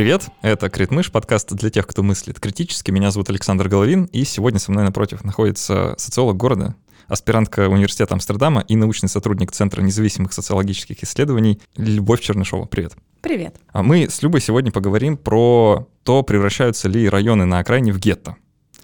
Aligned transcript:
Привет, 0.00 0.30
это 0.40 0.70
Критмыш, 0.70 1.12
подкаст 1.12 1.52
для 1.52 1.68
тех, 1.68 1.86
кто 1.86 2.02
мыслит 2.02 2.40
критически. 2.40 2.90
Меня 2.90 3.10
зовут 3.10 3.28
Александр 3.28 3.68
Головин, 3.68 4.06
и 4.06 4.24
сегодня 4.24 4.58
со 4.58 4.72
мной 4.72 4.82
напротив 4.84 5.24
находится 5.24 5.94
социолог 5.98 6.38
города, 6.38 6.74
аспирантка 7.06 7.68
университета 7.68 8.14
Амстердама 8.14 8.64
и 8.66 8.76
научный 8.76 9.10
сотрудник 9.10 9.52
Центра 9.52 9.82
независимых 9.82 10.32
социологических 10.32 11.02
исследований 11.02 11.60
Любовь 11.76 12.22
Чернышова. 12.22 12.64
Привет. 12.64 12.94
Привет. 13.20 13.56
А 13.74 13.82
мы 13.82 14.08
с 14.08 14.22
Любой 14.22 14.40
сегодня 14.40 14.72
поговорим 14.72 15.18
про 15.18 15.86
то, 16.02 16.22
превращаются 16.22 16.88
ли 16.88 17.06
районы 17.06 17.44
на 17.44 17.58
окраине 17.58 17.92
в 17.92 17.98
гетто. 17.98 18.36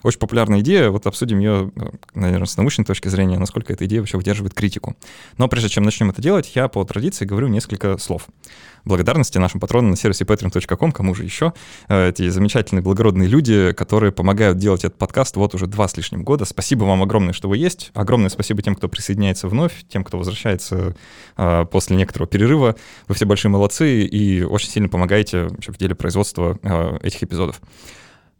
Очень 0.06 0.20
популярная 0.20 0.60
идея, 0.60 0.90
вот 0.90 1.04
обсудим 1.08 1.40
ее, 1.40 1.72
наверное, 2.14 2.46
с 2.46 2.56
научной 2.56 2.84
точки 2.84 3.08
зрения, 3.08 3.40
насколько 3.40 3.72
эта 3.72 3.86
идея 3.86 3.98
вообще 3.98 4.16
выдерживает 4.16 4.54
критику. 4.54 4.94
Но 5.36 5.48
прежде 5.48 5.68
чем 5.68 5.82
начнем 5.82 6.10
это 6.10 6.22
делать, 6.22 6.52
я 6.54 6.68
по 6.68 6.84
традиции 6.84 7.24
говорю 7.24 7.48
несколько 7.48 7.98
слов. 7.98 8.28
Благодарности 8.84 9.38
нашим 9.38 9.58
патронам 9.58 9.90
на 9.90 9.96
сервисе 9.96 10.22
patreon.com, 10.22 10.92
кому 10.92 11.12
же 11.16 11.24
еще, 11.24 11.54
э, 11.88 12.10
эти 12.10 12.28
замечательные 12.28 12.84
благородные 12.84 13.28
люди, 13.28 13.72
которые 13.72 14.12
помогают 14.12 14.58
делать 14.58 14.84
этот 14.84 14.96
подкаст 14.96 15.34
вот 15.34 15.56
уже 15.56 15.66
два 15.66 15.88
с 15.88 15.96
лишним 15.96 16.22
года. 16.22 16.44
Спасибо 16.44 16.84
вам 16.84 17.02
огромное, 17.02 17.32
что 17.32 17.48
вы 17.48 17.56
есть. 17.56 17.90
Огромное 17.92 18.28
спасибо 18.28 18.62
тем, 18.62 18.76
кто 18.76 18.88
присоединяется 18.88 19.48
вновь, 19.48 19.72
тем, 19.88 20.04
кто 20.04 20.18
возвращается 20.18 20.94
э, 21.36 21.64
после 21.68 21.96
некоторого 21.96 22.28
перерыва. 22.28 22.76
Вы 23.08 23.16
все 23.16 23.24
большие 23.24 23.50
молодцы 23.50 24.04
и 24.04 24.44
очень 24.44 24.68
сильно 24.68 24.88
помогаете 24.88 25.48
в 25.48 25.76
деле 25.76 25.96
производства 25.96 26.56
э, 26.62 26.98
этих 27.02 27.24
эпизодов. 27.24 27.60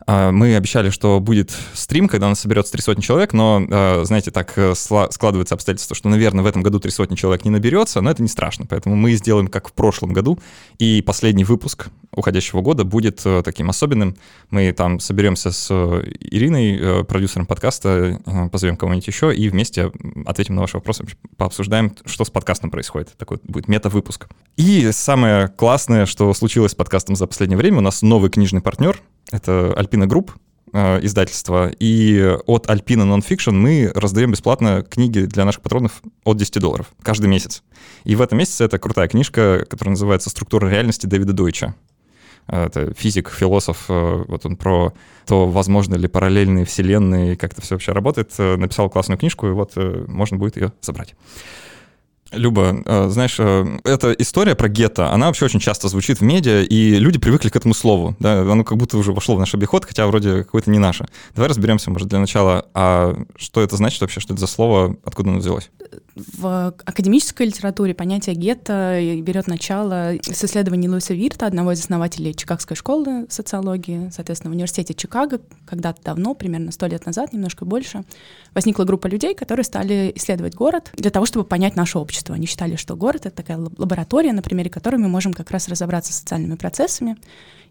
А, 0.07 0.31
мы 0.31 0.55
обещали, 0.55 0.91
что 0.91 1.19
будет 1.19 1.53
стрим, 1.75 2.07
когда 2.09 2.27
у 2.27 2.29
нас 2.31 2.41
соберется 2.41 2.73
три 2.73 2.81
сотни 2.81 3.03
человек, 3.03 3.33
но, 3.33 3.67
а, 3.69 4.05
знаете, 4.05 4.31
так 4.31 4.53
э, 4.57 4.75
складывается 4.75 5.55
обстоятельство, 5.55 5.97
что, 5.97 6.09
наверное, 6.09 6.45
в 6.45 6.47
этом 6.47 6.63
году 6.63 6.79
три 6.79 6.93
сотни 6.93 7.17
человек 7.17 7.45
не 7.45 7.51
наберется, 7.51 8.01
но 8.01 8.11
это 8.11 8.23
не 8.23 8.29
страшно, 8.29 8.67
поэтому 8.67 8.95
мы 8.95 9.13
сделаем 9.15 9.49
как 9.49 9.69
в 9.69 9.73
прошлом 9.73 10.13
году, 10.13 10.39
и 10.79 11.03
последний 11.03 11.43
выпуск 11.43 11.89
уходящего 12.13 12.61
года 12.61 12.85
будет 12.85 13.21
э, 13.25 13.43
таким 13.45 13.69
особенным. 13.69 14.17
Мы 14.51 14.73
там 14.73 15.01
соберемся 15.01 15.51
с 15.51 15.69
э, 15.71 16.13
Ириной, 16.21 17.05
продюсером 17.05 17.47
подкаста, 17.47 18.21
позовем 18.53 18.77
кого-нибудь 18.77 19.09
еще, 19.09 19.35
и 19.35 19.49
вместе 19.49 19.91
ответим 20.25 20.55
на 20.55 20.61
ваши 20.61 20.77
вопросы, 20.77 21.05
пообсуждаем, 21.37 21.97
что 22.05 22.25
с 22.25 22.31
подкастом 22.31 22.71
происходит. 22.71 23.17
Такой 23.17 23.39
будет 23.43 23.67
мета-выпуск. 23.67 24.29
И 24.57 24.91
самое 24.93 25.49
классное, 25.49 26.07
что 26.07 26.33
случилось 26.33 26.73
с 26.73 26.75
подкастом 26.77 27.17
за 27.17 27.27
последнее 27.27 27.59
время, 27.59 27.79
у 27.79 27.83
нас 27.83 28.03
новый 28.03 28.31
книжный 28.31 28.61
партнер— 28.61 29.03
это 29.31 29.73
Альпина 29.75 30.07
Групп, 30.07 30.33
э, 30.73 31.01
издательство, 31.03 31.69
и 31.69 32.37
от 32.47 32.67
Alpina 32.67 33.05
Nonfiction 33.07 33.53
мы 33.53 33.91
раздаем 33.95 34.33
бесплатно 34.33 34.83
книги 34.83 35.21
для 35.21 35.45
наших 35.45 35.63
патронов 35.63 36.03
от 36.25 36.37
10 36.37 36.61
долларов 36.61 36.93
каждый 37.03 37.27
месяц. 37.27 37.63
И 38.05 38.15
в 38.15 38.23
этом 38.23 38.39
месяце 38.39 38.65
это 38.65 38.79
крутая 38.79 39.09
книжка, 39.09 39.67
которая 39.69 39.93
называется 39.93 40.31
«Структура 40.31 40.69
реальности» 40.69 41.07
Дэвида 41.07 41.33
Дойча. 41.33 41.75
Это 42.47 42.95
физик, 42.95 43.31
философ, 43.31 43.87
э, 43.89 44.25
вот 44.29 44.47
он 44.47 44.57
про 44.57 44.93
то, 45.27 45.49
возможно 45.49 45.97
ли 45.97 46.07
параллельные 46.07 46.65
вселенные, 46.65 47.37
как 47.37 47.53
это 47.53 47.63
все 47.63 47.75
вообще 47.75 47.93
работает, 47.93 48.33
э, 48.39 48.57
написал 48.57 48.89
классную 48.89 49.19
книжку, 49.19 49.49
и 49.49 49.51
вот 49.51 49.73
можно 49.77 50.37
будет 50.37 50.57
ее 50.57 50.73
забрать. 50.81 51.15
Люба, 52.33 52.83
э, 52.85 53.09
знаешь, 53.09 53.37
э, 53.39 53.79
эта 53.85 54.13
история 54.13 54.57
про 54.57 54.69
гетто, 54.69 55.13
она 55.13 55.27
вообще 55.27 55.45
очень 55.45 55.61
часто 55.61 55.89
звучит 55.89 56.19
в 56.19 56.23
медиа, 56.23 56.63
и 56.63 56.97
люди 56.97 57.19
привыкли 57.19 57.51
к 57.51 57.57
этому 57.57 57.73
слову. 57.73 58.17
Да? 58.19 58.41
Оно 58.41 58.65
как 58.65 58.77
будто 58.79 58.99
уже 58.99 59.13
вошло 59.13 59.37
в 59.37 59.39
наш 59.39 59.55
обиход, 59.55 59.85
хотя 59.85 60.07
вроде 60.07 60.43
какое-то 60.43 60.71
не 60.71 60.79
наше. 60.79 61.07
Давай 61.37 61.49
разберемся, 61.49 61.91
может, 61.91 62.09
для 62.09 62.19
начала, 62.19 62.67
а 62.75 63.17
что 63.37 63.63
это 63.63 63.77
значит 63.77 64.01
вообще, 64.01 64.21
что 64.21 64.35
это 64.35 64.41
за 64.41 64.49
слово, 64.49 64.97
откуда 65.05 65.31
оно 65.31 65.39
взялось? 65.39 65.71
В 66.17 66.75
академической 66.85 67.47
литературе 67.47 67.95
понятие 67.95 68.35
гетто 68.35 68.99
берет 69.21 69.47
начало 69.47 70.15
с 70.23 70.45
исследований 70.45 70.89
Луиса 70.89 71.15
Вирта, 71.15 71.47
одного 71.47 71.73
из 71.73 71.81
основателей 71.81 72.35
Чикагской 72.35 72.77
школы 72.77 73.27
социологии, 73.29 74.11
соответственно, 74.11 74.51
в 74.51 74.55
университете 74.55 74.95
Чикаго, 74.95 75.41
когда-то 75.67 76.03
давно, 76.03 76.35
примерно 76.35 76.73
сто 76.73 76.87
лет 76.87 77.07
назад, 77.07 77.33
немножко 77.33 77.65
больше, 77.65 78.05
возникла 78.55 78.85
группа 78.85 79.07
людей, 79.07 79.35
которые 79.35 79.65
стали 79.65 80.11
исследовать 80.17 80.55
город 80.55 80.91
для 80.95 81.11
того, 81.11 81.27
чтобы 81.27 81.45
понять 81.45 81.77
наше 81.77 81.99
общество. 81.99 82.16
Они 82.33 82.47
считали, 82.47 82.77
что 82.77 82.97
город— 82.97 83.23
это 83.27 83.37
такая 83.37 83.59
лаборатория, 83.59 84.33
на 84.33 84.43
примере 84.43 84.71
которой 84.71 84.97
мы 84.97 85.09
можем 85.09 85.33
как 85.33 85.51
раз 85.51 85.69
разобраться 85.69 86.13
с 86.13 86.17
социальными 86.17 86.57
процессами. 86.57 87.17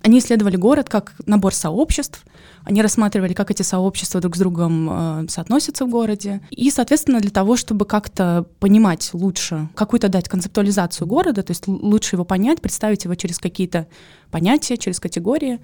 Они 0.01 0.19
исследовали 0.19 0.55
город 0.55 0.87
как 0.87 1.13
набор 1.25 1.53
сообществ, 1.53 2.23
они 2.63 2.81
рассматривали, 2.81 3.33
как 3.33 3.49
эти 3.51 3.61
сообщества 3.61 4.21
друг 4.21 4.35
с 4.35 4.39
другом 4.39 4.89
э, 4.89 5.27
соотносятся 5.29 5.85
в 5.85 5.89
городе. 5.89 6.41
И, 6.51 6.69
соответственно, 6.69 7.19
для 7.19 7.31
того, 7.31 7.55
чтобы 7.55 7.85
как-то 7.85 8.45
понимать 8.59 9.09
лучше, 9.13 9.69
какую-то 9.75 10.09
дать 10.09 10.29
концептуализацию 10.29 11.07
города, 11.07 11.43
то 11.43 11.51
есть 11.51 11.67
лучше 11.67 12.15
его 12.15 12.25
понять, 12.25 12.61
представить 12.61 13.05
его 13.05 13.15
через 13.15 13.39
какие-то 13.39 13.87
понятия, 14.31 14.77
через 14.77 14.99
категории, 14.99 15.59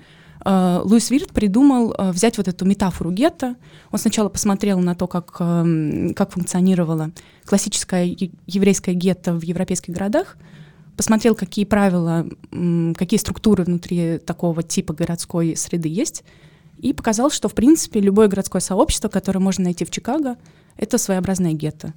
Луис 0.45 1.11
Вирт 1.11 1.31
придумал 1.31 1.93
э, 1.97 2.11
взять 2.11 2.37
вот 2.37 2.47
эту 2.47 2.65
метафору 2.65 3.11
гетто. 3.11 3.55
Он 3.91 3.99
сначала 3.99 4.29
посмотрел 4.29 4.79
на 4.79 4.95
то, 4.95 5.07
как, 5.07 5.35
э, 5.39 6.13
как 6.15 6.31
функционировала 6.31 7.11
классическая 7.45 8.05
еврейская 8.47 8.93
гетто 8.93 9.33
в 9.33 9.41
европейских 9.41 9.93
городах, 9.93 10.37
посмотрел, 10.97 11.35
какие 11.35 11.65
правила, 11.65 12.27
какие 12.95 13.19
структуры 13.19 13.63
внутри 13.63 14.17
такого 14.19 14.63
типа 14.63 14.93
городской 14.93 15.55
среды 15.55 15.89
есть, 15.89 16.23
и 16.79 16.93
показал, 16.93 17.29
что, 17.29 17.47
в 17.47 17.53
принципе, 17.53 17.99
любое 17.99 18.27
городское 18.27 18.61
сообщество, 18.61 19.07
которое 19.07 19.39
можно 19.39 19.65
найти 19.65 19.85
в 19.85 19.91
Чикаго, 19.91 20.37
это 20.77 20.97
своеобразное 20.97 21.53
гетто. 21.53 21.93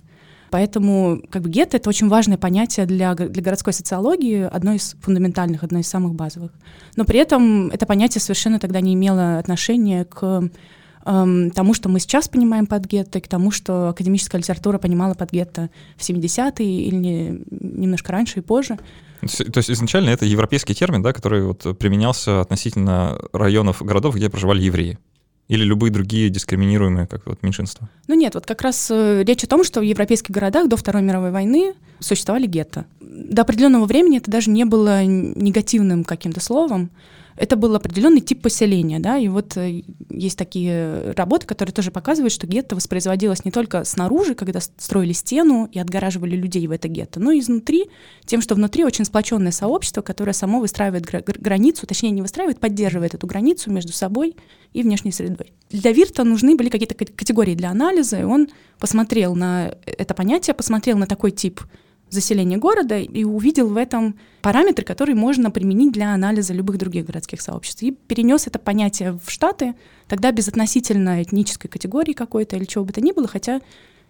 Поэтому 0.54 1.20
как 1.30 1.42
бы 1.42 1.50
гетто— 1.50 1.76
это 1.78 1.88
очень 1.88 2.08
важное 2.08 2.38
понятие 2.38 2.86
для, 2.86 3.16
для 3.16 3.42
городской 3.42 3.72
социологии, 3.72 4.42
одно 4.42 4.74
из 4.74 4.94
фундаментальных, 5.00 5.64
одно 5.64 5.80
из 5.80 5.88
самых 5.88 6.14
базовых. 6.14 6.52
Но 6.94 7.04
при 7.04 7.18
этом 7.18 7.70
это 7.70 7.86
понятие 7.86 8.22
совершенно 8.22 8.60
тогда 8.60 8.80
не 8.80 8.94
имело 8.94 9.40
отношения 9.40 10.04
к 10.04 10.48
эм, 11.06 11.50
тому, 11.50 11.74
что 11.74 11.88
мы 11.88 11.98
сейчас 11.98 12.28
понимаем 12.28 12.68
под 12.68 12.84
гетто, 12.86 13.18
и 13.18 13.20
к 13.20 13.26
тому, 13.26 13.50
что 13.50 13.88
академическая 13.88 14.40
литература 14.40 14.78
понимала 14.78 15.14
под 15.14 15.32
гетто 15.32 15.70
в 15.96 16.08
70-е 16.08 16.82
или 16.82 16.94
не, 16.94 17.42
немножко 17.50 18.12
раньше 18.12 18.38
и 18.38 18.42
позже. 18.42 18.78
То 19.22 19.58
есть 19.58 19.72
изначально 19.72 20.10
это 20.10 20.24
европейский 20.24 20.76
термин, 20.76 21.02
да, 21.02 21.12
который 21.12 21.42
вот 21.42 21.76
применялся 21.80 22.40
относительно 22.40 23.18
районов 23.32 23.82
городов, 23.82 24.14
где 24.14 24.30
проживали 24.30 24.62
евреи? 24.62 25.00
Или 25.48 25.64
любые 25.64 25.90
другие 25.90 26.30
дискриминируемые 26.30 27.06
как 27.06 27.26
вот 27.26 27.42
меньшинства? 27.42 27.88
Ну 28.08 28.14
нет, 28.14 28.34
вот 28.34 28.46
как 28.46 28.62
раз 28.62 28.90
э, 28.90 29.22
речь 29.26 29.44
о 29.44 29.46
том, 29.46 29.62
что 29.62 29.80
в 29.80 29.82
европейских 29.82 30.30
городах 30.30 30.68
до 30.68 30.76
Второй 30.76 31.02
мировой 31.02 31.30
войны 31.30 31.74
существовали 32.00 32.46
гетто. 32.46 32.86
До 33.00 33.42
определенного 33.42 33.84
времени 33.84 34.18
это 34.18 34.30
даже 34.30 34.50
не 34.50 34.64
было 34.64 35.04
негативным 35.04 36.04
каким-то 36.04 36.40
словом 36.40 36.90
это 37.36 37.56
был 37.56 37.74
определенный 37.74 38.20
тип 38.20 38.42
поселения, 38.42 39.00
да, 39.00 39.18
и 39.18 39.28
вот 39.28 39.56
э, 39.56 39.82
есть 40.10 40.38
такие 40.38 41.12
работы, 41.12 41.46
которые 41.46 41.72
тоже 41.72 41.90
показывают, 41.90 42.32
что 42.32 42.46
гетто 42.46 42.76
воспроизводилось 42.76 43.44
не 43.44 43.50
только 43.50 43.84
снаружи, 43.84 44.34
когда 44.34 44.60
строили 44.60 45.12
стену 45.12 45.68
и 45.70 45.78
отгораживали 45.78 46.36
людей 46.36 46.66
в 46.66 46.70
это 46.70 46.88
гетто, 46.88 47.20
но 47.20 47.32
и 47.32 47.40
изнутри, 47.40 47.86
тем, 48.24 48.40
что 48.40 48.54
внутри 48.54 48.84
очень 48.84 49.04
сплоченное 49.04 49.52
сообщество, 49.52 50.02
которое 50.02 50.32
само 50.32 50.60
выстраивает 50.60 51.04
границу, 51.06 51.86
точнее 51.86 52.10
не 52.10 52.22
выстраивает, 52.22 52.60
поддерживает 52.60 53.14
эту 53.14 53.26
границу 53.26 53.70
между 53.70 53.92
собой 53.92 54.36
и 54.72 54.82
внешней 54.82 55.12
средой. 55.12 55.52
Для 55.70 55.92
Вирта 55.92 56.24
нужны 56.24 56.56
были 56.56 56.68
какие-то 56.68 56.94
категории 56.94 57.54
для 57.54 57.70
анализа, 57.70 58.20
и 58.20 58.24
он 58.24 58.48
посмотрел 58.78 59.34
на 59.34 59.74
это 59.86 60.14
понятие, 60.14 60.54
посмотрел 60.54 60.98
на 60.98 61.06
такой 61.06 61.30
тип 61.30 61.60
заселения 62.14 62.56
города 62.56 62.98
и 62.98 63.24
увидел 63.24 63.68
в 63.68 63.76
этом 63.76 64.18
параметр, 64.40 64.84
который 64.84 65.14
можно 65.14 65.50
применить 65.50 65.92
для 65.92 66.14
анализа 66.14 66.54
любых 66.54 66.78
других 66.78 67.06
городских 67.06 67.40
сообществ. 67.40 67.82
И 67.82 67.90
перенес 67.90 68.46
это 68.46 68.58
понятие 68.58 69.18
в 69.24 69.30
Штаты, 69.30 69.74
тогда 70.08 70.32
без 70.32 70.48
относительно 70.48 71.22
этнической 71.22 71.68
категории 71.68 72.12
какой-то 72.12 72.56
или 72.56 72.64
чего 72.64 72.84
бы 72.84 72.92
то 72.92 73.00
ни 73.00 73.12
было, 73.12 73.26
хотя 73.26 73.60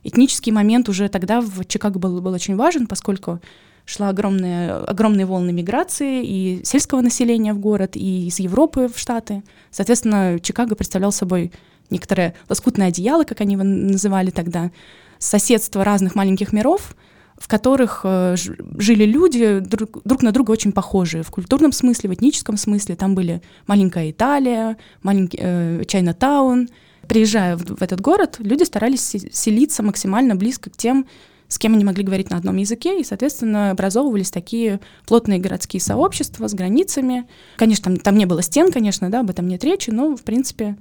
этнический 0.05 0.53
момент 0.53 0.89
уже 0.89 1.09
тогда 1.09 1.41
в 1.41 1.65
Чикаго 1.65 1.99
был, 1.99 2.21
был 2.21 2.33
очень 2.33 2.57
важен, 2.57 2.87
поскольку 2.87 3.41
шла 3.87 4.11
огромная, 4.11 4.79
огромные 4.85 5.27
волны 5.27 5.53
миграции 5.53 6.25
и 6.25 6.61
сельского 6.65 7.01
населения 7.01 7.53
в 7.53 7.59
город, 7.59 7.97
и 7.97 8.29
из 8.29 8.39
Европы 8.39 8.89
в 8.93 8.99
Штаты. 8.99 9.43
Соответственно, 9.71 10.39
Чикаго 10.41 10.75
представлял 10.75 11.13
собой 11.13 11.53
некоторое 11.91 12.35
лоскутное 12.49 12.89
одеяло, 12.89 13.25
как 13.25 13.41
они 13.41 13.55
его 13.55 13.65
называли 13.65 14.31
тогда, 14.31 14.71
соседство 15.19 15.85
разных 15.85 16.15
маленьких 16.15 16.53
миров— 16.53 16.97
в 17.39 17.49
которых 17.49 18.01
э, 18.05 18.37
жили 18.37 19.05
люди 19.05 19.59
друг, 19.59 20.03
друг 20.05 20.23
на 20.23 20.33
друга 20.33 20.53
очень 20.53 20.73
похожие 20.73 21.23
в 21.23 21.31
культурном 21.31 21.73
смысле, 21.73 22.11
в 22.11 22.15
этническом 22.15 22.57
смысле. 22.57 22.97
Там 22.97 23.15
были 23.15 23.43
маленькая 23.67 24.11
Италия, 24.11 24.77
маленький 25.03 25.39
э, 25.41 25.83
Чайна-таун. 25.87 26.69
Приезжая 27.09 27.57
в, 27.57 27.63
в 27.65 27.83
этот 27.83 28.01
город, 28.01 28.37
люди 28.39 28.63
старались 28.63 29.17
селиться 29.33 29.83
максимально 29.83 30.37
близко 30.37 30.71
к 30.71 30.77
тем, 30.77 31.07
с 31.49 31.59
кем 31.59 31.75
они 31.75 31.85
могли 31.85 32.03
говорить 32.03 32.31
на 32.31 32.37
одном 32.37 32.57
языке, 32.57 33.01
и, 33.01 33.05
соответственно, 33.05 33.71
образовывались 33.71 34.31
такие 34.31 34.81
плотные 35.07 35.39
городские 35.39 35.81
сообщества 35.81 36.49
с 36.49 36.55
границами. 36.55 37.27
Конечно, 37.57 37.85
там, 37.85 37.97
там 37.99 38.17
не 38.17 38.27
было 38.27 38.43
стен, 38.43 38.73
конечно, 38.73 39.11
да, 39.11 39.21
об 39.21 39.31
этом 39.31 39.47
нет 39.47 39.63
речи, 39.65 39.91
но, 39.91 40.17
в 40.17 40.23
принципе, 40.23 40.77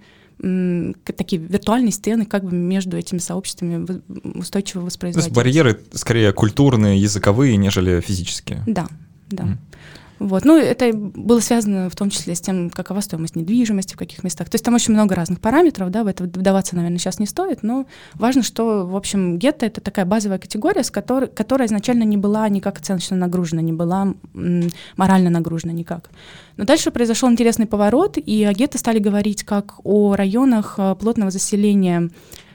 такие 1.04 1.42
виртуальные 1.42 1.92
стены 1.92 2.26
как 2.26 2.44
бы 2.44 2.56
между 2.56 2.98
этими 2.98 3.20
сообществами 3.20 4.02
устойчиво 4.38 4.82
воспроизводить. 4.82 5.34
То 5.34 5.40
есть 5.40 5.46
барьеры 5.46 5.80
скорее 5.94 6.34
культурные, 6.34 7.00
языковые, 7.00 7.58
нежели 7.58 8.02
физические. 8.02 8.64
Да, 8.68 8.88
да. 9.30 9.44
Mm. 9.44 9.58
Вот. 10.24 10.46
Ну, 10.46 10.58
это 10.58 10.94
было 10.94 11.42
связано 11.42 11.90
в 11.90 11.98
том 11.98 12.10
числе 12.10 12.34
с 12.34 12.40
тем, 12.40 12.70
какова 12.70 13.02
стоимость 13.02 13.36
недвижимости, 13.36 13.94
в 13.94 13.98
каких 13.98 14.24
местах. 14.24 14.50
То 14.50 14.56
есть 14.56 14.64
там 14.64 14.74
очень 14.74 14.94
много 14.94 15.16
разных 15.16 15.42
параметров, 15.42 15.92
да, 15.92 16.06
в 16.06 16.08
это 16.08 16.24
вдаваться, 16.24 16.78
наверное, 16.78 16.98
сейчас 16.98 17.20
не 17.20 17.26
стоит, 17.26 17.62
но 17.62 17.86
важно, 18.14 18.42
что, 18.42 18.86
в 18.88 18.96
общем, 18.96 19.38
гетто— 19.38 19.66
это 19.68 19.82
такая 19.82 20.06
базовая 20.06 20.40
категория, 20.40 20.86
с 20.86 20.92
которой, 20.92 21.28
которая 21.28 21.68
изначально 21.68 22.04
не 22.04 22.16
была 22.16 22.48
никак 22.48 22.80
оценочно 22.80 23.18
нагружена, 23.18 23.62
не 23.62 23.74
была 23.74 24.14
морально 24.96 25.30
нагружена 25.30 25.74
никак. 25.74 26.10
Но 26.56 26.64
дальше 26.64 26.90
произошел 26.92 27.30
интересный 27.30 27.66
поворот, 27.66 28.18
и 28.18 28.46
о 28.46 28.54
гетто 28.54 28.78
стали 28.78 29.00
говорить 29.00 29.44
как 29.44 29.76
о 29.84 30.16
районах 30.16 30.76
э, 30.78 30.96
плотного 30.96 31.32
заселения 31.32 32.10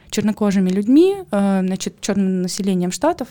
чернокожими 0.08 0.70
людьми, 0.70 1.16
э, 1.30 1.60
значит, 1.62 2.00
черным 2.00 2.40
населением 2.40 2.92
штатов, 2.92 3.28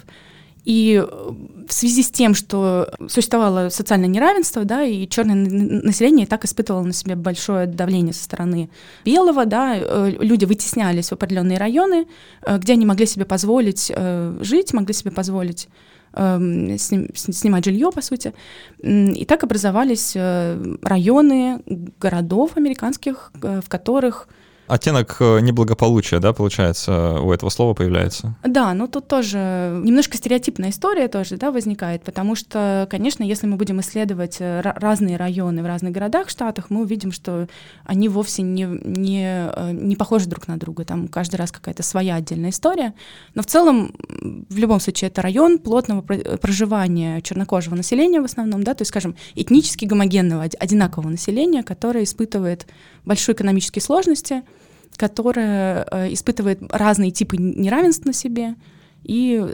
и 0.68 1.02
э, 1.02 1.32
в 1.66 1.72
связи 1.72 2.04
с 2.04 2.12
тем, 2.12 2.36
что 2.36 2.94
существовало 3.08 3.70
социальное 3.70 4.10
неравенство, 4.10 4.66
да, 4.66 4.84
и 4.84 5.08
черное 5.08 5.36
население 5.36 6.28
так 6.28 6.44
испытывало 6.44 6.84
на 6.84 6.92
себе 6.92 7.16
большое 7.16 7.68
давление 7.68 8.14
со 8.14 8.26
стороны 8.26 8.70
белого, 9.06 9.46
да, 9.46 9.78
э, 9.78 10.12
люди 10.20 10.44
вытеснялись 10.44 11.08
в 11.08 11.14
определенные 11.14 11.58
районы, 11.58 12.06
э, 12.46 12.58
где 12.58 12.74
они 12.74 12.86
могли 12.86 13.06
себе 13.06 13.24
позволить 13.24 13.90
жить, 14.42 14.74
могли 14.74 14.94
себе 14.94 15.12
позволить 15.12 15.70
эм, 16.14 16.78
снимать 16.78 17.64
жилье, 17.64 17.90
по 17.94 18.02
сути. 18.02 18.34
И 18.80 19.24
так 19.26 19.44
образовались 19.46 20.18
районы 20.82 21.62
городов 21.98 22.58
американских, 22.58 23.32
в 23.36 23.70
которых 23.70 24.28
Оттенок 24.68 25.18
э, 25.22 25.40
неблагополучия, 25.40 26.20
да, 26.20 26.34
получается, 26.34 27.20
у 27.22 27.32
этого 27.32 27.50
слова 27.50 27.74
появляется? 27.74 28.36
Да, 28.44 28.74
но 28.74 28.88
тут 28.88 29.08
тоже 29.08 29.38
немножко 29.84 30.18
стереотипная 30.18 30.72
история 30.72 31.08
тоже, 31.08 31.38
да, 31.38 31.52
возникает, 31.52 32.04
потому 32.04 32.36
что, 32.36 32.86
конечно, 32.92 33.24
если 33.24 33.48
мы 33.48 33.56
будем 33.56 33.80
исследовать 33.80 34.38
э, 34.40 34.60
разные 34.62 35.16
районы 35.16 35.64
в 35.64 35.66
разных 35.66 35.94
городах, 35.94 36.30
штатах, 36.30 36.70
мы 36.70 36.82
увидим, 36.82 37.14
что 37.14 37.48
они 37.86 38.10
вовсе 38.10 38.42
не, 38.42 38.64
не, 38.64 39.50
э, 39.50 39.72
не 39.72 39.96
похожи 39.96 40.28
друг 40.28 40.50
на 40.50 40.58
друга, 40.58 40.84
там 40.84 41.08
каждый 41.08 41.38
раз 41.38 41.54
какая-то 41.54 41.84
своя 41.84 42.16
отдельная 42.16 42.50
история, 42.50 42.94
но 43.36 43.44
в 43.44 43.46
целом, 43.46 43.96
в 44.50 44.58
любом 44.58 44.82
случае, 44.82 45.08
это 45.10 45.22
район 45.22 45.60
плотного 45.60 46.02
проживания 46.02 47.22
чернокожего 47.22 47.76
населения 47.76 48.20
в 48.20 48.26
основном, 48.26 48.64
да, 48.64 48.74
то 48.74 48.82
есть, 48.82 48.90
скажем, 48.90 49.16
этнически 49.36 49.86
гомогенного, 49.86 50.44
одинакового 50.60 51.10
населения, 51.10 51.64
которое 51.64 52.04
испытывает 52.04 52.68
большие 53.06 53.34
экономические 53.34 53.82
сложности, 53.82 54.44
которая 54.98 55.88
э, 55.90 56.14
испытывает 56.14 56.60
разные 56.70 57.12
типы 57.12 57.38
неравенств 57.38 58.06
на 58.06 58.14
себе, 58.14 58.56
и 59.04 59.46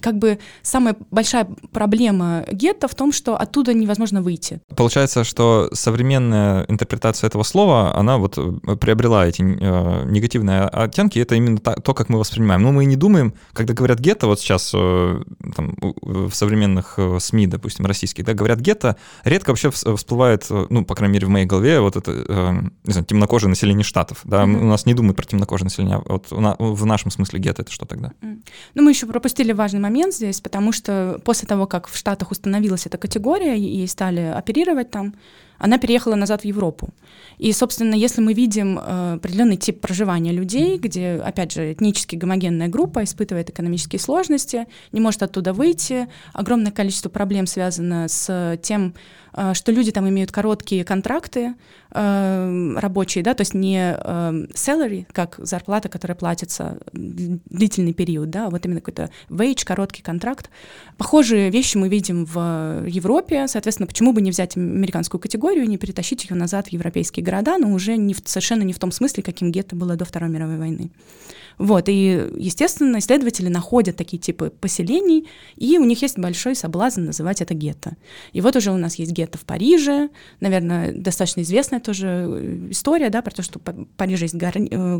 как 0.00 0.18
бы 0.18 0.38
самая 0.62 0.96
большая 1.10 1.46
проблема 1.72 2.44
гетто 2.50 2.88
в 2.88 2.94
том, 2.94 3.12
что 3.12 3.36
оттуда 3.36 3.74
невозможно 3.74 4.22
выйти. 4.22 4.60
Получается, 4.76 5.24
что 5.24 5.68
современная 5.72 6.64
интерпретация 6.68 7.28
этого 7.28 7.42
слова, 7.42 7.96
она 7.96 8.18
вот 8.18 8.38
э, 8.38 8.76
приобрела 8.76 9.26
эти 9.26 9.42
э, 9.42 10.04
негативные 10.10 10.62
оттенки, 10.62 11.18
это 11.18 11.34
именно 11.34 11.58
та, 11.58 11.74
то, 11.74 11.94
как 11.94 12.08
мы 12.08 12.18
воспринимаем. 12.18 12.62
Но 12.62 12.72
мы 12.72 12.84
не 12.84 12.96
думаем, 12.96 13.34
когда 13.52 13.74
говорят 13.74 13.98
гетто, 13.98 14.26
вот 14.26 14.40
сейчас 14.40 14.72
э, 14.74 15.22
там, 15.54 15.76
в 16.02 16.32
современных 16.32 16.94
э, 16.96 17.18
СМИ, 17.20 17.46
допустим, 17.46 17.86
российских, 17.86 18.24
да, 18.24 18.34
говорят 18.34 18.60
гетто, 18.60 18.96
редко 19.24 19.50
вообще 19.50 19.70
всплывает, 19.70 20.46
э, 20.50 20.66
ну, 20.70 20.84
по 20.84 20.94
крайней 20.94 21.14
мере, 21.14 21.26
в 21.26 21.30
моей 21.30 21.46
голове, 21.46 21.80
вот 21.80 21.96
это, 21.96 22.12
э, 22.12 22.52
не 22.84 22.92
знаю, 22.92 23.06
темнокожее 23.06 23.48
население 23.48 23.84
Штатов, 23.84 24.20
да, 24.24 24.44
mm-hmm. 24.44 24.62
у 24.62 24.66
нас 24.66 24.86
не 24.86 24.94
думают 24.94 25.16
про 25.16 25.26
темнокожее 25.26 25.64
население, 25.64 25.96
а 25.96 26.12
вот 26.12 26.26
в 26.30 26.86
нашем 26.86 27.10
смысле 27.10 27.40
гетто 27.40 27.62
это 27.62 27.72
что 27.72 27.86
тогда? 27.86 28.12
Mm. 28.22 28.42
Ну, 28.74 28.81
мы 28.82 28.90
еще 28.90 29.06
пропустили 29.06 29.52
важный 29.52 29.80
момент 29.80 30.14
здесь, 30.14 30.40
потому 30.40 30.72
что 30.72 31.20
после 31.24 31.48
того, 31.48 31.66
как 31.66 31.88
в 31.88 31.96
Штатах 31.96 32.30
установилась 32.30 32.86
эта 32.86 32.98
категория 32.98 33.58
и 33.58 33.86
стали 33.86 34.20
оперировать 34.20 34.90
там, 34.90 35.14
она 35.62 35.78
переехала 35.78 36.16
назад 36.16 36.42
в 36.42 36.44
Европу. 36.44 36.90
И, 37.38 37.52
собственно, 37.52 37.94
если 37.94 38.20
мы 38.20 38.34
видим 38.34 38.78
э, 38.78 39.14
определенный 39.14 39.56
тип 39.56 39.80
проживания 39.80 40.32
людей, 40.32 40.76
где, 40.76 41.14
опять 41.24 41.52
же, 41.52 41.72
этнически 41.72 42.16
гомогенная 42.16 42.68
группа 42.68 43.04
испытывает 43.04 43.50
экономические 43.50 44.00
сложности, 44.00 44.66
не 44.90 45.00
может 45.00 45.22
оттуда 45.22 45.52
выйти, 45.52 46.08
огромное 46.32 46.72
количество 46.72 47.08
проблем 47.08 47.46
связано 47.46 48.08
с 48.08 48.58
тем, 48.62 48.94
э, 49.34 49.54
что 49.54 49.70
люди 49.70 49.92
там 49.92 50.08
имеют 50.08 50.32
короткие 50.32 50.84
контракты 50.84 51.54
э, 51.92 52.74
рабочие, 52.78 53.22
да, 53.22 53.34
то 53.34 53.42
есть 53.42 53.54
не 53.54 53.96
э, 53.96 54.46
salary, 54.54 55.06
как 55.12 55.36
зарплата, 55.38 55.88
которая 55.88 56.16
платится 56.16 56.78
длительный 56.92 57.92
период, 57.92 58.30
да, 58.30 58.46
а 58.46 58.50
вот 58.50 58.64
именно 58.66 58.80
какой-то 58.80 59.10
wage, 59.28 59.64
короткий 59.64 60.02
контракт. 60.02 60.50
Похожие 60.96 61.50
вещи 61.50 61.76
мы 61.76 61.88
видим 61.88 62.24
в 62.24 62.84
Европе, 62.86 63.46
соответственно, 63.46 63.86
почему 63.86 64.12
бы 64.12 64.20
не 64.20 64.30
взять 64.30 64.56
американскую 64.56 65.20
категорию, 65.20 65.51
историю, 65.52 65.68
не 65.68 65.76
перетащить 65.76 66.24
ее 66.24 66.36
назад 66.36 66.68
в 66.68 66.72
европейские 66.72 67.24
города, 67.24 67.58
но 67.58 67.72
уже 67.72 67.96
не 67.96 68.14
в, 68.14 68.22
совершенно 68.24 68.62
не 68.62 68.72
в 68.72 68.78
том 68.78 68.90
смысле, 68.90 69.22
каким 69.22 69.52
гетто 69.52 69.76
было 69.76 69.96
до 69.96 70.04
Второй 70.04 70.30
мировой 70.30 70.56
войны. 70.56 70.90
Вот, 71.58 71.90
и, 71.90 72.30
естественно, 72.38 72.98
исследователи 72.98 73.48
находят 73.48 73.96
такие 73.96 74.18
типы 74.18 74.48
поселений, 74.48 75.28
и 75.56 75.76
у 75.76 75.84
них 75.84 76.00
есть 76.00 76.18
большой 76.18 76.56
соблазн 76.56 77.04
называть 77.04 77.42
это 77.42 77.52
гетто. 77.52 77.96
И 78.32 78.40
вот 78.40 78.56
уже 78.56 78.70
у 78.70 78.78
нас 78.78 78.94
есть 78.94 79.12
гетто 79.12 79.36
в 79.36 79.44
Париже, 79.44 80.08
наверное, 80.40 80.92
достаточно 80.94 81.42
известная 81.42 81.80
тоже 81.80 82.06
э, 82.06 82.68
история, 82.70 83.10
да, 83.10 83.20
про 83.20 83.32
то, 83.32 83.42
что 83.42 83.58
в 83.58 83.84
Париже 83.98 84.24
есть 84.24 84.34
грани- 84.34 84.70
э, 84.70 84.98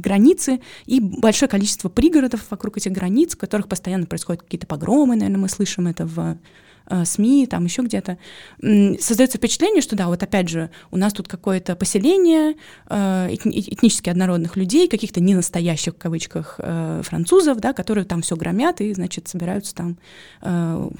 границы 0.00 0.60
и 0.86 1.00
большое 1.00 1.48
количество 1.48 1.88
пригородов 1.88 2.44
вокруг 2.50 2.76
этих 2.76 2.92
границ, 2.92 3.34
в 3.34 3.38
которых 3.38 3.66
постоянно 3.66 4.06
происходят 4.06 4.42
какие-то 4.42 4.68
погромы, 4.68 5.16
наверное, 5.16 5.40
мы 5.40 5.48
слышим 5.48 5.88
это 5.88 6.06
в 6.06 6.38
СМИ, 7.04 7.46
там 7.46 7.64
еще 7.64 7.82
где-то, 7.82 8.18
создается 8.60 9.38
впечатление, 9.38 9.82
что 9.82 9.96
да, 9.96 10.06
вот 10.06 10.22
опять 10.22 10.48
же, 10.48 10.70
у 10.90 10.96
нас 10.96 11.12
тут 11.12 11.28
какое-то 11.28 11.76
поселение 11.76 12.56
э, 12.88 13.28
этнически 13.34 14.10
однородных 14.10 14.56
людей, 14.56 14.88
каких-то 14.88 15.20
не 15.20 15.34
настоящих 15.34 15.94
в 15.94 15.98
кавычках 15.98 16.56
э, 16.58 17.02
французов, 17.04 17.58
да, 17.58 17.72
которые 17.72 18.04
там 18.04 18.22
все 18.22 18.36
громят 18.36 18.80
и, 18.80 18.92
значит, 18.94 19.28
собираются 19.28 19.74
там, 19.74 19.98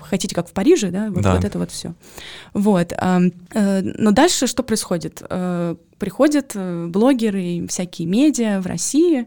хотите 0.01 0.35
как 0.35 0.49
в 0.49 0.53
Париже, 0.53 0.91
да, 0.91 1.11
вот, 1.11 1.23
да. 1.23 1.35
вот 1.35 1.45
это 1.45 1.59
вот 1.59 1.71
все. 1.71 1.95
Вот. 2.53 2.93
Но 3.55 4.11
дальше 4.11 4.47
что 4.47 4.63
происходит? 4.63 5.23
Приходят 5.99 6.57
блогеры 6.57 7.43
и 7.43 7.67
всякие 7.67 8.07
медиа 8.09 8.61
в 8.61 8.67
России, 8.67 9.27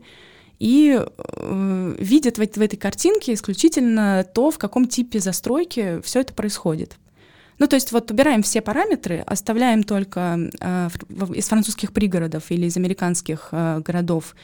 и 0.62 1.03
э, 1.03 1.96
видят 1.98 2.38
в, 2.38 2.41
в 2.41 2.62
этой 2.62 2.77
картинке 2.77 3.34
исключительно 3.34 4.24
то, 4.32 4.51
в 4.51 4.60
каком 4.60 4.88
типе 4.88 5.20
застройки 5.20 6.00
все 6.03 6.20
это 6.20 6.36
происходит. 6.36 6.98
Ну, 7.58 7.65
то 7.65 7.75
есть 7.75 7.91
вот 7.91 8.12
убираем 8.12 8.44
все 8.44 8.62
параметры, 8.62 9.24
оставляем 9.25 9.82
только 9.82 10.38
э, 10.60 10.89
из 11.34 11.48
французских 11.48 11.91
пригородов 11.94 12.51
или 12.51 12.68
из 12.68 12.77
американских 12.77 13.50
э, 13.51 13.82
городов 13.84 14.36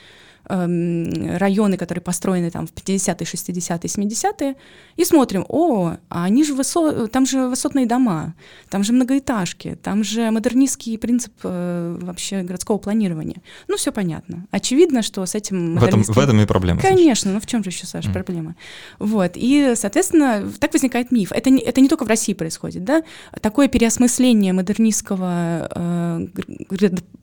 районы, 0.47 1.77
которые 1.77 2.01
построены 2.01 2.51
там 2.51 2.67
в 2.67 2.73
50-е, 2.73 3.25
60-е, 3.25 4.07
70-е, 4.07 4.55
и 4.95 5.05
смотрим, 5.05 5.45
о, 5.49 5.97
а 6.09 6.23
они 6.23 6.43
же 6.43 6.53
высо... 6.53 7.07
там 7.07 7.25
же 7.25 7.47
высотные 7.47 7.85
дома, 7.85 8.33
там 8.69 8.83
же 8.83 8.93
многоэтажки, 8.93 9.77
там 9.81 10.03
же 10.03 10.31
модернистский 10.31 10.97
принцип 10.97 11.33
э, 11.43 11.97
вообще 12.01 12.43
городского 12.43 12.77
планирования. 12.77 13.41
Ну, 13.67 13.75
все 13.75 13.91
понятно. 13.91 14.47
Очевидно, 14.51 15.01
что 15.01 15.25
с 15.25 15.35
этим... 15.35 15.77
В 15.77 15.83
этом, 15.83 16.03
в 16.03 16.17
этом 16.17 16.39
и 16.39 16.45
проблема. 16.45 16.81
Конечно, 16.81 17.33
ну 17.33 17.39
в 17.39 17.45
чем 17.45 17.63
же 17.63 17.69
еще, 17.69 17.85
Саша, 17.85 18.09
mm. 18.09 18.13
проблема? 18.13 18.55
Вот, 18.99 19.31
и, 19.35 19.73
соответственно, 19.75 20.49
так 20.59 20.73
возникает 20.73 21.11
миф. 21.11 21.31
Это 21.31 21.49
не, 21.49 21.59
это 21.59 21.81
не 21.81 21.89
только 21.89 22.05
в 22.05 22.07
России 22.07 22.33
происходит, 22.33 22.85
да? 22.85 23.03
Такое 23.41 23.67
переосмысление 23.67 24.53
модернистского 24.53 25.69
э, 25.75 26.27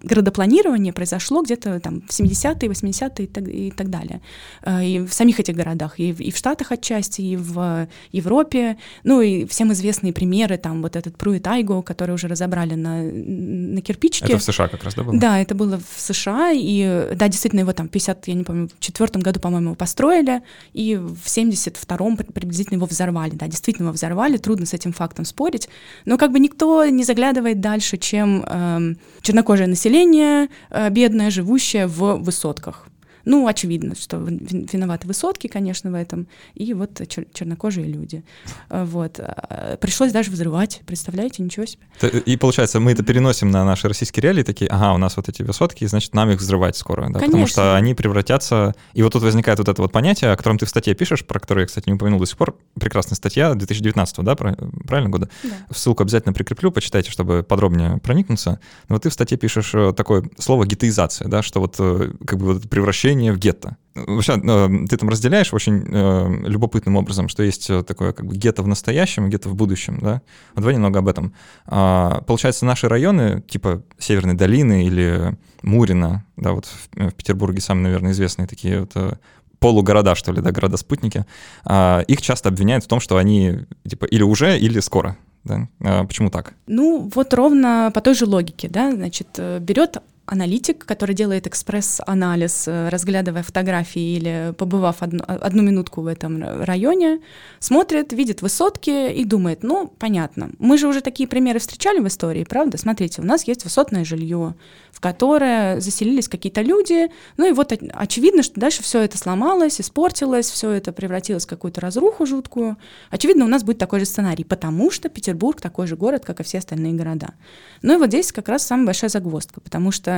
городопланирования 0.02 0.92
произошло 0.92 1.42
где-то 1.42 1.80
там 1.80 2.02
в 2.02 2.10
70-е, 2.10 2.68
80-е 2.68 3.13
и 3.22 3.26
так, 3.26 3.48
и 3.48 3.70
так 3.70 3.90
далее. 3.90 4.20
Э, 4.62 4.84
и 4.84 5.00
в 5.00 5.12
самих 5.12 5.40
этих 5.40 5.54
городах, 5.54 5.98
и 5.98 6.12
в, 6.12 6.20
и 6.20 6.30
в 6.30 6.36
Штатах 6.36 6.72
отчасти, 6.72 7.20
и 7.20 7.36
в 7.36 7.88
Европе. 8.12 8.76
Ну 9.04 9.20
и 9.20 9.46
всем 9.46 9.72
известные 9.72 10.12
примеры, 10.12 10.56
там 10.56 10.82
вот 10.82 10.96
этот 10.96 11.16
Пруит 11.16 11.46
Айго, 11.46 11.82
который 11.82 12.14
уже 12.14 12.28
разобрали 12.28 12.74
на, 12.74 13.02
на 13.02 13.80
кирпичике. 13.80 14.34
Это 14.34 14.38
в 14.38 14.42
США 14.42 14.68
как 14.68 14.84
раз, 14.84 14.94
да, 14.94 15.02
было? 15.02 15.18
Да, 15.18 15.40
это 15.40 15.54
было 15.54 15.78
в 15.78 16.00
США, 16.00 16.52
и 16.52 17.14
да, 17.14 17.28
действительно 17.28 17.60
его 17.60 17.72
там 17.72 17.88
в 17.88 17.90
50, 17.90 18.28
я 18.28 18.34
не 18.34 18.44
помню, 18.44 18.68
в 18.68 18.80
четвертом 18.80 19.22
году, 19.22 19.40
по-моему, 19.40 19.74
построили, 19.74 20.42
и 20.72 20.96
в 20.96 21.26
72-м 21.26 22.16
приблизительно 22.16 22.76
его 22.76 22.86
взорвали, 22.86 23.32
да, 23.32 23.46
действительно 23.46 23.86
его 23.86 23.94
взорвали, 23.94 24.36
трудно 24.36 24.66
с 24.66 24.74
этим 24.74 24.92
фактом 24.92 25.24
спорить, 25.24 25.68
но 26.04 26.18
как 26.18 26.32
бы 26.32 26.38
никто 26.38 26.84
не 26.86 27.04
заглядывает 27.04 27.60
дальше, 27.60 27.96
чем 27.96 28.44
э, 28.46 28.94
чернокожее 29.22 29.68
население, 29.68 30.48
э, 30.70 30.90
бедное, 30.90 31.30
живущее 31.30 31.86
в 31.86 32.16
высотках. 32.16 32.88
Ну, 33.24 33.46
очевидно, 33.46 33.94
что 33.94 34.18
виноваты 34.18 35.06
высотки, 35.06 35.46
конечно, 35.46 35.90
в 35.90 35.94
этом, 35.94 36.26
и 36.54 36.74
вот 36.74 37.00
чер- 37.00 37.26
чернокожие 37.32 37.86
люди. 37.86 38.22
Э, 38.70 38.84
вот. 38.84 39.18
А, 39.20 39.76
пришлось 39.78 40.12
даже 40.12 40.30
взрывать, 40.30 40.82
представляете, 40.86 41.42
ничего 41.42 41.66
себе. 41.66 41.82
И 42.26 42.36
получается, 42.36 42.80
мы 42.80 42.92
это 42.92 43.02
переносим 43.02 43.50
на 43.50 43.64
наши 43.64 43.88
российские 43.88 44.22
реалии, 44.22 44.42
такие, 44.42 44.68
ага, 44.68 44.92
у 44.92 44.98
нас 44.98 45.16
вот 45.16 45.28
эти 45.28 45.42
высотки, 45.42 45.84
значит, 45.86 46.14
нам 46.14 46.30
их 46.30 46.40
взрывать 46.40 46.76
скоро, 46.76 47.08
да? 47.10 47.20
потому 47.20 47.46
что 47.46 47.76
они 47.76 47.94
превратятся... 47.94 48.74
И 48.94 49.02
вот 49.02 49.12
тут 49.12 49.22
возникает 49.22 49.58
вот 49.58 49.68
это 49.68 49.80
вот 49.82 49.92
понятие, 49.92 50.32
о 50.32 50.36
котором 50.36 50.58
ты 50.58 50.66
в 50.66 50.68
статье 50.68 50.94
пишешь, 50.94 51.24
про 51.24 51.40
которое 51.40 51.62
я, 51.62 51.66
кстати, 51.66 51.88
не 51.88 51.94
упомянул 51.94 52.20
до 52.20 52.26
сих 52.26 52.36
пор, 52.36 52.56
прекрасная 52.78 53.16
статья 53.16 53.54
2019, 53.54 54.18
да, 54.24 54.34
правильно 54.34 55.10
года? 55.10 55.28
Да. 55.42 55.50
Ссылку 55.74 56.02
обязательно 56.02 56.32
прикреплю, 56.32 56.70
почитайте, 56.70 57.10
чтобы 57.10 57.42
подробнее 57.42 57.98
проникнуться. 57.98 58.60
Но 58.88 58.96
вот 58.96 59.02
ты 59.02 59.10
в 59.10 59.12
статье 59.12 59.38
пишешь 59.38 59.74
э, 59.74 59.92
такое 59.96 60.24
слово 60.38 60.66
гетеизация, 60.66 61.28
да, 61.28 61.42
что 61.42 61.60
вот 61.60 61.76
э, 61.78 62.12
как 62.26 62.38
бы 62.38 62.54
вот 62.54 62.68
превращение 62.68 63.13
в 63.14 63.38
гетто. 63.38 63.76
Вообще, 63.94 64.40
э, 64.42 64.68
ты 64.88 64.96
там 64.96 65.08
разделяешь 65.08 65.54
очень 65.54 65.84
э, 65.86 66.48
любопытным 66.48 66.96
образом, 66.96 67.28
что 67.28 67.42
есть 67.42 67.68
такое 67.86 68.12
как 68.12 68.26
бы 68.26 68.36
гетто 68.36 68.62
в 68.62 68.68
настоящем 68.68 69.26
и 69.26 69.30
гетто 69.30 69.48
в 69.48 69.54
будущем, 69.54 69.98
да? 70.00 70.22
Вот 70.54 70.62
давай 70.62 70.74
немного 70.74 70.98
об 70.98 71.08
этом. 71.08 71.32
А, 71.66 72.22
получается, 72.26 72.66
наши 72.66 72.88
районы, 72.88 73.42
типа 73.48 73.82
Северной 73.98 74.34
долины 74.34 74.86
или 74.86 75.36
Мурина, 75.62 76.24
да, 76.36 76.52
вот 76.52 76.66
в, 76.66 77.10
в 77.10 77.14
Петербурге 77.14 77.60
самые, 77.60 77.84
наверное, 77.84 78.12
известные 78.12 78.48
такие 78.48 78.80
вот 78.80 79.18
полугорода, 79.64 80.14
что 80.14 80.30
ли, 80.30 80.42
да, 80.42 80.52
города-спутники, 80.52 81.24
а, 81.64 82.00
их 82.06 82.20
часто 82.20 82.50
обвиняют 82.50 82.84
в 82.84 82.88
том, 82.88 83.00
что 83.00 83.16
они 83.16 83.60
типа 83.88 84.04
или 84.04 84.22
уже, 84.22 84.58
или 84.58 84.78
скоро. 84.80 85.16
Да? 85.44 85.68
А 85.80 86.04
почему 86.04 86.28
так? 86.28 86.52
Ну, 86.66 87.10
вот 87.14 87.32
ровно 87.32 87.90
по 87.94 88.02
той 88.02 88.14
же 88.14 88.26
логике, 88.26 88.68
да, 88.68 88.92
значит, 88.92 89.28
э, 89.38 89.58
берет 89.60 89.98
аналитик, 90.26 90.84
который 90.86 91.14
делает 91.14 91.46
экспресс-анализ, 91.46 92.68
э, 92.68 92.88
разглядывая 92.88 93.42
фотографии 93.42 94.16
или 94.16 94.54
побывав 94.56 95.02
одну, 95.02 95.22
одну 95.26 95.62
минутку 95.62 96.00
в 96.00 96.06
этом 96.06 96.42
районе, 96.64 97.20
смотрит, 97.58 98.12
видит 98.12 98.40
высотки 98.40 99.12
и 99.12 99.24
думает, 99.24 99.62
ну, 99.62 99.92
понятно, 99.98 100.50
мы 100.58 100.78
же 100.78 100.88
уже 100.88 101.00
такие 101.02 101.28
примеры 101.28 101.58
встречали 101.58 101.98
в 102.00 102.08
истории, 102.08 102.44
правда? 102.44 102.78
Смотрите, 102.78 103.20
у 103.20 103.24
нас 103.24 103.46
есть 103.46 103.64
высотное 103.64 104.04
жилье, 104.04 104.54
в 104.92 105.00
которое 105.00 105.80
заселились 105.80 106.28
какие-то 106.28 106.62
люди, 106.62 107.10
ну 107.36 107.46
и 107.46 107.52
вот 107.52 107.72
очевидно, 107.92 108.42
что 108.42 108.58
дальше 108.58 108.82
все 108.82 109.00
это 109.00 109.18
сломалось, 109.18 109.80
испортилось, 109.80 110.48
все 110.48 110.70
это 110.70 110.92
превратилось 110.92 111.44
в 111.44 111.48
какую-то 111.48 111.80
разруху 111.80 112.24
жуткую. 112.24 112.78
Очевидно, 113.10 113.44
у 113.44 113.48
нас 113.48 113.62
будет 113.62 113.78
такой 113.78 114.00
же 114.00 114.06
сценарий, 114.06 114.44
потому 114.44 114.90
что 114.90 115.08
Петербург 115.08 115.60
такой 115.60 115.86
же 115.86 115.96
город, 115.96 116.24
как 116.24 116.40
и 116.40 116.44
все 116.44 116.58
остальные 116.58 116.94
города. 116.94 117.34
Ну 117.82 117.94
и 117.94 117.96
вот 117.98 118.08
здесь 118.08 118.32
как 118.32 118.48
раз 118.48 118.66
самая 118.66 118.86
большая 118.86 119.10
загвоздка, 119.10 119.60
потому 119.60 119.90
что 119.90 120.13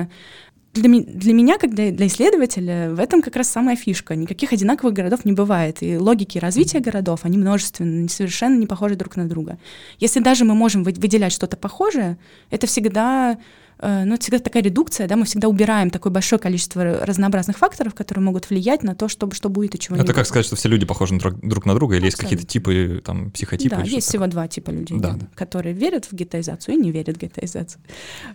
для, 0.76 1.00
для 1.00 1.32
меня, 1.32 1.58
как 1.58 1.74
для, 1.74 1.90
для 1.90 2.06
исследователя, 2.06 2.94
в 2.94 3.00
этом 3.00 3.22
как 3.22 3.36
раз 3.36 3.48
самая 3.48 3.76
фишка. 3.76 4.14
Никаких 4.14 4.52
одинаковых 4.52 4.94
городов 4.94 5.24
не 5.24 5.32
бывает. 5.32 5.82
И 5.82 5.96
логики 5.96 6.38
развития 6.38 6.80
городов, 6.80 7.20
они 7.22 7.38
множественны, 7.38 8.08
совершенно 8.08 8.58
не 8.58 8.66
похожи 8.66 8.94
друг 8.94 9.16
на 9.16 9.28
друга. 9.28 9.58
Если 9.98 10.20
даже 10.20 10.44
мы 10.44 10.54
можем 10.54 10.84
выделять 10.84 11.32
что-то 11.32 11.56
похожее, 11.56 12.18
это 12.50 12.66
всегда 12.66 13.38
ну, 13.80 14.14
это 14.14 14.22
всегда 14.22 14.38
такая 14.38 14.62
редукция, 14.62 15.06
да, 15.06 15.16
мы 15.16 15.24
всегда 15.24 15.48
убираем 15.48 15.90
такое 15.90 16.12
большое 16.12 16.40
количество 16.40 16.84
разнообразных 17.04 17.58
факторов, 17.58 17.94
которые 17.94 18.24
могут 18.24 18.48
влиять 18.48 18.82
на 18.82 18.94
то, 18.94 19.08
что, 19.08 19.30
что 19.32 19.48
будет 19.48 19.74
и 19.74 19.78
чего 19.78 19.96
это 19.96 20.04
не 20.04 20.06
Это 20.06 20.14
как 20.14 20.26
сказать, 20.26 20.46
что 20.46 20.56
все 20.56 20.68
люди 20.68 20.86
похожи 20.86 21.18
друг 21.18 21.66
на 21.66 21.74
друга, 21.74 21.96
или 21.96 22.06
Абсолютно. 22.06 22.06
есть 22.06 22.16
какие-то 22.16 22.46
типы, 22.46 23.02
там, 23.04 23.30
психотипы? 23.30 23.76
Да, 23.76 23.82
есть 23.82 24.08
всего 24.08 24.26
два 24.26 24.48
типа 24.48 24.70
людей, 24.70 24.98
да, 24.98 25.12
да. 25.12 25.26
которые 25.34 25.74
верят 25.74 26.06
в 26.06 26.12
гетоизацию 26.14 26.74
и 26.74 26.78
не 26.78 26.90
верят 26.90 27.16
в 27.16 27.20
гетоизацию. 27.20 27.80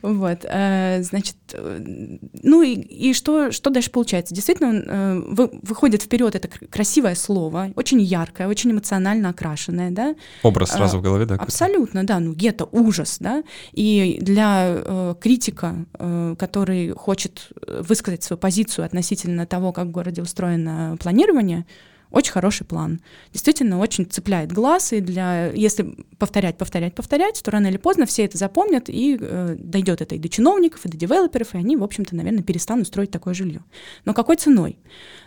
Вот, 0.01 0.39
э, 0.43 1.01
значит, 1.03 1.35
э, 1.53 2.17
ну 2.43 2.61
и, 2.61 2.73
и 2.73 3.13
что, 3.13 3.51
что 3.51 3.69
дальше 3.69 3.91
получается? 3.91 4.35
Действительно, 4.35 5.21
выходит 5.63 6.03
вперед 6.03 6.35
это 6.35 6.47
красивое 6.47 7.15
слово, 7.15 7.71
очень 7.75 8.01
яркое, 8.01 8.47
очень 8.47 8.71
эмоционально 8.71 9.29
окрашенное, 9.29 9.91
да? 9.91 10.15
Образ 10.43 10.71
сразу 10.71 10.99
в 10.99 11.01
голове, 11.01 11.25
да? 11.25 11.35
Абсолютно, 11.35 12.03
да, 12.03 12.19
ну 12.19 12.33
гетто— 12.33 12.67
ужас, 12.71 13.17
да, 13.19 13.43
и 13.71 14.17
для 14.21 15.15
критика, 15.31 15.85
э, 15.97 16.35
который 16.37 16.89
хочет 16.89 17.51
высказать 17.65 18.21
свою 18.23 18.37
позицию 18.37 18.85
относительно 18.85 19.45
того, 19.45 19.71
как 19.71 19.87
в 19.87 19.91
городе 19.91 20.21
устроено 20.21 20.97
планирование, 20.99 21.65
очень 22.11 22.31
хороший 22.31 22.65
план. 22.65 23.01
Действительно, 23.31 23.79
очень 23.79 24.05
цепляет 24.05 24.51
глаз, 24.51 24.93
и 24.93 24.99
для, 24.99 25.51
если 25.51 25.95
повторять, 26.17 26.57
повторять, 26.57 26.93
повторять, 26.93 27.41
то 27.43 27.51
рано 27.51 27.67
или 27.67 27.77
поздно 27.77 28.05
все 28.05 28.25
это 28.25 28.37
запомнят, 28.37 28.89
и 28.89 29.17
э, 29.19 29.55
дойдет 29.57 30.01
это 30.01 30.15
и 30.15 30.19
до 30.19 30.29
чиновников, 30.29 30.85
и 30.85 30.89
до 30.89 30.97
девелоперов, 30.97 31.55
и 31.55 31.57
они, 31.57 31.77
в 31.77 31.83
общем-то, 31.83 32.15
наверное, 32.15 32.43
перестанут 32.43 32.87
строить 32.87 33.11
такое 33.11 33.33
жилье. 33.33 33.63
Но 34.05 34.13
какой 34.13 34.35
ценой? 34.35 34.77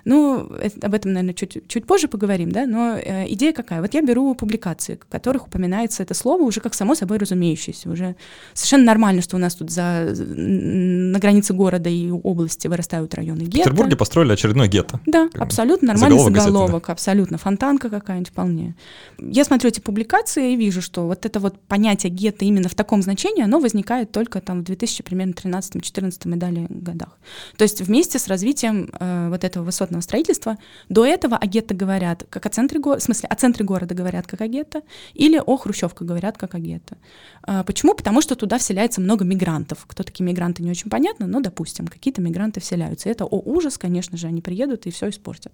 Ну, 0.05 0.47
это, 0.61 0.87
об 0.87 0.95
этом, 0.95 1.15
наверное, 1.15 1.35
чуть, 1.35 1.67
чуть 1.69 1.87
позже 1.87 2.09
поговорим, 2.09 2.53
да, 2.53 2.67
но 2.67 2.97
э, 2.97 3.33
идея 3.33 3.53
какая? 3.53 3.81
Вот 3.81 3.95
я 3.95 4.03
беру 4.03 4.35
публикации, 4.35 4.97
в 4.97 5.11
которых 5.11 5.47
упоминается 5.47 6.03
это 6.03 6.13
слово 6.13 6.43
уже 6.43 6.61
как 6.61 6.75
само 6.75 6.95
собой 6.95 7.17
разумеющееся, 7.19 7.89
уже 7.89 8.15
совершенно 8.53 8.85
нормально, 8.85 9.23
что 9.23 9.37
у 9.37 9.39
нас 9.39 9.55
тут 9.55 9.71
за, 9.71 10.15
на 10.15 11.19
границе 11.19 11.55
города 11.55 11.89
и 11.89 12.11
области 12.11 12.69
вырастают 12.69 13.15
районы 13.15 13.41
гетто. 13.41 13.57
В 13.57 13.63
Петербурге 13.63 13.97
построили 13.97 14.33
очередной 14.33 14.69
гетто. 14.69 15.01
Да, 15.07 15.31
абсолютно 15.39 15.89
нормальный 15.89 16.19
заголовок, 16.19 16.43
заголовок 16.43 16.74
да. 16.81 16.93
абсолютно, 16.93 17.39
фонтанка 17.39 17.91
какая-нибудь 17.91 18.31
вполне. 18.31 18.75
Я 19.19 19.45
смотрю 19.45 19.69
эти 19.69 19.81
публикации 19.81 20.53
и 20.53 20.57
вижу, 20.57 20.83
что 20.83 21.07
вот 21.07 21.27
это 21.27 21.41
вот 21.41 21.61
понятие 21.61 22.11
гетто 22.11 22.45
именно 22.45 22.69
в 22.69 22.75
таком 22.75 23.03
значении, 23.03 23.43
оно 23.43 23.61
возникает 23.61 24.13
только 24.13 24.41
там 24.41 24.61
в 24.61 24.65
2000, 24.65 25.03
примерно 25.03 25.33
13-14 25.33 26.35
и 26.35 26.39
далее 26.39 26.67
годах. 26.71 27.19
То 27.57 27.63
есть 27.63 27.81
вместе 27.81 28.19
с 28.19 28.29
развитием 28.29 28.91
э, 28.99 29.29
вот 29.31 29.45
этого 29.45 29.65
высотного 29.65 30.01
строительства. 30.01 30.57
До 30.89 31.05
этого 31.05 31.37
о 31.37 31.47
гетто 31.47 31.75
говорят 31.75 32.25
как 32.31 32.47
о 32.47 32.49
центре 32.49 32.81
города, 32.81 33.01
в 33.01 33.05
смысле, 33.05 33.29
о 33.29 33.35
центре 33.35 33.65
города 33.65 33.95
говорят 33.95 34.27
как 34.27 34.41
о 34.41 34.49
гетто, 34.49 34.83
или 35.15 35.41
о 35.45 35.57
Хрущевках 35.57 36.07
говорят 36.07 36.39
как 36.39 36.55
о 36.55 36.59
гетто. 36.59 36.97
А, 37.43 37.63
почему? 37.65 37.95
Потому 37.95 38.21
что 38.21 38.35
туда 38.35 38.59
вселяется 38.59 39.01
много 39.01 39.25
мигрантов. 39.25 39.85
Кто 39.87 40.03
такие 40.03 40.25
мигранты, 40.25 40.63
не 40.63 40.71
очень 40.71 40.91
понятно, 40.91 41.27
но, 41.27 41.41
допустим, 41.41 41.87
какие-то 41.87 42.21
мигранты 42.21 42.61
вселяются. 42.61 43.09
Это, 43.09 43.25
о, 43.25 43.39
ужас, 43.39 43.79
конечно 43.79 44.17
же, 44.17 44.27
они 44.27 44.41
приедут 44.41 44.87
и 44.87 44.91
все 44.91 45.09
испортят. 45.09 45.53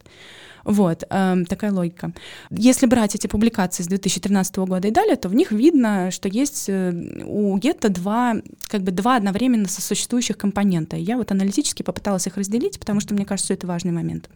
Вот, 0.64 1.04
э, 1.10 1.44
такая 1.48 1.72
логика. 1.72 2.12
Если 2.50 2.86
брать 2.86 3.14
эти 3.14 3.26
публикации 3.26 3.82
с 3.82 3.86
2013 3.86 4.56
года 4.58 4.88
и 4.88 4.90
далее, 4.90 5.16
то 5.16 5.28
в 5.28 5.34
них 5.34 5.52
видно, 5.52 6.10
что 6.10 6.28
есть 6.28 6.68
э, 6.68 6.92
у 7.24 7.56
гетто 7.58 7.88
два, 7.88 8.36
как 8.68 8.82
бы 8.82 8.92
два 8.92 9.16
одновременно 9.16 9.68
сосуществующих 9.68 10.38
компонента. 10.38 10.96
я 10.96 11.16
вот 11.16 11.30
аналитически 11.30 11.82
попыталась 11.82 12.26
их 12.26 12.36
разделить, 12.36 12.78
потому 12.78 13.00
что 13.00 13.14
мне 13.14 13.24
кажется, 13.24 13.54
это 13.54 13.66
важный 13.66 13.92
момент. 13.92 14.30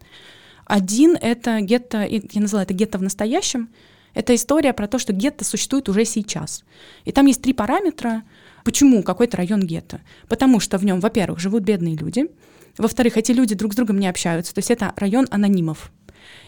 Один— 0.67 1.17
это 1.21 1.61
гетто, 1.61 2.05
я 2.05 2.41
называю 2.41 2.65
это 2.65 2.75
гетто 2.75 2.99
в 2.99 3.03
настоящем, 3.03 3.69
это 4.15 4.35
история 4.35 4.73
про 4.73 4.87
то, 4.87 4.99
что 4.99 5.13
гетто 5.13 5.45
существует 5.45 5.89
уже 5.89 6.05
сейчас. 6.05 6.65
И 7.05 7.13
там 7.13 7.27
есть 7.27 7.43
три 7.43 7.53
параметра, 7.53 8.23
почему 8.65 9.03
какой-то 9.03 9.37
район 9.37 9.61
гетто. 9.61 10.01
Потому 10.29 10.61
что 10.61 10.79
в 10.79 10.85
нем, 10.85 11.01
во-первых, 11.01 11.41
живут 11.41 11.65
бедные 11.65 11.97
люди, 11.97 12.29
во-вторых, 12.77 13.17
эти 13.17 13.33
люди 13.33 13.55
друг 13.55 13.73
с 13.73 13.77
другом 13.77 13.99
не 13.99 14.09
общаются, 14.09 14.55
то 14.55 14.59
есть 14.59 14.71
это 14.71 14.93
район 14.97 15.27
анонимов. 15.31 15.93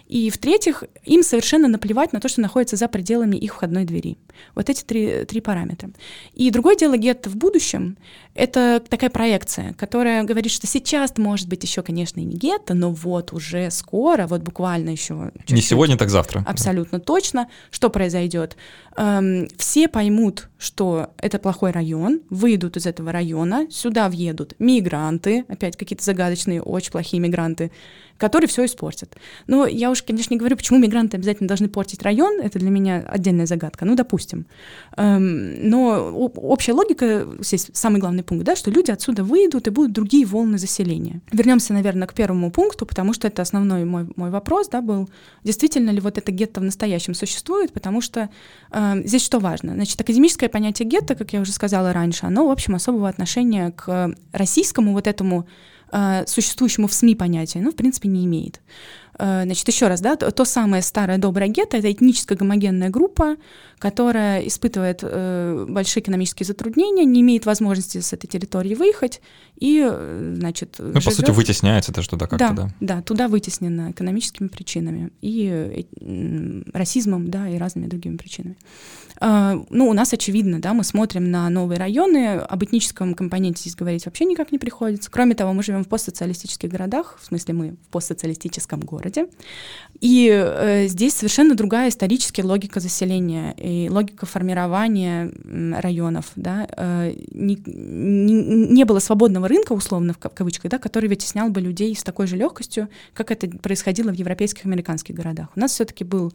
И 0.06 0.30
в-третьих, 0.30 0.84
им 1.04 1.22
совершенно 1.22 1.68
наплевать 1.68 2.12
на 2.12 2.20
то, 2.20 2.28
что 2.28 2.40
находится 2.40 2.76
за 2.76 2.88
пределами 2.88 3.36
их 3.36 3.54
входной 3.54 3.84
двери. 3.84 4.18
Вот 4.54 4.70
эти 4.70 4.82
три, 4.84 5.24
три 5.24 5.40
параметра. 5.40 5.90
И 6.34 6.50
другое 6.50 6.76
дело 6.76 6.96
гетто 6.96 7.30
в 7.30 7.36
будущем— 7.36 7.96
это 8.34 8.82
такая 8.88 9.10
проекция, 9.10 9.72
которая 9.74 10.22
говорит, 10.24 10.52
что 10.52 10.66
сейчас 10.66 11.16
может 11.16 11.48
быть 11.48 11.62
еще, 11.64 11.82
конечно, 11.82 12.20
и 12.20 12.24
не 12.24 12.36
гетто, 12.36 12.74
но 12.74 12.92
вот 12.92 13.32
уже 13.32 13.70
скоро, 13.70 14.26
вот 14.26 14.42
буквально 14.42 14.90
еще... 14.90 15.32
Не 15.48 15.62
сегодня, 15.62 15.96
так 15.96 16.10
завтра. 16.10 16.44
Абсолютно 16.46 17.00
точно. 17.00 17.48
Что 17.70 17.90
произойдет? 17.90 18.56
Эм, 18.96 19.48
все 19.56 19.88
поймут, 19.88 20.48
что 20.58 21.10
это 21.18 21.38
плохой 21.38 21.70
район, 21.70 22.20
выйдут 22.30 22.76
из 22.76 22.86
этого 22.86 23.12
района, 23.12 23.66
сюда 23.70 24.08
въедут 24.08 24.54
мигранты, 24.58 25.44
опять 25.48 25.76
какие-то 25.76 26.04
загадочные, 26.04 26.62
очень 26.62 26.92
плохие 26.92 27.20
мигранты, 27.20 27.72
которые 28.18 28.48
все 28.48 28.64
испортят. 28.64 29.16
Но 29.46 29.66
я 29.66 29.90
уж, 29.90 30.02
конечно, 30.02 30.32
не 30.34 30.38
говорю, 30.38 30.56
почему 30.56 30.78
мигранты 30.78 31.16
обязательно 31.16 31.48
должны 31.48 31.68
портить 31.68 32.02
район, 32.02 32.40
это 32.40 32.58
для 32.58 32.70
меня 32.70 33.04
отдельная 33.06 33.46
загадка, 33.46 33.84
ну, 33.84 33.94
допустим. 33.94 34.46
Эм, 34.96 35.68
но 35.68 36.10
общая 36.10 36.72
логика, 36.72 37.26
здесь 37.40 37.70
самый 37.72 38.00
главный 38.00 38.22
пункт, 38.22 38.44
да, 38.44 38.56
что 38.56 38.70
люди 38.70 38.90
отсюда 38.90 39.24
выйдут 39.24 39.66
и 39.66 39.70
будут 39.70 39.92
другие 39.92 40.26
волны 40.26 40.58
заселения. 40.58 41.20
Вернемся, 41.32 41.72
наверное, 41.72 42.06
к 42.06 42.14
первому 42.14 42.50
пункту, 42.50 42.86
потому 42.86 43.12
что 43.12 43.28
это 43.28 43.42
основной 43.42 43.84
мой, 43.84 44.08
мой 44.16 44.30
вопрос, 44.30 44.68
да, 44.68 44.80
был, 44.80 45.08
действительно 45.44 45.90
ли 45.90 46.00
вот 46.00 46.18
это 46.18 46.32
гетто 46.32 46.60
в 46.60 46.64
настоящем 46.64 47.14
существует, 47.14 47.72
потому 47.72 48.00
что 48.00 48.30
э, 48.70 49.02
здесь 49.04 49.22
что 49.22 49.38
важно? 49.38 49.74
Значит, 49.74 50.00
академическое 50.00 50.48
понятие 50.48 50.88
гетто, 50.88 51.14
как 51.14 51.32
я 51.32 51.40
уже 51.40 51.52
сказала 51.52 51.92
раньше, 51.92 52.26
оно, 52.26 52.46
в 52.48 52.50
общем, 52.50 52.74
особого 52.74 53.08
отношения 53.08 53.72
к 53.72 54.14
российскому 54.32 54.92
вот 54.92 55.06
этому 55.06 55.46
э, 55.92 56.24
существующему 56.26 56.86
в 56.86 56.92
СМИ 56.92 57.14
понятию, 57.14 57.62
ну, 57.64 57.70
в 57.70 57.76
принципе, 57.76 58.08
не 58.08 58.24
имеет. 58.24 58.60
Э, 59.18 59.42
значит, 59.44 59.66
еще 59.68 59.88
раз, 59.88 60.00
да, 60.00 60.16
то 60.16 60.44
самое 60.44 60.82
старое 60.82 61.18
доброе 61.18 61.48
гетто— 61.48 61.76
это 61.78 61.90
этническая 61.90 62.36
гомогенная 62.36 62.90
группа, 62.90 63.36
которая 63.78 64.40
испытывает 64.40 65.00
э, 65.02 65.66
большие 65.68 66.02
экономические 66.02 66.46
затруднения, 66.46 67.04
не 67.04 67.20
имеет 67.20 67.46
возможности 67.46 68.00
с 68.00 68.12
этой 68.12 68.26
территории 68.26 68.74
выехать 68.74 69.20
и, 69.56 69.86
э, 69.90 70.34
значит, 70.36 70.76
Ну, 70.78 70.88
живет... 70.88 71.04
по 71.04 71.10
сути, 71.10 71.30
вытесняется 71.30 71.92
это 71.92 72.02
что-то 72.02 72.26
как-то, 72.26 72.52
да? 72.52 72.54
Да, 72.54 72.70
да, 72.80 73.02
туда 73.02 73.28
вытеснено 73.28 73.90
экономическими 73.90 74.48
причинами 74.48 75.10
и 75.20 75.86
э, 76.00 76.62
расизмом, 76.72 77.30
да, 77.30 77.48
и 77.48 77.56
разными 77.58 77.86
другими 77.86 78.16
причинами. 78.16 78.56
Э, 79.20 79.58
ну, 79.70 79.88
у 79.88 79.92
нас 79.92 80.12
очевидно, 80.12 80.60
да, 80.60 80.74
мы 80.74 80.84
смотрим 80.84 81.30
на 81.30 81.48
новые 81.48 81.78
районы, 81.78 82.36
об 82.36 82.64
этническом 82.64 83.14
компоненте 83.14 83.60
здесь 83.60 83.74
говорить 83.74 84.04
вообще 84.06 84.24
никак 84.24 84.52
не 84.52 84.58
приходится. 84.58 85.10
Кроме 85.10 85.34
того, 85.34 85.52
мы 85.52 85.62
живем 85.62 85.84
в 85.84 85.88
постсоциалистических 85.88 86.68
городах, 86.68 87.18
в 87.20 87.26
смысле 87.26 87.54
мы 87.54 87.70
в 87.72 87.88
постсоциалистическом 87.90 88.80
городе, 88.80 89.05
и 90.00 90.30
э, 90.30 90.86
здесь 90.88 91.14
совершенно 91.14 91.54
другая 91.54 91.88
историческая 91.88 92.42
логика 92.42 92.80
заселения 92.80 93.52
и 93.52 93.88
логика 93.88 94.26
формирования 94.26 95.32
районов, 95.80 96.32
да, 96.36 96.66
э, 96.76 97.14
не, 97.30 97.58
не, 97.66 98.34
не 98.34 98.84
было 98.84 98.98
свободного 98.98 99.48
рынка, 99.48 99.72
условно, 99.72 100.12
в 100.12 100.18
кавычках, 100.18 100.70
да, 100.70 100.78
который 100.78 101.08
вытеснял 101.08 101.48
бы 101.48 101.60
людей 101.60 101.94
с 101.94 102.02
такой 102.02 102.26
же 102.26 102.36
легкостью, 102.36 102.88
как 103.14 103.30
это 103.30 103.48
происходило 103.48 104.10
в 104.10 104.14
европейских 104.14 104.66
американских 104.66 105.14
городах. 105.14 105.48
У 105.56 105.60
нас 105.60 105.72
все-таки 105.72 106.04
был 106.04 106.32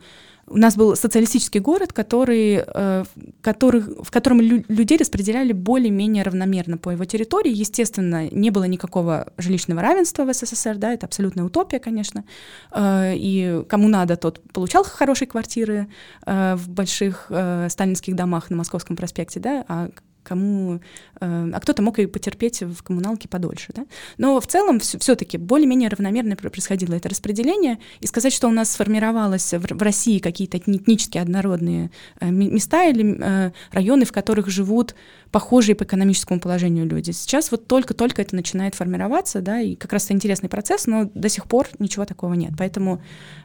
у 0.48 0.58
нас 0.58 0.76
был 0.76 0.96
социалистический 0.96 1.60
город, 1.60 1.94
который, 1.94 2.64
э, 2.66 3.04
который, 3.42 3.82
в 3.82 4.12
котором 4.12 4.42
лю- 4.42 4.66
людей 4.68 4.98
распределяли 4.98 5.54
более-менее 5.54 6.24
равномерно 6.24 6.78
по 6.78 6.92
его 6.92 7.06
территории. 7.06 7.52
Естественно, 7.52 8.30
не 8.30 8.50
было 8.50 8.66
никакого 8.66 9.32
жилищного 9.38 9.82
равенства 9.82 10.26
в 10.26 10.34
СССР, 10.34 10.76
да, 10.76 10.94
это 10.94 11.06
абсолютная 11.06 11.46
утопия, 11.46 11.80
конечно. 11.80 12.24
Э, 12.72 13.14
и 13.16 13.64
кому 13.68 13.88
надо, 13.88 14.18
тот 14.18 14.42
получал 14.52 14.84
хорошие 14.84 15.28
квартиры 15.28 15.88
э, 16.26 16.56
в 16.56 16.70
больших 16.70 17.28
э, 17.30 17.68
сталинских 17.70 18.16
домах 18.16 18.50
на 18.50 18.58
Московском 18.58 18.96
проспекте, 18.96 19.40
да, 19.40 19.66
а 19.68 19.90
кому, 20.24 20.80
э, 21.20 21.52
а 21.54 21.60
кто-то 21.60 21.82
мог 21.82 22.00
и 22.00 22.06
потерпеть 22.06 22.62
в 22.62 22.84
коммуналке 22.84 23.28
подольше, 23.28 23.68
да. 23.76 23.86
Но 24.18 24.40
в 24.40 24.48
целом 24.48 24.80
все-таки 24.80 25.38
более-менее 25.38 25.90
равномерно 25.90 26.36
происходило 26.36 26.96
это 26.96 27.10
распределение, 27.10 27.80
и 28.00 28.08
сказать, 28.08 28.34
что 28.34 28.48
у 28.48 28.52
нас 28.52 28.72
сформировалось 28.72 29.54
в 29.54 29.82
России 29.82 30.20
какие-то 30.20 30.58
этнически 30.58 31.18
однородные 31.18 31.92
э, 32.20 32.30
места 32.30 32.86
или 32.86 33.18
э, 33.20 33.52
районы, 33.72 34.06
в 34.06 34.12
которых 34.12 34.48
живут 34.48 34.96
похожие 35.32 35.76
по 35.76 35.84
экономическому 35.84 36.40
положению 36.40 36.86
люди. 36.86 37.12
Сейчас 37.12 37.52
вот 37.52 37.66
только-только 37.68 38.22
это 38.22 38.36
начинает 38.36 38.76
формироваться, 38.76 39.42
да, 39.42 39.62
и 39.62 39.76
как 39.76 39.94
раз 39.94 40.06
это 40.06 40.14
интересный 40.14 40.50
процесс, 40.50 40.88
но 40.88 41.10
до 41.14 41.30
сих 41.30 41.46
пор 41.46 41.68
ничего 41.80 42.06
такого 42.06 42.34
нет. 42.34 42.52
Поэтому 42.58 43.02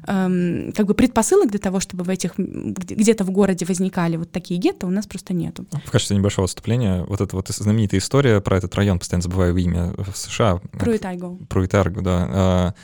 эм, 0.06 0.72
как 0.76 0.86
бы 0.86 0.94
предпосылок 0.94 1.50
для 1.50 1.60
того, 1.60 1.80
чтобы 1.80 2.04
в 2.04 2.10
этих 2.10 2.32
где-то 2.36 3.24
в 3.24 3.30
городе 3.30 3.64
возникали 3.64 4.16
вот 4.16 4.32
такие 4.32 4.58
гетто, 4.58 4.86
у 4.86 4.90
нас 4.90 5.06
просто 5.06 5.32
нету. 5.32 5.64
В 5.84 5.90
качестве 5.90 6.16
небольшого 6.16 6.46
вступления, 6.66 7.04
вот 7.04 7.20
эта 7.20 7.36
вот 7.36 7.48
знаменитая 7.48 8.00
история 8.00 8.40
про 8.40 8.56
этот 8.56 8.74
район, 8.74 8.98
постоянно 8.98 9.22
забываю 9.22 9.56
имя, 9.56 9.94
в 9.96 10.16
США. 10.16 10.60
Пруитайго. 10.72 11.38
Пруитайго, 11.48 12.02
да. 12.02 12.28
А, 12.28 12.74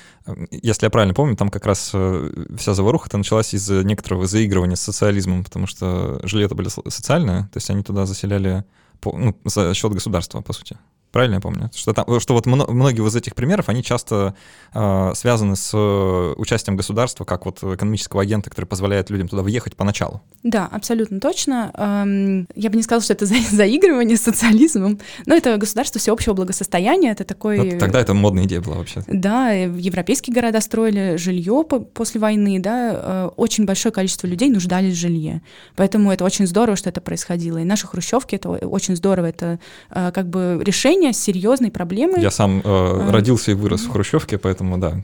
если 0.51 0.87
я 0.87 0.91
правильно 0.91 1.15
помню, 1.15 1.37
там 1.37 1.49
как 1.49 1.67
раз 1.67 1.91
э, 1.93 2.31
вся 2.57 2.75
заваруха 2.75 3.09
это 3.09 3.19
началась 3.19 3.53
из-за 3.55 3.83
некоторого 3.83 4.27
заигрывания 4.27 4.77
с 4.77 4.81
социализмом, 4.81 5.43
потому 5.43 5.67
что 5.67 6.21
жилье 6.23 6.47
это 6.47 6.55
были 6.55 6.69
социальное, 6.69 7.43
то 7.53 7.57
есть 7.57 7.69
они 7.71 7.83
туда 7.83 8.07
заселяли 8.07 8.65
по, 9.01 9.17
ну, 9.19 9.37
за 9.45 9.75
счет 9.75 9.93
государства, 9.93 10.41
по 10.43 10.53
сути. 10.53 10.79
Правильно 11.13 11.35
я 11.35 11.41
помню? 11.41 11.71
Что, 11.75 11.93
там, 11.93 12.21
что 12.21 12.33
вот 12.33 12.47
многие 12.47 13.07
из 13.07 13.15
этих 13.15 13.35
примеров, 13.35 13.69
они 13.69 13.83
часто 13.83 14.35
э, 14.75 15.13
связаны 15.15 15.57
с 15.57 15.71
э, 15.75 16.35
участием 16.39 16.75
государства, 16.75 17.25
как 17.25 17.45
вот 17.45 17.63
экономического 17.63 18.23
агента, 18.23 18.49
который 18.49 18.65
позволяет 18.65 19.11
людям 19.11 19.29
туда 19.29 19.43
въехать 19.43 19.77
поначалу. 19.77 20.23
Да, 20.43 20.67
абсолютно 20.73 21.21
точно. 21.21 21.71
Эм, 21.75 22.49
я 22.55 22.71
бы 22.71 22.77
не 22.77 22.83
сказала, 22.83 23.03
что 23.03 23.13
это 23.13 23.27
за, 23.27 23.35
заигрывание 23.51 24.17
с 24.17 24.23
социализмом, 24.23 24.99
но 25.27 25.35
это 25.35 25.59
государство 25.59 26.01
всеобщего 26.01 26.33
благосостояния, 26.33 27.11
это 27.11 27.25
такой... 27.25 27.73
Но 27.73 27.79
тогда 27.79 28.01
это 28.01 28.15
модная 28.15 28.45
идея 28.45 28.63
была 28.63 28.77
вообще. 28.77 29.03
Да, 29.07 29.51
европейские 29.51 30.35
города 30.35 30.63
строили 30.63 31.17
жилье 31.17 31.63
по 31.69 31.81
после 31.81 32.21
войны, 32.23 32.59
да, 32.59 32.93
э, 32.95 33.31
очень 33.37 33.67
большое 33.67 33.93
количество 33.93 34.27
людей 34.27 34.49
нуждались 34.49 34.95
в 34.95 34.99
жилье, 34.99 35.43
поэтому 35.77 36.11
это 36.11 36.25
очень 36.25 36.47
здорово, 36.47 36.77
что 36.77 36.89
это 36.89 37.03
происходило. 37.03 37.59
И 37.59 37.65
наши 37.65 37.87
хрущевки, 37.87 38.37
это 38.37 38.49
очень 38.49 38.97
здорово, 38.97 39.27
это 39.27 39.61
э, 39.91 40.11
как 40.13 40.31
бы 40.31 40.59
решение 40.65 41.02
решения 41.03 41.13
серьезной 41.13 41.71
проблемы. 41.71 42.21
Я 42.21 42.31
сам 42.31 42.59
э, 42.59 42.63
а. 42.65 43.11
родился 43.11 43.51
и 43.51 43.55
вырос 43.55 43.83
в 43.83 43.91
Хрущевке, 43.91 44.39
поэтому 44.39 44.79
да, 44.79 45.01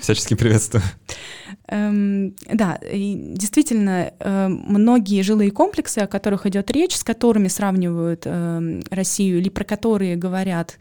всячески 0.00 0.34
приветствую. 0.34 0.82
Эм, 1.68 2.34
да, 2.52 2.78
действительно, 2.82 4.12
э, 4.18 4.48
многие 4.48 5.22
жилые 5.22 5.50
комплексы, 5.50 5.98
о 5.98 6.06
которых 6.06 6.46
идет 6.46 6.70
речь, 6.70 6.96
с 6.96 7.04
которыми 7.04 7.48
сравнивают 7.48 8.22
э, 8.24 8.80
Россию 8.90 9.38
или 9.38 9.48
про 9.48 9.64
которые 9.64 10.16
говорят 10.16 10.78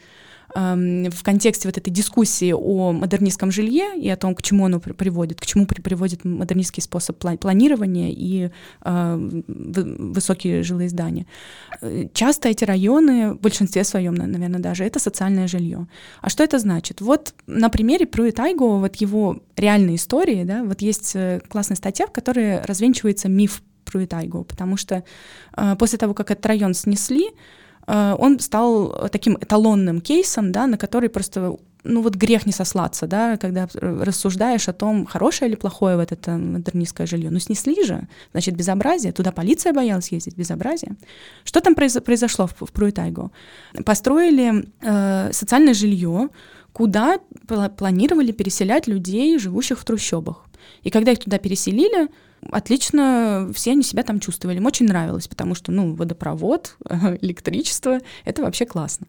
в 0.53 1.23
контексте 1.23 1.67
вот 1.67 1.77
этой 1.77 1.89
дискуссии 1.89 2.51
о 2.51 2.91
модернистском 2.91 3.51
жилье 3.51 3.97
и 3.97 4.09
о 4.09 4.17
том, 4.17 4.35
к 4.35 4.41
чему 4.41 4.65
оно 4.65 4.79
приводит, 4.79 5.39
к 5.39 5.45
чему 5.45 5.65
приводит 5.65 6.25
модернистский 6.25 6.83
способ 6.83 7.17
планирования 7.17 8.09
и 8.11 8.49
э, 8.83 9.29
высокие 9.47 10.63
жилые 10.63 10.89
здания. 10.89 11.25
Э, 11.81 12.07
часто 12.13 12.49
эти 12.49 12.65
районы, 12.65 13.33
в 13.33 13.39
большинстве 13.39 13.83
своем, 13.83 14.15
наверное, 14.15 14.59
даже, 14.59 14.83
это 14.83 14.99
социальное 14.99 15.47
жилье. 15.47 15.87
А 16.21 16.29
что 16.29 16.43
это 16.43 16.59
значит? 16.59 17.01
Вот 17.01 17.33
на 17.47 17.69
примере 17.69 18.05
Пруитайго, 18.05 18.63
вот 18.63 18.95
его 18.97 19.41
реальной 19.55 19.95
истории, 19.95 20.43
да, 20.43 20.63
вот 20.63 20.81
есть 20.81 21.15
э, 21.15 21.41
классная 21.47 21.77
статья, 21.77 22.07
в 22.07 22.11
которой 22.11 22.61
развенчивается 22.61 23.29
миф 23.29 23.61
Пруитайго, 23.85 24.43
потому 24.43 24.77
что 24.77 25.03
после 25.77 25.97
того, 25.97 26.13
как 26.13 26.31
этот 26.31 26.45
район 26.45 26.73
снесли, 26.73 27.27
он 27.87 28.39
стал 28.39 29.09
таким 29.11 29.37
эталонным 29.39 30.01
кейсом, 30.01 30.51
да, 30.51 30.67
на 30.67 30.77
который 30.77 31.09
просто 31.09 31.57
ну 31.83 32.01
вот 32.01 32.15
грех 32.15 32.45
не 32.45 32.51
сослаться, 32.51 33.07
да, 33.07 33.37
когда 33.37 33.67
рассуждаешь 33.73 34.69
о 34.69 34.73
том, 34.73 35.05
хорошее 35.05 35.49
или 35.49 35.55
плохое 35.55 35.97
в 35.97 35.99
это 35.99 36.31
модернистское 36.31 37.07
жилье. 37.07 37.31
Ну 37.31 37.39
снесли 37.39 37.83
же, 37.83 38.07
значит, 38.31 38.55
безобразие. 38.55 39.11
Туда 39.11 39.31
полиция 39.31 39.73
боялась 39.73 40.11
ездить, 40.11 40.37
безобразие. 40.37 40.95
Что 41.43 41.61
там 41.61 41.75
произошло 41.75 42.47
в, 42.47 42.65
в 42.65 42.71
Пруитайго? 42.71 43.31
Построили 43.85 44.65
э, 44.81 45.33
социальное 45.33 45.73
жилье, 45.73 46.29
куда 46.73 47.19
планировали 47.77 48.31
переселять 48.31 48.87
людей, 48.87 49.37
живущих 49.39 49.79
в 49.79 49.85
трущобах. 49.85 50.45
И 50.83 50.89
когда 50.89 51.11
их 51.11 51.19
туда 51.19 51.37
переселили, 51.37 52.07
отлично 52.49 53.49
все 53.53 53.71
они 53.71 53.83
себя 53.83 54.03
там 54.03 54.19
чувствовали. 54.19 54.57
Им 54.57 54.65
очень 54.65 54.87
нравилось, 54.87 55.27
потому 55.27 55.55
что, 55.55 55.71
ну, 55.71 55.93
водопровод, 55.93 56.77
электричество— 57.21 57.99
это 58.25 58.41
вообще 58.41 58.65
классно. 58.65 59.07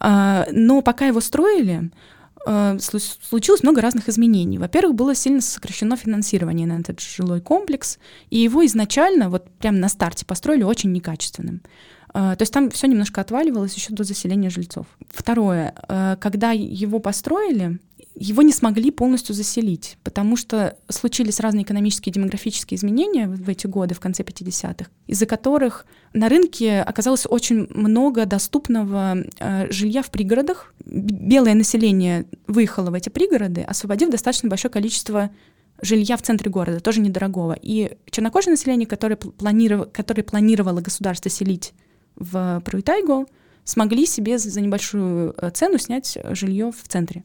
А, 0.00 0.46
но 0.50 0.82
пока 0.82 1.06
его 1.06 1.20
строили, 1.20 1.90
а, 2.46 2.76
случилось 2.78 3.62
много 3.62 3.80
разных 3.80 4.08
изменений. 4.08 4.58
Во-первых, 4.58 4.94
было 4.94 5.14
сильно 5.14 5.40
сокращено 5.40 5.96
финансирование 5.96 6.66
на 6.66 6.80
этот 6.80 7.00
жилой 7.00 7.40
комплекс, 7.40 7.98
и 8.30 8.38
его 8.38 8.64
изначально, 8.66 9.28
вот 9.28 9.48
прямо 9.58 9.78
на 9.78 9.88
старте, 9.88 10.24
построили 10.24 10.62
очень 10.62 10.92
некачественным. 10.92 11.62
А, 12.14 12.36
то 12.36 12.42
есть 12.42 12.52
там 12.52 12.70
все 12.70 12.86
немножко 12.86 13.20
отваливалось 13.20 13.74
еще 13.74 13.92
до 13.92 14.04
заселения 14.04 14.50
жильцов. 14.50 14.86
Второе, 15.08 15.74
когда 16.20 16.50
его 16.52 16.98
построили, 16.98 17.78
его 18.14 18.42
не 18.42 18.52
смогли 18.52 18.90
полностью 18.90 19.34
заселить, 19.34 19.96
потому 20.04 20.36
что 20.36 20.76
случились 20.88 21.40
разные 21.40 21.64
экономические 21.64 22.10
и 22.10 22.14
демографические 22.14 22.76
изменения 22.76 23.26
в 23.26 23.48
эти 23.48 23.66
годы, 23.66 23.94
в 23.94 24.00
конце 24.00 24.22
50-х, 24.22 24.90
из-за 25.06 25.26
которых 25.26 25.86
на 26.12 26.28
рынке 26.28 26.82
оказалось 26.82 27.26
очень 27.28 27.68
много 27.70 28.26
доступного 28.26 29.16
э, 29.38 29.72
жилья 29.72 30.02
в 30.02 30.10
пригородах. 30.10 30.74
Белое 30.84 31.54
население 31.54 32.26
выехало 32.46 32.90
в 32.90 32.94
эти 32.94 33.08
пригороды, 33.08 33.62
освободив 33.62 34.10
достаточно 34.10 34.48
большое 34.48 34.70
количество 34.70 35.30
жилья 35.80 36.16
в 36.16 36.22
центре 36.22 36.50
города, 36.50 36.80
тоже 36.80 37.00
недорогого. 37.00 37.56
И 37.60 37.96
чернокожее 38.10 38.52
население, 38.52 38.86
которое, 38.86 39.16
планиров... 39.16 39.90
которое 39.90 40.22
планировало 40.22 40.80
государство 40.80 41.30
селить 41.30 41.72
в 42.16 42.62
Пруитайго, 42.64 43.24
смогли 43.64 44.06
себе 44.06 44.38
за 44.38 44.60
небольшую 44.60 45.34
э, 45.36 45.50
цену 45.50 45.78
снять 45.78 46.18
жилье 46.32 46.72
в 46.72 46.88
центре. 46.88 47.24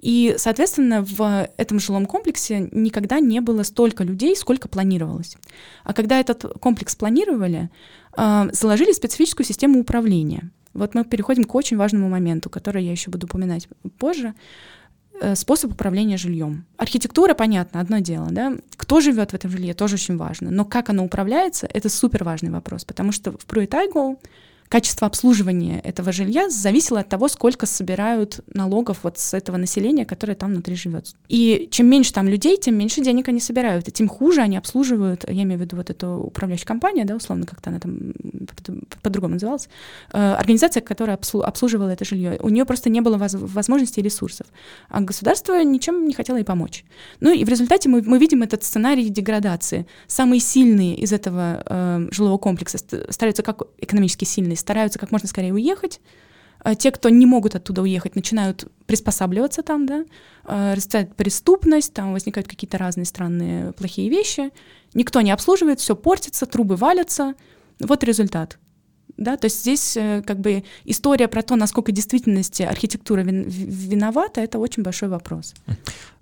И, 0.00 0.34
соответственно, 0.38 1.02
в 1.02 1.48
этом 1.56 1.80
жилом 1.80 2.06
комплексе 2.06 2.68
никогда 2.72 3.18
не 3.20 3.40
было 3.40 3.62
столько 3.62 4.04
людей, 4.04 4.36
сколько 4.36 4.68
планировалось. 4.68 5.36
А 5.84 5.92
когда 5.92 6.20
этот 6.20 6.44
комплекс 6.60 6.94
планировали, 6.94 7.70
а, 8.12 8.48
заложили 8.52 8.92
специфическую 8.92 9.46
систему 9.46 9.80
управления. 9.80 10.50
Вот 10.74 10.94
мы 10.94 11.04
переходим 11.04 11.44
к 11.44 11.54
очень 11.54 11.76
важному 11.76 12.08
моменту, 12.08 12.50
который 12.50 12.84
я 12.84 12.92
еще 12.92 13.10
буду 13.10 13.26
упоминать 13.26 13.68
позже 13.98 14.34
э, 15.20 15.34
способ 15.34 15.72
управления 15.72 16.18
жильем. 16.18 16.66
Архитектура, 16.76 17.32
понятно, 17.32 17.80
одно 17.80 18.00
дело, 18.00 18.28
да. 18.30 18.52
Кто 18.76 19.00
живет 19.00 19.30
в 19.30 19.34
этом 19.34 19.50
жилье, 19.50 19.72
тоже 19.72 19.94
очень 19.94 20.18
важно. 20.18 20.50
Но 20.50 20.66
как 20.66 20.90
оно 20.90 21.04
управляется, 21.04 21.66
это 21.72 21.88
супер 21.88 22.24
важный 22.24 22.50
вопрос, 22.50 22.84
потому 22.84 23.12
что 23.12 23.32
в 23.32 23.46
Пруитайго 23.46 24.16
качество 24.68 25.06
обслуживания 25.06 25.80
этого 25.80 26.12
жилья 26.12 26.48
зависело 26.48 27.00
от 27.00 27.08
того, 27.08 27.28
сколько 27.28 27.66
собирают 27.66 28.40
налогов 28.52 28.98
вот 29.02 29.18
с 29.18 29.34
этого 29.34 29.56
населения, 29.56 30.04
которое 30.04 30.34
там 30.34 30.50
внутри 30.50 30.76
живет. 30.76 31.14
И 31.28 31.68
чем 31.70 31.86
меньше 31.86 32.12
там 32.12 32.28
людей, 32.28 32.56
тем 32.56 32.76
меньше 32.76 33.02
денег 33.02 33.28
они 33.28 33.40
собирают, 33.40 33.88
и 33.88 33.92
тем 33.92 34.08
хуже 34.08 34.40
они 34.40 34.56
обслуживают, 34.56 35.24
я 35.28 35.42
имею 35.42 35.58
в 35.58 35.62
виду 35.62 35.76
вот 35.76 35.90
эту 35.90 36.08
управляющую 36.08 36.66
компанию, 36.66 37.06
да, 37.06 37.16
условно, 37.16 37.46
как-то 37.46 37.70
она 37.70 37.80
там 37.80 38.12
по-другому 39.02 39.34
называлась, 39.34 39.68
э, 40.12 40.32
организация, 40.32 40.80
которая 40.80 41.18
обслуживала 41.42 41.90
это 41.90 42.04
жилье. 42.04 42.38
У 42.42 42.48
нее 42.48 42.64
просто 42.64 42.90
не 42.90 43.00
было 43.00 43.16
возможностей 43.18 44.00
и 44.00 44.04
ресурсов. 44.04 44.46
А 44.88 45.00
государство 45.00 45.62
ничем 45.62 46.06
не 46.06 46.14
хотело 46.14 46.36
ей 46.36 46.44
помочь. 46.44 46.84
Ну 47.20 47.32
и 47.32 47.44
в 47.44 47.48
результате 47.48 47.88
мы, 47.88 48.02
мы 48.02 48.18
видим 48.18 48.42
этот 48.42 48.64
сценарий 48.64 49.08
деградации. 49.08 49.86
Самые 50.06 50.40
сильные 50.40 50.96
из 50.96 51.12
этого 51.12 51.62
э, 51.64 52.08
жилого 52.10 52.38
комплекса 52.38 52.78
стараются 53.10 53.42
как 53.42 53.62
экономически 53.78 54.24
сильные, 54.24 54.55
стараются 54.56 54.98
как 54.98 55.12
можно 55.12 55.28
скорее 55.28 55.52
уехать, 55.52 56.00
а 56.60 56.74
те, 56.74 56.90
кто 56.90 57.08
не 57.08 57.26
могут 57.26 57.54
оттуда 57.54 57.82
уехать, 57.82 58.16
начинают 58.16 58.70
приспосабливаться 58.86 59.62
там, 59.62 59.86
да, 59.86 60.04
э, 60.44 60.74
растет 60.74 61.14
преступность, 61.14 61.92
там 61.92 62.12
возникают 62.12 62.48
какие-то 62.48 62.78
разные 62.78 63.04
странные 63.04 63.72
плохие 63.72 64.08
вещи, 64.08 64.50
никто 64.94 65.20
не 65.20 65.30
обслуживает, 65.30 65.80
все 65.80 65.94
портится, 65.94 66.46
трубы 66.46 66.76
валятся, 66.76 67.34
вот 67.78 68.02
результат. 68.04 68.58
Да, 69.16 69.36
то 69.36 69.46
есть 69.46 69.60
здесь 69.60 69.96
э, 69.96 70.22
как 70.26 70.40
бы 70.40 70.64
история 70.84 71.28
про 71.28 71.42
то, 71.42 71.56
насколько 71.56 71.90
в 71.90 71.94
действительности 71.94 72.62
архитектура 72.62 73.22
виновата, 73.22 74.40
это 74.40 74.58
очень 74.58 74.82
большой 74.82 75.08
вопрос. 75.08 75.54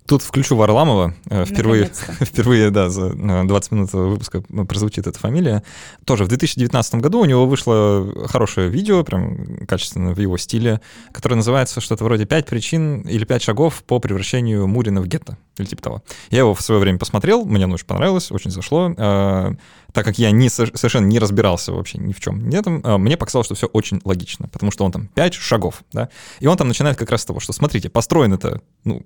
Тут 0.06 0.22
включу 0.22 0.54
Варламова. 0.54 1.14
Э, 1.30 1.46
впервые, 1.46 1.90
впервые, 2.20 2.70
да, 2.70 2.90
за 2.90 3.10
20 3.14 3.72
минут 3.72 3.92
выпуска 3.92 4.42
прозвучит 4.68 5.06
эта 5.06 5.18
фамилия. 5.18 5.62
Тоже 6.04 6.24
в 6.24 6.28
2019 6.28 6.96
году 6.96 7.20
у 7.20 7.24
него 7.24 7.46
вышло 7.46 8.06
хорошее 8.28 8.68
видео, 8.68 9.02
прям 9.02 9.66
качественно 9.66 10.12
в 10.12 10.20
его 10.20 10.36
стиле, 10.36 10.82
которое 11.12 11.36
называется 11.36 11.80
что-то 11.80 12.04
вроде 12.04 12.26
«Пять 12.26 12.46
причин 12.46 13.00
или 13.02 13.24
пять 13.24 13.42
шагов 13.42 13.82
по 13.84 13.98
превращению 13.98 14.66
Мурина 14.66 15.00
в 15.00 15.06
гетто» 15.06 15.38
или 15.58 15.66
типа 15.66 15.82
того. 15.82 16.02
Я 16.30 16.40
его 16.40 16.54
в 16.54 16.60
свое 16.60 16.80
время 16.80 16.98
посмотрел, 16.98 17.44
мне 17.44 17.64
оно 17.64 17.74
очень 17.74 17.86
понравилось, 17.86 18.30
очень 18.32 18.50
зашло. 18.50 18.92
А, 18.98 19.52
так 19.92 20.04
как 20.04 20.18
я 20.18 20.32
не, 20.32 20.48
совершенно 20.48 21.06
не 21.06 21.18
разбирался 21.18 21.72
вообще 21.72 21.98
ни 21.98 22.12
в 22.12 22.20
чем 22.20 22.50
а, 22.82 22.98
мне 22.98 23.16
показалось, 23.16 23.46
что 23.46 23.54
все 23.54 23.68
очень 23.68 24.00
логично, 24.04 24.48
потому 24.48 24.72
что 24.72 24.84
он 24.84 24.92
там 24.92 25.06
пять 25.06 25.34
шагов, 25.34 25.82
да, 25.92 26.08
и 26.40 26.46
он 26.46 26.56
там 26.56 26.68
начинает 26.68 26.96
как 26.96 27.10
раз 27.10 27.22
с 27.22 27.24
того, 27.24 27.40
что, 27.40 27.52
смотрите, 27.52 27.88
построен 27.88 28.34
это, 28.34 28.60
ну, 28.84 29.02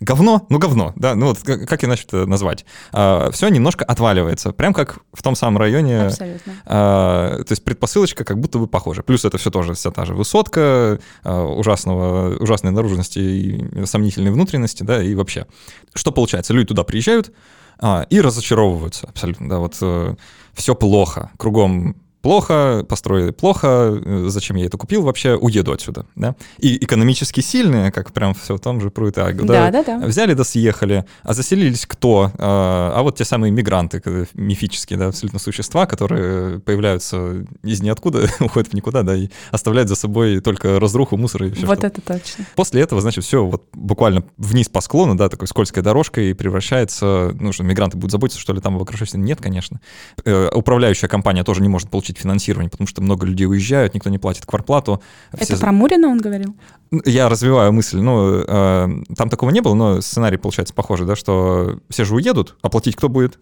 говно, 0.00 0.46
ну 0.50 0.58
говно, 0.58 0.92
да, 0.96 1.14
ну 1.14 1.26
вот 1.26 1.38
как, 1.38 1.68
как 1.68 1.84
иначе 1.84 2.04
это 2.06 2.26
назвать. 2.26 2.64
А, 2.92 3.30
все 3.30 3.48
немножко 3.48 3.84
отваливается, 3.84 4.52
прям 4.52 4.74
как 4.74 4.98
в 5.12 5.22
том 5.22 5.34
самом 5.34 5.58
районе. 5.58 6.02
Абсолютно. 6.02 6.52
А, 6.64 7.42
то 7.42 7.52
есть 7.52 7.64
предпосылочка 7.64 8.24
как 8.24 8.38
будто 8.38 8.58
бы 8.58 8.66
похожа. 8.66 9.02
Плюс 9.02 9.24
это 9.24 9.38
все 9.38 9.50
тоже 9.50 9.74
вся 9.74 9.90
та 9.90 10.04
же 10.04 10.14
высотка, 10.14 10.98
а, 11.22 11.44
ужасного, 11.44 12.36
ужасной 12.36 12.72
наружности 12.72 13.18
и 13.18 13.86
сомнительной 13.86 14.30
внутренности, 14.30 14.82
да, 14.82 15.02
и 15.02 15.14
вообще. 15.14 15.46
Что 15.94 16.12
получается? 16.12 16.52
Люди 16.52 16.68
туда 16.68 16.84
приезжают 16.84 17.32
а, 17.78 18.06
и 18.10 18.20
разочаровываются 18.20 19.06
абсолютно, 19.06 19.48
да, 19.48 19.58
вот 19.58 19.76
э, 19.80 20.14
все 20.54 20.74
плохо, 20.74 21.30
кругом 21.36 21.96
плохо, 22.26 22.84
построили 22.88 23.30
плохо, 23.30 24.00
э, 24.04 24.24
зачем 24.26 24.56
я 24.56 24.66
это 24.66 24.76
купил 24.76 25.02
вообще, 25.02 25.36
уеду 25.36 25.70
отсюда, 25.70 26.06
да. 26.16 26.34
И 26.58 26.76
экономически 26.84 27.40
сильные, 27.40 27.92
как 27.92 28.12
прям 28.12 28.34
все 28.34 28.56
в 28.56 28.60
том 28.60 28.80
же 28.80 28.90
Пруит 28.90 29.14
да, 29.14 29.30
да, 29.32 29.70
да, 29.70 29.84
да. 29.84 29.98
взяли 30.04 30.34
да 30.34 30.42
съехали, 30.42 31.04
а 31.22 31.34
заселились 31.34 31.86
кто? 31.86 32.32
А, 32.36 32.94
а 32.96 33.02
вот 33.04 33.16
те 33.16 33.24
самые 33.24 33.52
мигранты, 33.52 34.02
мифические, 34.34 34.98
да, 34.98 35.06
абсолютно 35.06 35.38
существа, 35.38 35.86
которые 35.86 36.58
появляются 36.58 37.46
из 37.62 37.80
ниоткуда, 37.80 38.28
уходят 38.40 38.70
в 38.70 38.74
никуда, 38.74 39.04
да, 39.04 39.14
и 39.14 39.28
оставляют 39.52 39.88
за 39.88 39.94
собой 39.94 40.40
только 40.40 40.80
разруху, 40.80 41.16
мусор 41.16 41.44
и 41.44 41.52
все 41.52 41.64
Вот 41.64 41.84
это 41.84 42.00
точно. 42.00 42.44
После 42.56 42.82
этого, 42.82 43.00
значит, 43.00 43.22
все 43.22 43.44
вот 43.44 43.68
буквально 43.72 44.24
вниз 44.36 44.68
по 44.68 44.80
склону, 44.80 45.14
да, 45.14 45.28
такой 45.28 45.46
скользкой 45.46 45.84
дорожкой 45.84 46.34
превращается, 46.34 47.36
ну, 47.38 47.52
что 47.52 47.62
мигранты 47.62 47.96
будут 47.96 48.10
заботиться, 48.10 48.40
что 48.40 48.52
ли, 48.52 48.60
там 48.60 48.78
в 48.78 48.82
окружающем? 48.82 49.24
Нет, 49.24 49.40
конечно. 49.40 49.80
Э, 50.24 50.48
управляющая 50.52 51.08
компания 51.08 51.44
тоже 51.44 51.62
не 51.62 51.68
может 51.68 51.88
получить 51.88 52.15
получить 52.16 52.22
финансирование, 52.22 52.70
потому 52.70 52.86
что 52.88 53.02
много 53.02 53.26
людей 53.26 53.46
уезжают, 53.46 53.94
никто 53.94 54.10
не 54.10 54.18
платит 54.18 54.46
кварплату. 54.46 55.02
Все... 55.34 55.54
Это 55.54 55.60
про 55.60 55.72
Мурина 55.72 56.08
он 56.08 56.18
говорил? 56.18 56.56
Я 57.04 57.28
развиваю 57.28 57.72
мысль, 57.72 57.98
ну, 57.98 58.42
э, 58.46 58.88
там 59.16 59.28
такого 59.28 59.50
не 59.50 59.60
было, 59.60 59.74
но 59.74 60.00
сценарий 60.00 60.38
получается 60.38 60.74
похожий, 60.74 61.06
да, 61.06 61.16
что 61.16 61.78
все 61.88 62.04
же 62.04 62.14
уедут, 62.14 62.56
а 62.62 62.68
платить 62.68 62.96
кто 62.96 63.08
будет? 63.08 63.38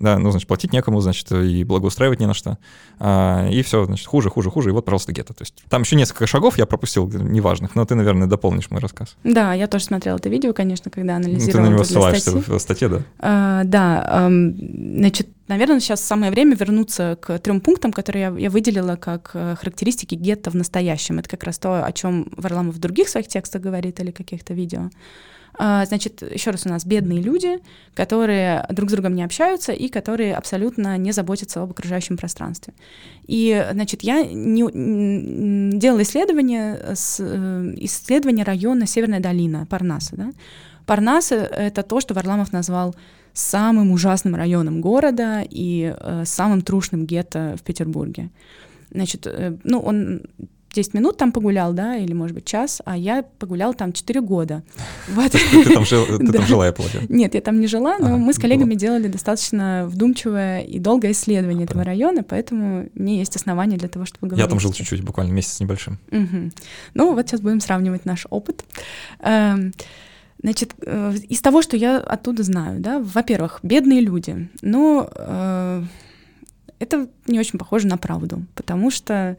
Да, 0.00 0.18
ну, 0.18 0.30
значит, 0.30 0.48
платить 0.48 0.72
некому, 0.72 1.00
значит, 1.00 1.30
и 1.32 1.64
благоустраивать 1.64 2.20
не 2.20 2.26
на 2.26 2.34
что. 2.34 2.58
А, 2.98 3.48
и 3.48 3.62
все, 3.62 3.84
значит, 3.84 4.06
хуже, 4.06 4.30
хуже, 4.30 4.50
хуже, 4.50 4.70
и 4.70 4.72
вот, 4.72 4.84
пожалуйста, 4.84 5.12
гетто. 5.12 5.34
То 5.34 5.42
есть 5.42 5.62
там 5.68 5.82
еще 5.82 5.96
несколько 5.96 6.26
шагов 6.26 6.58
я 6.58 6.66
пропустил 6.66 7.08
неважных, 7.08 7.74
но 7.74 7.84
ты, 7.84 7.94
наверное, 7.94 8.28
дополнишь 8.28 8.70
мой 8.70 8.80
рассказ. 8.80 9.16
Да, 9.24 9.52
я 9.54 9.66
тоже 9.66 9.84
смотрела 9.84 10.16
это 10.16 10.28
видео, 10.28 10.52
конечно, 10.52 10.90
когда 10.90 11.16
анализировала 11.16 11.64
Ты 11.64 11.70
на 11.70 11.74
него 11.74 11.84
ссылаешься 11.84 12.32
в 12.32 12.58
статье, 12.58 12.88
да? 12.88 13.02
А, 13.18 13.64
да, 13.64 14.28
значит, 14.28 15.28
наверное, 15.48 15.80
сейчас 15.80 16.02
самое 16.02 16.30
время 16.30 16.54
вернуться 16.54 17.18
к 17.20 17.38
трем 17.38 17.60
пунктам, 17.60 17.92
которые 17.92 18.22
я, 18.22 18.38
я 18.38 18.50
выделила 18.50 18.96
как 18.96 19.30
э, 19.34 19.56
характеристики 19.58 20.14
гетто 20.14 20.50
в 20.50 20.54
настоящем. 20.54 21.18
Это 21.18 21.28
как 21.28 21.44
раз 21.44 21.58
то, 21.58 21.84
о 21.84 21.92
чем 21.92 22.30
Варламов 22.36 22.76
в 22.76 22.78
других 22.78 23.08
своих 23.08 23.28
текстах 23.28 23.62
говорит 23.62 23.98
или 24.00 24.10
каких-то 24.10 24.54
видео. 24.54 24.90
А, 25.60 25.84
значит, 25.86 26.22
еще 26.22 26.50
раз 26.50 26.66
у 26.66 26.68
нас 26.68 26.84
бедные 26.84 27.20
люди, 27.20 27.58
которые 27.94 28.64
друг 28.70 28.90
с 28.90 28.92
другом 28.92 29.16
не 29.16 29.24
общаются 29.24 29.72
и 29.72 29.88
которые 29.88 30.36
абсолютно 30.36 30.96
не 30.96 31.10
заботятся 31.10 31.62
об 31.62 31.72
окружающем 31.72 32.16
пространстве. 32.16 32.74
И, 33.26 33.66
значит, 33.72 34.02
я 34.04 34.22
не, 34.22 35.78
делала 35.78 36.02
исследование, 36.02 36.94
с, 36.94 37.16
э, 37.18 37.74
исследование 37.78 38.44
района 38.44 38.86
Северная 38.86 39.20
долина, 39.20 39.66
Парнаса. 39.66 40.16
Да? 40.16 40.30
Парнас— 40.86 41.32
это 41.32 41.82
то, 41.82 42.00
что 42.00 42.14
Варламов 42.14 42.52
назвал 42.52 42.94
самым 43.32 43.90
ужасным 43.90 44.36
районом 44.36 44.80
города 44.80 45.42
и 45.48 45.92
э, 45.98 46.22
самым 46.24 46.62
трушным 46.62 47.04
гетто 47.04 47.56
в 47.58 47.62
Петербурге. 47.62 48.30
Значит, 48.90 49.26
э, 49.26 49.56
ну, 49.64 49.80
он 49.80 50.22
10 50.72 50.94
минут 50.94 51.16
там 51.16 51.32
погулял, 51.32 51.72
да, 51.72 51.96
или, 51.96 52.12
может 52.12 52.34
быть, 52.34 52.44
час, 52.44 52.82
а 52.84 52.96
я 52.96 53.22
погулял 53.38 53.74
там 53.74 53.92
4 53.92 54.20
года. 54.20 54.62
Вот. 55.08 55.32
Ты 55.32 55.74
там 55.74 55.84
жила, 56.46 56.66
я 56.66 56.72
полагаю? 56.72 57.06
Нет, 57.08 57.34
я 57.34 57.40
там 57.40 57.60
не 57.60 57.66
жила, 57.66 57.98
но 57.98 58.18
мы 58.18 58.32
с 58.32 58.38
коллегами 58.38 58.74
делали 58.74 59.08
достаточно 59.08 59.86
вдумчивое 59.88 60.60
и 60.60 60.78
долгое 60.78 61.12
исследование 61.12 61.64
этого 61.64 61.82
района, 61.82 62.22
поэтому 62.22 62.88
мне 62.94 63.18
есть 63.18 63.34
основания 63.36 63.76
для 63.76 63.88
того, 63.88 64.04
чтобы 64.04 64.28
говорить. 64.28 64.44
Я 64.44 64.48
там 64.48 64.60
жил 64.60 64.72
чуть-чуть, 64.72 65.02
буквально 65.02 65.32
месяц 65.32 65.60
небольшим. 65.60 65.98
Ну, 66.94 67.14
вот 67.14 67.26
сейчас 67.26 67.40
будем 67.40 67.60
сравнивать 67.60 68.04
наш 68.04 68.26
опыт. 68.30 68.64
Эм, 69.20 69.72
значит, 70.42 70.74
э, 70.82 71.14
из 71.28 71.40
того, 71.40 71.62
что 71.62 71.76
я 71.76 71.98
оттуда 71.98 72.42
знаю, 72.42 72.80
да, 72.80 73.00
во-первых, 73.00 73.60
бедные 73.62 74.00
люди, 74.00 74.48
но 74.62 75.10
э, 75.14 75.82
это 76.78 77.08
не 77.26 77.38
очень 77.38 77.58
похоже 77.58 77.86
на 77.86 77.96
правду, 77.96 78.44
потому 78.54 78.90
что 78.90 79.14
а, 79.14 79.36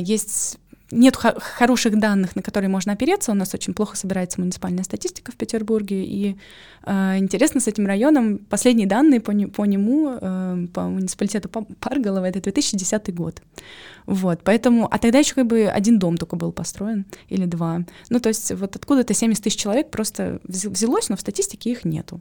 есть 0.00 0.58
нет 0.92 1.16
хороших 1.16 1.98
данных, 1.98 2.36
на 2.36 2.42
которые 2.42 2.68
можно 2.68 2.92
опереться. 2.92 3.32
У 3.32 3.34
нас 3.34 3.54
очень 3.54 3.74
плохо 3.74 3.96
собирается 3.96 4.40
муниципальная 4.40 4.84
статистика 4.84 5.32
в 5.32 5.36
Петербурге. 5.36 6.04
И 6.04 6.36
э, 6.84 7.18
интересно 7.18 7.60
с 7.60 7.66
этим 7.66 7.86
районом, 7.86 8.38
последние 8.38 8.86
данные 8.86 9.20
по, 9.20 9.30
не, 9.30 9.46
по 9.46 9.64
нему, 9.64 10.18
э, 10.20 10.66
по 10.72 10.82
муниципалитету 10.82 11.48
Парголова, 11.48 12.26
это 12.26 12.40
2010 12.40 13.14
год. 13.14 13.42
Вот, 14.06 14.40
поэтому, 14.44 14.88
а 14.90 14.98
тогда 14.98 15.18
еще 15.18 15.34
как 15.34 15.46
бы 15.46 15.66
один 15.66 15.98
дом 15.98 16.16
только 16.16 16.36
был 16.36 16.52
построен, 16.52 17.06
или 17.28 17.44
два. 17.44 17.82
Ну, 18.10 18.20
то 18.20 18.28
есть 18.28 18.52
вот 18.52 18.76
откуда-то 18.76 19.14
70 19.14 19.42
тысяч 19.42 19.58
человек 19.58 19.90
просто 19.90 20.40
взялось, 20.44 21.08
но 21.08 21.16
в 21.16 21.20
статистике 21.20 21.70
их 21.70 21.84
нету. 21.84 22.20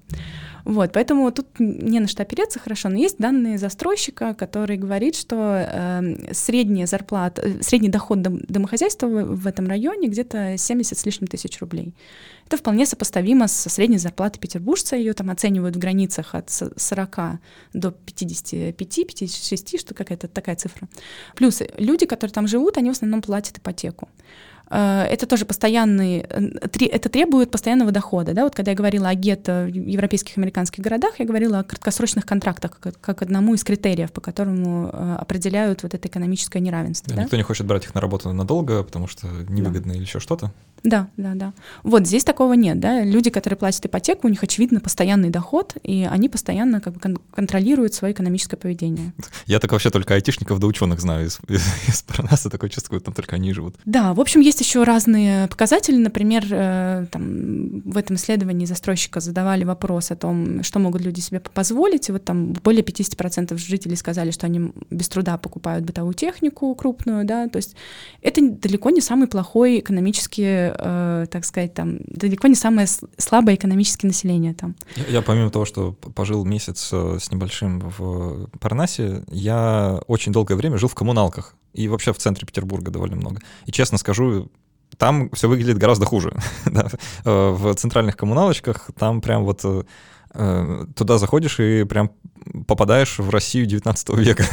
Вот, 0.63 0.91
поэтому 0.93 1.31
тут 1.31 1.47
не 1.59 1.99
на 1.99 2.07
что 2.07 2.21
опереться 2.23 2.59
хорошо, 2.59 2.89
но 2.89 2.97
есть 2.97 3.17
данные 3.17 3.57
застройщика, 3.57 4.33
который 4.35 4.77
говорит, 4.77 5.15
что 5.15 5.65
э, 5.67 6.33
средняя 6.33 6.85
зарплата, 6.85 7.41
э, 7.41 7.61
средний 7.61 7.89
доход 7.89 8.21
дом, 8.21 8.41
домохозяйства 8.61 9.07
в, 9.07 9.35
в 9.35 9.47
этом 9.47 9.67
районе 9.67 10.07
где-то 10.07 10.57
70 10.57 10.97
с 10.97 11.05
лишним 11.05 11.27
тысяч 11.27 11.59
рублей. 11.59 11.93
Это 12.47 12.57
вполне 12.57 12.85
сопоставимо 12.85 13.47
со 13.47 13.69
средней 13.69 13.97
зарплатой 13.97 14.39
петербуржца. 14.39 14.95
Ее 14.95 15.13
там 15.13 15.29
оценивают 15.29 15.75
в 15.75 15.79
границах 15.79 16.35
от 16.35 16.49
40 16.49 17.17
до 17.73 17.89
55-56, 18.05 19.79
что 19.79 19.93
какая-то 19.93 20.27
такая 20.27 20.55
цифра. 20.55 20.87
Плюс 21.35 21.61
люди, 21.77 22.05
которые 22.05 22.33
там 22.33 22.47
живут, 22.47 22.77
они 22.77 22.89
в 22.89 22.93
основном 22.93 23.21
платят 23.21 23.57
ипотеку. 23.57 24.09
Э, 24.71 25.03
это 25.03 25.27
тоже 25.27 25.45
постоянный, 25.45 26.19
это 26.19 27.09
требует 27.09 27.51
постоянного 27.51 27.91
дохода. 27.91 28.33
Да? 28.33 28.43
Вот 28.43 28.55
когда 28.55 28.71
я 28.71 28.77
говорила 28.77 29.09
о 29.09 29.15
гетто 29.15 29.67
в 29.69 29.75
европейских 29.75 30.37
и 30.37 30.39
американских 30.39 30.83
городах, 30.83 31.19
я 31.19 31.25
говорила 31.25 31.59
о 31.59 31.63
краткосрочных 31.63 32.25
контрактах 32.25 32.79
как, 32.79 32.99
как 32.99 33.21
одному 33.21 33.53
из 33.53 33.63
критериев, 33.63 34.11
по 34.11 34.21
которому 34.21 34.89
э, 34.91 35.15
определяют 35.19 35.83
вот 35.83 35.93
это 35.93 36.07
экономическое 36.07 36.59
неравенство. 36.59 37.09
Да, 37.09 37.17
да? 37.17 37.23
Никто 37.23 37.37
не 37.37 37.43
хочет 37.43 37.67
брать 37.67 37.83
их 37.83 37.93
на 37.93 38.01
работу 38.01 38.31
надолго, 38.31 38.83
потому 38.83 39.07
что 39.07 39.27
невыгодно 39.27 39.91
да. 39.91 39.97
или 39.97 40.03
еще 40.03 40.19
что-то. 40.19 40.53
Да, 40.83 41.09
да, 41.17 41.33
да. 41.35 41.53
Вот 41.83 42.07
здесь 42.07 42.23
такого 42.23 42.53
нет, 42.53 42.79
да. 42.79 43.03
Люди, 43.03 43.29
которые 43.29 43.57
платят 43.57 43.85
ипотеку, 43.85 44.27
у 44.27 44.29
них 44.29 44.41
очевидно 44.41 44.79
постоянный 44.79 45.29
доход, 45.29 45.75
и 45.83 46.07
они 46.09 46.27
постоянно 46.27 46.81
как 46.81 46.93
бы 46.93 46.99
кон- 46.99 47.19
контролируют 47.33 47.93
свое 47.93 48.13
экономическое 48.13 48.57
поведение. 48.57 49.13
Я 49.45 49.59
так 49.59 49.71
вообще 49.71 49.89
только 49.91 50.15
айтишников 50.15 50.59
да 50.59 50.67
ученых 50.67 50.99
знаю 50.99 51.27
из, 51.27 51.39
из, 51.47 51.63
из 51.87 52.01
Парнаса, 52.01 52.49
такое 52.49 52.69
чувство, 52.69 52.99
там 52.99 53.13
только 53.13 53.35
они 53.35 53.53
живут. 53.53 53.75
Да, 53.85 54.13
в 54.13 54.19
общем, 54.19 54.41
есть 54.41 54.59
еще 54.59 54.83
разные 54.83 55.47
показатели. 55.47 55.97
Например, 55.97 56.45
э, 56.49 57.05
там, 57.11 57.81
в 57.81 57.97
этом 57.97 58.15
исследовании 58.15 58.65
застройщика 58.65 59.19
задавали 59.19 59.63
вопрос 59.63 60.11
о 60.11 60.15
том, 60.15 60.63
что 60.63 60.79
могут 60.79 61.01
люди 61.01 61.19
себе 61.19 61.39
позволить. 61.39 62.09
И 62.09 62.11
вот 62.11 62.25
там 62.25 62.53
более 62.53 62.83
50% 62.83 63.55
жителей 63.57 63.95
сказали, 63.95 64.31
что 64.31 64.47
они 64.47 64.71
без 64.89 65.09
труда 65.09 65.37
покупают 65.37 65.85
бытовую 65.85 66.13
технику 66.15 66.73
крупную, 66.73 67.25
да, 67.25 67.47
то 67.47 67.57
есть 67.57 67.75
это 68.21 68.41
далеко 68.41 68.89
не 68.89 69.01
самый 69.01 69.27
плохой 69.27 69.79
экономический, 69.79 70.70
э, 70.77 71.25
так 71.29 71.45
сказать, 71.45 71.73
там, 71.73 71.99
далеко 72.07 72.47
не 72.47 72.55
самое 72.55 72.87
слабое 73.17 73.55
экономическое 73.55 74.07
население 74.07 74.53
там. 74.53 74.75
Я, 74.95 75.05
я 75.05 75.21
помимо 75.21 75.49
того, 75.49 75.65
что 75.65 75.93
пожил 75.93 76.45
месяц 76.45 76.89
э, 76.91 77.17
с 77.19 77.31
небольшим 77.31 77.79
в 77.97 78.49
Парнасе, 78.59 79.23
я 79.29 80.01
очень 80.07 80.31
долгое 80.31 80.55
время 80.55 80.77
жил 80.77 80.89
в 80.89 80.95
коммуналках 80.95 81.55
и 81.73 81.87
вообще 81.87 82.13
в 82.13 82.17
центре 82.17 82.45
Петербурга 82.45 82.91
довольно 82.91 83.15
много. 83.15 83.41
И 83.65 83.71
честно 83.71 83.97
скажу, 83.97 84.51
там 84.97 85.29
все 85.31 85.47
выглядит 85.47 85.77
гораздо 85.77 86.05
хуже. 86.05 86.33
да. 86.65 86.87
Э, 87.25 87.49
в 87.51 87.73
центральных 87.75 88.17
коммуналочках 88.17 88.89
там 88.97 89.21
прям 89.21 89.43
вот 89.43 89.61
э, 89.63 90.85
туда 90.95 91.17
заходишь 91.17 91.59
и 91.59 91.83
прям 91.83 92.11
попадаешь 92.67 93.19
в 93.19 93.29
Россию 93.29 93.65
19 93.65 94.09
века. 94.17 94.45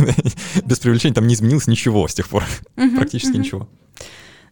Без 0.64 0.78
привлечения 0.78 1.14
там 1.14 1.26
не 1.26 1.34
изменилось 1.34 1.66
ничего 1.66 2.06
с 2.08 2.14
тех 2.14 2.28
пор, 2.28 2.44
практически 2.74 3.36
ничего. 3.36 3.68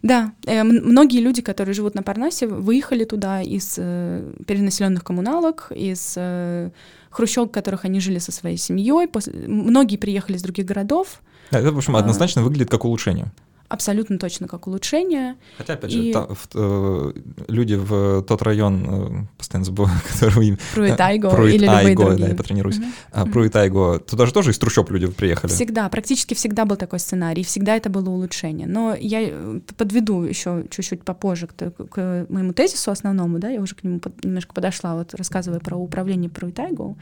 Да, 0.07 0.33
э, 0.47 0.63
многие 0.63 1.21
люди, 1.21 1.43
которые 1.43 1.75
живут 1.75 1.95
на 1.95 2.03
Парнасе, 2.03 2.47
выехали 2.47 3.05
туда 3.05 3.43
из 3.43 3.75
э, 3.77 4.33
перенаселенных 4.47 5.03
коммуналок, 5.03 5.73
из 5.75 6.15
э, 6.17 6.71
хрущевок, 7.11 7.49
в 7.49 7.53
которых 7.53 7.85
они 7.85 7.99
жили 8.01 8.19
со 8.19 8.31
своей 8.31 8.57
семьей. 8.57 9.09
После... 9.09 9.33
Многие 9.49 9.97
приехали 9.97 10.37
из 10.37 10.43
других 10.43 10.65
городов. 10.65 11.21
Да, 11.51 11.59
это, 11.59 11.73
в 11.73 11.79
общем, 11.79 11.97
однозначно 11.97 12.43
а... 12.43 12.45
выглядит 12.45 12.71
как 12.71 12.85
улучшение 12.85 13.33
абсолютно 13.69 14.19
точно 14.19 14.49
как 14.49 14.67
улучшение. 14.67 15.37
Хотя, 15.59 15.75
опять 15.75 15.93
и... 15.93 16.09
же, 16.09 16.13
та, 16.13 16.27
в, 16.27 16.49
э, 16.55 17.13
люди 17.49 17.75
в 17.75 18.23
тот 18.23 18.43
район, 18.43 18.87
э, 18.89 19.27
постоянно 19.39 19.65
забываю, 19.65 19.99
который 20.13 20.49
им... 20.49 20.59
Пруитайго 20.75 21.29
э, 21.29 21.51
или 21.51 21.67
любые 21.67 21.97
другие. 21.97 22.19
да, 22.19 22.29
я 22.29 22.35
потренируюсь. 22.35 22.79
Uh-huh. 22.79 22.93
А, 23.13 23.27
Пруитайго, 23.27 23.99
туда 23.99 24.27
же 24.27 24.33
тоже 24.33 24.51
из 24.51 24.59
трущоб 24.59 24.91
люди 24.91 25.07
приехали? 25.07 25.51
Всегда, 25.51 25.89
практически 25.89 26.35
всегда 26.35 26.65
был 26.65 26.77
такой 26.77 26.99
сценарий, 26.99 27.43
всегда 27.43 27.77
это 27.77 27.91
было 27.91 28.09
улучшение. 28.11 28.67
Но 28.67 28.95
я 28.99 29.21
э, 29.23 29.61
подведу 29.77 30.23
еще 30.23 30.65
чуть-чуть 30.71 31.03
попозже 31.03 31.47
к, 31.47 31.71
к 31.71 32.27
моему 32.29 32.53
тезису 32.53 32.91
основному, 32.91 33.39
да, 33.39 33.49
я 33.49 33.61
уже 33.61 33.75
к 33.75 33.85
нему 33.85 34.01
под, 34.01 34.25
немножко 34.25 34.55
подошла, 34.55 34.95
вот 34.95 35.15
рассказывая 35.15 35.61
про 35.61 35.77
управление 35.77 36.31
Пруитайго. 36.31 36.97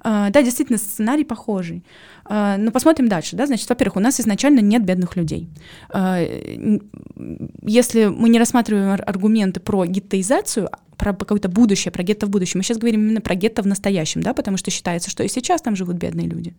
А, 0.00 0.30
да, 0.30 0.42
действительно, 0.42 0.78
сценарий 0.78 1.24
похожий. 1.24 1.82
А, 2.28 2.56
но 2.56 2.70
посмотрим 2.70 3.08
дальше, 3.08 3.36
да, 3.36 3.46
значит, 3.46 3.68
во-первых, 3.68 3.96
у 3.96 4.00
нас 4.00 4.20
изначально 4.20 4.60
нет 4.60 4.84
бедных 4.84 5.16
людей. 5.16 5.48
А, 5.90 6.20
если 7.62 8.06
мы 8.06 8.28
не 8.28 8.38
рассматриваем 8.38 9.00
аргументы 9.06 9.60
про 9.60 9.86
геттоизацию, 9.86 10.68
про 10.96 11.14
какое-то 11.14 11.48
будущее, 11.48 11.92
про 11.92 12.02
гетто 12.02 12.26
в 12.26 12.30
будущем, 12.30 12.58
мы 12.58 12.64
сейчас 12.64 12.78
говорим 12.78 13.02
именно 13.02 13.20
про 13.20 13.34
гетто 13.34 13.62
в 13.62 13.66
настоящем, 13.66 14.22
да, 14.22 14.34
потому 14.34 14.56
что 14.56 14.70
считается, 14.70 15.10
что 15.10 15.22
и 15.22 15.28
сейчас 15.28 15.62
там 15.62 15.76
живут 15.76 15.96
бедные 15.96 16.26
люди. 16.26 16.54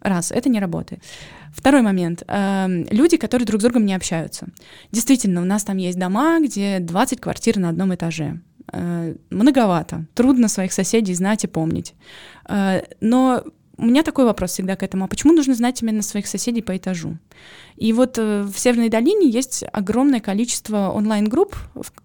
Раз, 0.00 0.32
это 0.32 0.48
не 0.48 0.60
работает. 0.60 1.02
Второй 1.52 1.82
момент. 1.82 2.22
Люди, 2.26 3.18
которые 3.18 3.46
друг 3.46 3.60
с 3.60 3.64
другом 3.64 3.84
не 3.84 3.94
общаются. 3.94 4.46
Действительно, 4.92 5.42
у 5.42 5.44
нас 5.44 5.64
там 5.64 5.76
есть 5.76 5.98
дома, 5.98 6.40
где 6.40 6.78
20 6.78 7.20
квартир 7.20 7.58
на 7.58 7.68
одном 7.68 7.94
этаже. 7.94 8.40
Многовато. 9.30 10.06
Трудно 10.14 10.48
своих 10.48 10.72
соседей 10.72 11.12
знать 11.12 11.44
и 11.44 11.48
помнить. 11.48 11.94
Но 12.48 13.44
у 13.80 13.86
меня 13.86 14.02
такой 14.02 14.24
вопрос 14.24 14.52
всегда 14.52 14.76
к 14.76 14.82
этому. 14.82 15.04
А 15.04 15.08
почему 15.08 15.32
нужно 15.32 15.54
знать 15.54 15.82
именно 15.82 16.02
своих 16.02 16.26
соседей 16.26 16.62
по 16.62 16.76
этажу? 16.76 17.16
И 17.76 17.92
вот 17.92 18.18
э, 18.18 18.42
в 18.42 18.58
Северной 18.58 18.90
долине 18.90 19.28
есть 19.28 19.64
огромное 19.72 20.20
количество 20.20 20.90
онлайн-групп 20.90 21.56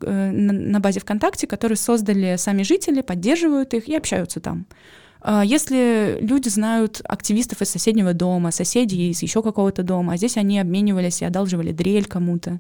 э, 0.02 0.32
на 0.32 0.80
базе 0.80 1.00
ВКонтакте, 1.02 1.48
которые 1.48 1.78
создали 1.78 2.38
сами 2.38 2.64
жители, 2.64 3.02
поддерживают 3.02 3.74
их 3.74 3.88
и 3.88 3.96
общаются 3.96 4.40
там. 4.40 4.66
А 5.22 5.44
если 5.44 6.20
люди 6.22 6.50
знают 6.50 7.02
активистов 7.04 7.62
из 7.62 7.70
соседнего 7.70 8.14
дома, 8.14 8.52
соседей 8.52 9.10
из 9.10 9.22
еще 9.22 9.42
какого-то 9.42 9.84
дома, 9.84 10.14
а 10.14 10.18
здесь 10.18 10.38
они 10.38 10.60
обменивались 10.60 11.22
и 11.22 11.26
одалживали 11.26 11.72
дрель 11.72 12.06
кому-то, 12.06 12.60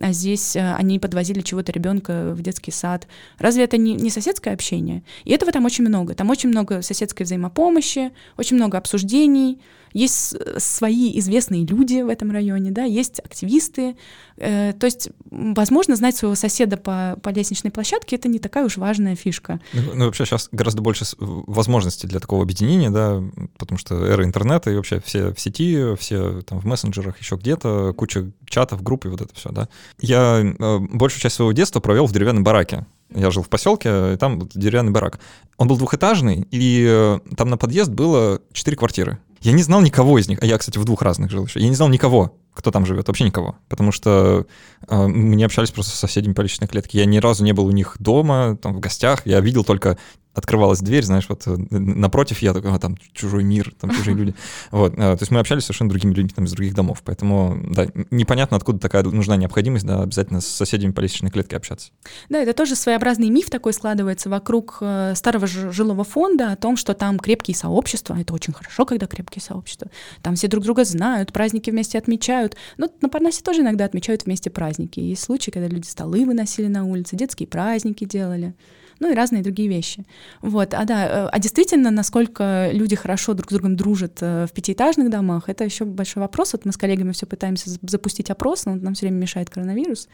а 0.00 0.12
здесь 0.12 0.56
э, 0.56 0.74
они 0.74 0.98
подвозили 0.98 1.40
чего-то 1.40 1.72
ребенка 1.72 2.32
в 2.34 2.42
детский 2.42 2.70
сад. 2.70 3.06
Разве 3.38 3.64
это 3.64 3.76
не, 3.76 3.94
не 3.94 4.10
соседское 4.10 4.54
общение? 4.54 5.02
И 5.24 5.32
этого 5.32 5.52
там 5.52 5.64
очень 5.64 5.84
много. 5.84 6.14
Там 6.14 6.30
очень 6.30 6.48
много 6.48 6.82
соседской 6.82 7.24
взаимопомощи, 7.24 8.12
очень 8.36 8.56
много 8.56 8.78
обсуждений, 8.78 9.60
есть 9.92 10.36
свои 10.58 11.18
известные 11.18 11.64
люди 11.66 12.02
в 12.02 12.08
этом 12.08 12.30
районе, 12.30 12.70
да, 12.70 12.84
есть 12.84 13.20
активисты. 13.20 13.96
Э, 14.36 14.72
то 14.72 14.86
есть, 14.86 15.10
возможно, 15.30 15.96
знать 15.96 16.16
своего 16.16 16.34
соседа 16.34 16.76
по, 16.76 17.18
по 17.22 17.28
лестничной 17.30 17.70
площадке— 17.70 18.16
это 18.16 18.28
не 18.28 18.38
такая 18.38 18.64
уж 18.64 18.76
важная 18.76 19.16
фишка. 19.16 19.60
Ну, 19.72 19.82
ну, 19.94 20.04
вообще 20.06 20.24
сейчас 20.24 20.48
гораздо 20.52 20.82
больше 20.82 21.04
возможностей 21.18 22.06
для 22.06 22.20
такого 22.20 22.42
объединения, 22.42 22.90
да, 22.90 23.22
потому 23.58 23.78
что 23.78 24.04
эра 24.04 24.24
интернета 24.24 24.70
и 24.70 24.76
вообще 24.76 25.00
все 25.04 25.32
в 25.32 25.40
сети, 25.40 25.94
все 25.96 26.42
там 26.42 26.58
в 26.60 26.64
мессенджерах, 26.64 27.18
еще 27.20 27.36
где-то, 27.36 27.92
куча 27.96 28.30
чатов, 28.46 28.82
групп 28.82 29.04
и 29.06 29.08
вот 29.08 29.20
это 29.20 29.34
все, 29.34 29.50
да. 29.50 29.68
Я 30.00 30.40
э, 30.42 30.78
большую 30.78 31.20
часть 31.20 31.36
своего 31.36 31.52
детства 31.52 31.80
провел 31.80 32.06
в 32.06 32.12
деревянном 32.12 32.44
бараке. 32.44 32.86
Я 33.14 33.30
жил 33.30 33.42
в 33.42 33.48
поселке, 33.48 34.14
и 34.14 34.16
там 34.16 34.48
деревянный 34.54 34.92
барак. 34.92 35.20
Он 35.58 35.68
был 35.68 35.76
двухэтажный, 35.76 36.46
и 36.50 36.86
э, 36.88 37.18
там 37.36 37.50
на 37.50 37.58
подъезд 37.58 37.90
было 37.90 38.40
четыре 38.52 38.76
квартиры. 38.76 39.18
Я 39.42 39.52
не 39.52 39.62
знал 39.62 39.80
никого 39.80 40.18
из 40.18 40.28
них. 40.28 40.38
А 40.40 40.46
я, 40.46 40.56
кстати, 40.56 40.78
в 40.78 40.84
двух 40.84 41.02
разных 41.02 41.30
жил 41.30 41.44
еще. 41.44 41.60
Я 41.60 41.68
не 41.68 41.74
знал 41.74 41.88
никого, 41.88 42.38
кто 42.54 42.70
там 42.70 42.86
живет, 42.86 43.08
вообще 43.08 43.24
никого. 43.24 43.56
Потому 43.68 43.90
что 43.90 44.46
э, 44.88 45.06
мы 45.06 45.36
не 45.36 45.44
общались 45.44 45.70
просто 45.70 45.92
с 45.92 45.98
соседями 45.98 46.32
по 46.32 46.42
личной 46.42 46.68
клетке. 46.68 46.98
Я 46.98 47.06
ни 47.06 47.18
разу 47.18 47.44
не 47.44 47.52
был 47.52 47.66
у 47.66 47.72
них 47.72 47.96
дома, 47.98 48.56
там, 48.56 48.74
в 48.74 48.80
гостях. 48.80 49.26
Я 49.26 49.40
видел 49.40 49.64
только 49.64 49.98
открывалась 50.34 50.80
дверь, 50.80 51.04
знаешь, 51.04 51.26
вот 51.28 51.46
э, 51.46 51.56
напротив 51.70 52.40
я 52.40 52.54
такой, 52.54 52.72
а, 52.72 52.78
там 52.78 52.96
чужой 53.12 53.44
мир, 53.44 53.72
там 53.80 53.90
чужие 53.90 54.16
люди. 54.16 54.34
Вот, 54.70 54.94
э, 54.94 54.96
то 54.96 55.18
есть 55.20 55.30
мы 55.30 55.40
общались 55.40 55.64
с 55.64 55.66
совершенно 55.66 55.90
другими 55.90 56.14
людьми 56.14 56.30
там 56.34 56.44
из 56.44 56.52
других 56.52 56.74
домов, 56.74 57.02
поэтому, 57.04 57.58
да, 57.70 57.86
непонятно, 58.10 58.56
откуда 58.56 58.78
такая 58.78 59.02
нужна 59.02 59.36
необходимость, 59.36 59.84
да, 59.84 60.02
обязательно 60.02 60.40
с 60.40 60.46
соседями 60.46 60.92
по 60.92 61.00
лестничной 61.00 61.30
клетке 61.30 61.56
общаться. 61.56 61.90
Да, 62.28 62.38
это 62.38 62.54
тоже 62.54 62.74
своеобразный 62.74 63.28
миф 63.28 63.50
такой 63.50 63.72
складывается 63.72 64.30
вокруг 64.30 64.78
э, 64.80 65.12
старого 65.14 65.46
жилого 65.46 66.04
фонда 66.04 66.52
о 66.52 66.56
том, 66.56 66.76
что 66.76 66.94
там 66.94 67.18
крепкие 67.18 67.54
сообщества, 67.54 68.18
это 68.18 68.32
очень 68.32 68.52
хорошо, 68.52 68.86
когда 68.86 69.06
крепкие 69.06 69.42
сообщества, 69.42 69.90
там 70.22 70.34
все 70.34 70.48
друг 70.48 70.64
друга 70.64 70.84
знают, 70.84 71.32
праздники 71.32 71.70
вместе 71.70 71.98
отмечают, 71.98 72.56
но 72.78 72.88
на 73.00 73.08
Парнасе 73.08 73.42
тоже 73.42 73.60
иногда 73.60 73.84
отмечают 73.84 74.24
вместе 74.24 74.50
праздники. 74.50 75.00
Есть 75.00 75.24
случаи, 75.24 75.50
когда 75.50 75.68
люди 75.68 75.86
столы 75.86 76.24
выносили 76.24 76.68
на 76.68 76.84
улице, 76.84 77.16
детские 77.16 77.46
праздники 77.46 78.04
делали 78.04 78.54
ну 79.00 79.10
и 79.10 79.14
разные 79.14 79.42
другие 79.42 79.68
вещи. 79.68 80.04
Вот, 80.40 80.74
а 80.74 80.84
да, 80.84 81.06
э, 81.06 81.28
а 81.30 81.38
действительно, 81.38 81.90
насколько 81.90 82.70
люди 82.72 82.96
хорошо 82.96 83.34
друг 83.34 83.50
с 83.50 83.54
другом 83.54 83.76
дружат 83.76 84.18
э, 84.20 84.46
в 84.46 84.52
пятиэтажных 84.52 85.10
домах, 85.10 85.48
это 85.48 85.64
еще 85.64 85.84
большой 85.84 86.20
вопрос. 86.22 86.52
Вот 86.52 86.64
мы 86.64 86.72
с 86.72 86.76
коллегами 86.76 87.12
все 87.12 87.26
пытаемся 87.26 87.70
запустить 87.82 88.30
опрос, 88.30 88.64
но 88.64 88.74
нам 88.76 88.94
все 88.94 89.06
время 89.06 89.18
мешает 89.18 89.50
коронавирус. 89.50 90.08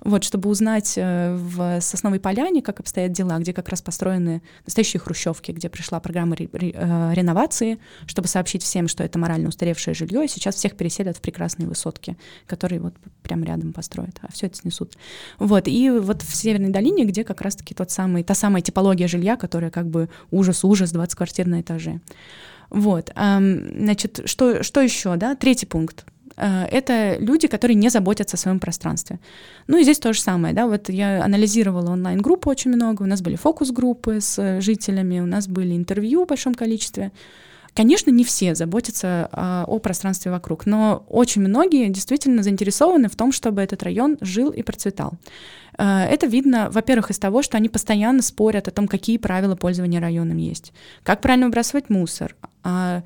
Вот, 0.00 0.24
чтобы 0.24 0.48
узнать 0.48 0.94
э, 0.96 1.34
в 1.34 1.80
Сосновой 1.80 2.20
Поляне, 2.20 2.62
как 2.62 2.80
обстоят 2.80 3.12
дела, 3.12 3.38
где 3.38 3.52
как 3.52 3.68
раз 3.68 3.82
построены 3.82 4.42
настоящие 4.64 5.00
хрущевки, 5.00 5.52
где 5.52 5.68
пришла 5.68 6.00
программа 6.00 6.36
реновации, 6.36 7.78
чтобы 8.06 8.28
сообщить 8.28 8.62
всем, 8.62 8.88
что 8.88 9.04
это 9.04 9.18
морально 9.18 9.48
устаревшее 9.48 9.94
жилье, 9.94 10.24
и 10.24 10.28
сейчас 10.28 10.54
всех 10.56 10.76
переселят 10.76 11.16
в 11.16 11.20
прекрасные 11.20 11.68
высотки, 11.68 12.16
которые 12.46 12.80
вот 12.80 12.94
прямо 13.22 13.44
рядом 13.44 13.72
построят, 13.72 14.18
а 14.22 14.32
все 14.32 14.46
это 14.46 14.56
снесут. 14.56 14.96
Вот, 15.38 15.68
и 15.68 15.90
вот 15.90 16.22
в 16.22 16.34
Северной 16.34 16.70
долине, 16.70 17.04
где 17.04 17.24
как 17.24 17.40
раз-таки 17.40 17.74
тот 17.74 17.90
самый 17.90 18.24
та 18.30 18.34
самая 18.34 18.62
типология 18.62 19.08
жилья, 19.08 19.36
которая 19.36 19.72
как 19.72 19.86
бы 19.86 20.08
ужас-ужас, 20.30 20.92
20 20.92 21.16
квартир 21.16 21.48
на 21.48 21.60
этаже. 21.62 21.98
Вот, 22.70 23.10
значит, 23.16 24.20
что, 24.24 24.62
что 24.62 24.80
еще, 24.80 25.16
да? 25.16 25.34
Третий 25.34 25.66
пункт 25.66 26.04
э, 26.36 26.66
это 26.70 27.16
люди, 27.18 27.48
которые 27.48 27.74
не 27.74 27.88
заботятся 27.88 28.36
о 28.36 28.38
своем 28.38 28.60
пространстве. 28.60 29.18
Ну 29.66 29.78
и 29.78 29.82
здесь 29.82 29.98
то 29.98 30.12
же 30.12 30.20
самое, 30.20 30.54
да, 30.54 30.68
вот 30.68 30.90
я 30.90 31.24
анализировала 31.24 31.90
онлайн-группы 31.90 32.48
очень 32.48 32.70
много, 32.70 33.02
у 33.02 33.06
нас 33.06 33.20
были 33.20 33.34
фокус-группы 33.34 34.20
с 34.20 34.60
жителями, 34.60 35.18
у 35.18 35.26
нас 35.26 35.48
были 35.48 35.76
интервью 35.76 36.24
в 36.24 36.28
большом 36.28 36.54
количестве. 36.54 37.10
Конечно, 37.74 38.10
не 38.10 38.24
все 38.24 38.54
заботятся 38.54 39.28
а, 39.32 39.64
о 39.66 39.78
пространстве 39.78 40.30
вокруг, 40.30 40.66
но 40.66 41.04
очень 41.08 41.42
многие 41.42 41.88
действительно 41.88 42.42
заинтересованы 42.42 43.08
в 43.08 43.16
том, 43.16 43.32
чтобы 43.32 43.62
этот 43.62 43.82
район 43.82 44.18
жил 44.20 44.50
и 44.50 44.62
процветал. 44.62 45.12
А, 45.78 46.04
это 46.04 46.26
видно, 46.26 46.68
во-первых, 46.70 47.10
из 47.10 47.18
того, 47.18 47.42
что 47.42 47.56
они 47.56 47.68
постоянно 47.68 48.22
спорят 48.22 48.68
о 48.68 48.70
том, 48.70 48.88
какие 48.88 49.18
правила 49.18 49.56
пользования 49.56 50.00
районом 50.00 50.36
есть, 50.36 50.72
как 51.02 51.20
правильно 51.20 51.46
выбрасывать 51.46 51.90
мусор, 51.90 52.34
а, 52.62 53.02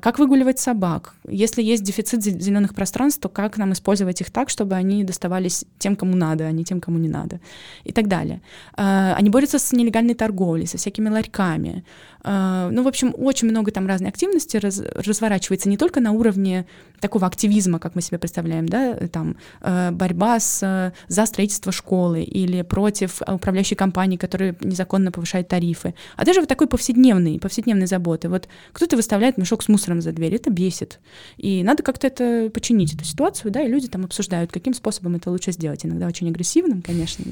как 0.00 0.18
выгуливать 0.18 0.58
собак? 0.58 1.14
Если 1.28 1.62
есть 1.62 1.82
дефицит 1.82 2.22
зеленых 2.22 2.74
пространств, 2.74 3.20
то 3.20 3.28
как 3.28 3.56
нам 3.58 3.72
использовать 3.72 4.20
их 4.20 4.30
так, 4.30 4.48
чтобы 4.48 4.76
они 4.76 5.04
доставались 5.04 5.64
тем, 5.78 5.96
кому 5.96 6.16
надо, 6.16 6.46
а 6.46 6.52
не 6.52 6.64
тем, 6.64 6.80
кому 6.80 6.98
не 6.98 7.08
надо? 7.08 7.40
И 7.84 7.92
так 7.92 8.06
далее. 8.06 8.40
Э, 8.76 9.14
они 9.14 9.30
борются 9.30 9.58
с 9.58 9.72
нелегальной 9.72 10.14
торговлей, 10.14 10.66
со 10.66 10.78
всякими 10.78 11.08
ларьками. 11.08 11.84
Э, 12.22 12.68
ну, 12.70 12.82
в 12.82 12.88
общем, 12.88 13.12
очень 13.18 13.48
много 13.48 13.72
там 13.72 13.88
разной 13.88 14.10
активности 14.10 14.56
раз, 14.56 14.80
разворачивается 14.94 15.68
не 15.68 15.76
только 15.76 16.00
на 16.00 16.12
уровне 16.12 16.66
такого 17.00 17.26
активизма, 17.26 17.80
как 17.80 17.96
мы 17.96 18.02
себе 18.02 18.18
представляем, 18.18 18.68
да, 18.68 18.94
там 19.12 19.36
борьба 19.60 20.38
с, 20.38 20.92
за 21.08 21.26
строительство 21.26 21.72
школы 21.72 22.22
или 22.22 22.62
против 22.62 23.20
управляющей 23.26 23.76
компании, 23.76 24.16
которая 24.16 24.54
незаконно 24.60 25.10
повышает 25.10 25.48
тарифы, 25.48 25.94
а 26.16 26.24
даже 26.24 26.40
вот 26.40 26.48
такой 26.48 26.68
повседневной, 26.68 27.40
повседневной 27.40 27.86
заботы. 27.86 28.28
Вот 28.28 28.48
кто-то 28.72 28.96
выставляет 28.96 29.36
мешок 29.36 29.64
с 29.64 29.68
мусором 29.72 30.00
за 30.00 30.12
дверь, 30.12 30.34
это 30.34 30.50
бесит. 30.50 31.00
И 31.36 31.62
надо 31.64 31.82
как-то 31.82 32.06
это 32.06 32.50
починить, 32.52 32.94
эту 32.94 33.04
ситуацию, 33.04 33.50
да, 33.50 33.62
и 33.62 33.68
люди 33.68 33.88
там 33.88 34.04
обсуждают, 34.04 34.52
каким 34.52 34.74
способом 34.74 35.16
это 35.16 35.30
лучше 35.30 35.52
сделать. 35.52 35.84
Иногда 35.84 36.06
очень 36.06 36.28
агрессивным, 36.28 36.82
конечно. 36.82 37.24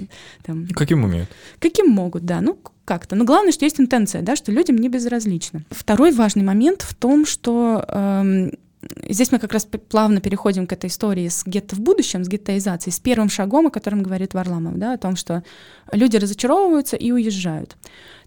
Там, 0.42 0.66
каким 0.74 1.04
умеют? 1.04 1.28
Каким 1.58 1.88
могут, 1.88 2.24
да. 2.24 2.40
Ну, 2.40 2.58
как-то. 2.84 3.14
Но 3.14 3.24
главное, 3.24 3.52
что 3.52 3.64
есть 3.64 3.80
интенция, 3.80 4.22
да, 4.22 4.34
что 4.34 4.50
людям 4.50 4.76
не 4.76 4.88
безразлично. 4.88 5.62
Второй 5.70 6.12
важный 6.12 6.42
момент 6.42 6.82
в 6.82 6.94
том, 6.94 7.24
что 7.24 7.84
эм, 7.86 8.50
здесь 9.08 9.30
мы 9.30 9.38
как 9.38 9.52
раз 9.52 9.64
плавно 9.64 10.20
переходим 10.20 10.66
к 10.66 10.72
этой 10.72 10.88
истории 10.88 11.28
с 11.28 11.44
гетто 11.46 11.76
в 11.76 11.80
будущем, 11.80 12.24
с 12.24 12.28
геттоизацией, 12.28 12.92
с 12.92 13.00
первым 13.00 13.28
шагом, 13.28 13.66
о 13.66 13.70
котором 13.70 14.02
говорит 14.02 14.34
Варламов, 14.34 14.78
да, 14.78 14.94
о 14.94 14.98
том, 14.98 15.16
что 15.16 15.42
люди 15.92 16.16
разочаровываются 16.16 16.96
и 16.96 17.12
уезжают. 17.12 17.76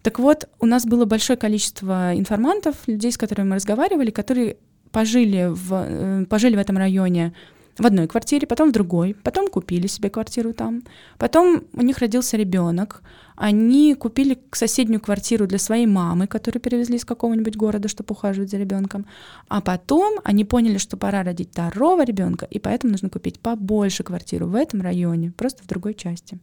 Так 0.03 0.19
вот, 0.19 0.49
у 0.59 0.65
нас 0.65 0.85
было 0.85 1.05
большое 1.05 1.37
количество 1.37 2.13
информантов, 2.13 2.75
людей, 2.87 3.11
с 3.11 3.17
которыми 3.17 3.47
мы 3.47 3.55
разговаривали, 3.55 4.11
которые 4.11 4.57
пожили 4.91 5.47
в, 5.49 5.73
э, 5.73 6.25
пожили 6.25 6.55
в 6.55 6.59
этом 6.59 6.77
районе 6.77 7.33
в 7.79 7.85
одной 7.85 8.07
квартире, 8.07 8.45
потом 8.45 8.69
в 8.69 8.71
другой, 8.71 9.15
потом 9.23 9.49
купили 9.49 9.87
себе 9.87 10.09
квартиру 10.09 10.53
там, 10.53 10.83
потом 11.17 11.63
у 11.73 11.81
них 11.81 11.97
родился 11.97 12.37
ребенок, 12.37 13.01
они 13.35 13.95
купили 13.95 14.37
соседнюю 14.51 15.01
квартиру 15.01 15.47
для 15.47 15.57
своей 15.57 15.87
мамы, 15.87 16.27
которую 16.27 16.61
перевезли 16.61 16.97
из 16.97 17.05
какого-нибудь 17.05 17.55
города, 17.55 17.87
чтобы 17.87 18.11
ухаживать 18.11 18.51
за 18.51 18.57
ребенком, 18.57 19.07
а 19.47 19.61
потом 19.61 20.19
они 20.23 20.45
поняли, 20.45 20.77
что 20.77 20.97
пора 20.97 21.23
родить 21.23 21.49
второго 21.51 22.03
ребенка, 22.03 22.45
и 22.45 22.59
поэтому 22.59 22.91
нужно 22.91 23.09
купить 23.09 23.39
побольше 23.39 24.03
квартиру 24.03 24.47
в 24.47 24.55
этом 24.55 24.81
районе, 24.81 25.31
просто 25.31 25.63
в 25.63 25.67
другой 25.67 25.95
части. 25.95 26.37